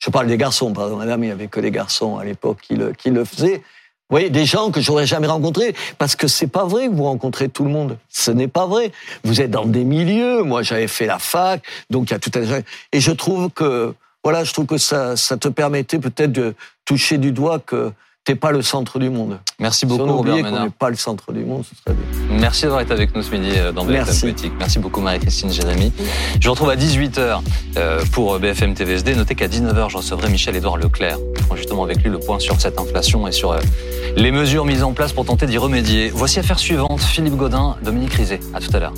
Je 0.00 0.10
parle 0.10 0.26
des 0.26 0.38
garçons, 0.38 0.72
pardon, 0.72 0.96
madame, 0.96 1.22
il 1.22 1.26
n'y 1.26 1.32
avait 1.32 1.48
que 1.48 1.60
les 1.60 1.70
garçons 1.70 2.16
à 2.16 2.24
l'époque 2.24 2.58
qui 2.62 2.74
le, 2.74 2.92
qui 2.92 3.10
le 3.10 3.24
faisaient. 3.24 3.58
Vous 3.58 4.16
voyez, 4.16 4.30
des 4.30 4.44
gens 4.44 4.70
que 4.72 4.80
j'aurais 4.80 5.06
jamais 5.06 5.28
rencontrés, 5.28 5.74
parce 5.98 6.16
que 6.16 6.26
c'est 6.26 6.48
pas 6.48 6.64
vrai 6.64 6.88
que 6.88 6.92
vous 6.92 7.04
rencontrez 7.04 7.48
tout 7.48 7.64
le 7.64 7.70
monde. 7.70 7.96
Ce 8.08 8.32
n'est 8.32 8.48
pas 8.48 8.66
vrai. 8.66 8.90
Vous 9.22 9.40
êtes 9.40 9.52
dans 9.52 9.66
des 9.66 9.84
milieux. 9.84 10.42
Moi, 10.42 10.62
j'avais 10.62 10.88
fait 10.88 11.06
la 11.06 11.20
fac, 11.20 11.62
donc 11.90 12.10
il 12.10 12.14
y 12.14 12.16
a 12.16 12.18
tout 12.18 12.32
un. 12.34 12.62
Et 12.92 12.98
je 12.98 13.12
trouve 13.12 13.50
que, 13.50 13.94
voilà, 14.24 14.42
je 14.42 14.52
trouve 14.52 14.66
que 14.66 14.78
ça, 14.78 15.16
ça 15.16 15.36
te 15.36 15.46
permettait 15.46 16.00
peut-être 16.00 16.32
de 16.32 16.54
toucher 16.86 17.18
du 17.18 17.30
doigt 17.30 17.60
que 17.60 17.92
t'es 18.24 18.34
pas 18.34 18.52
le 18.52 18.62
centre 18.62 18.98
du 18.98 19.10
monde. 19.10 19.38
Merci 19.58 19.80
Si 19.80 19.86
beaucoup, 19.86 20.04
on 20.04 20.16
Robert 20.18 20.36
Ménard. 20.36 20.64
n'est 20.64 20.70
pas 20.70 20.90
le 20.90 20.96
centre 20.96 21.32
du 21.32 21.44
monde, 21.44 21.64
ce 21.64 21.74
serait 21.74 21.96
bien. 21.96 22.38
Merci 22.38 22.62
d'avoir 22.62 22.80
été 22.82 22.92
avec 22.92 23.14
nous 23.14 23.22
ce 23.22 23.30
midi 23.30 23.50
euh, 23.56 23.72
dans 23.72 23.84
BFM. 23.84 24.20
Politique. 24.20 24.52
Merci 24.58 24.78
beaucoup 24.78 25.00
Marie-Christine 25.00 25.50
Jérémy. 25.50 25.92
Je 26.40 26.46
vous 26.46 26.52
retrouve 26.52 26.70
à 26.70 26.76
18h 26.76 27.40
pour 28.12 28.38
BFM 28.38 28.74
TVSD. 28.74 29.14
Notez 29.14 29.34
qu'à 29.34 29.48
19h, 29.48 29.90
je 29.90 29.96
recevrai 29.96 30.28
Michel-Édouard 30.30 30.76
Leclerc. 30.76 31.18
Fera 31.42 31.56
justement 31.56 31.84
avec 31.84 32.02
lui 32.02 32.10
le 32.10 32.18
point 32.18 32.38
sur 32.38 32.60
cette 32.60 32.78
inflation 32.78 33.26
et 33.26 33.32
sur 33.32 33.52
euh, 33.52 33.60
les 34.16 34.30
mesures 34.30 34.64
mises 34.64 34.82
en 34.82 34.92
place 34.92 35.12
pour 35.12 35.24
tenter 35.24 35.46
d'y 35.46 35.58
remédier. 35.58 36.10
Voici 36.10 36.38
affaire 36.38 36.58
suivante, 36.58 37.00
Philippe 37.00 37.36
Godin, 37.36 37.76
Dominique 37.82 38.14
Rizet. 38.14 38.40
À 38.54 38.60
tout 38.60 38.74
à 38.74 38.80
l'heure. 38.80 38.94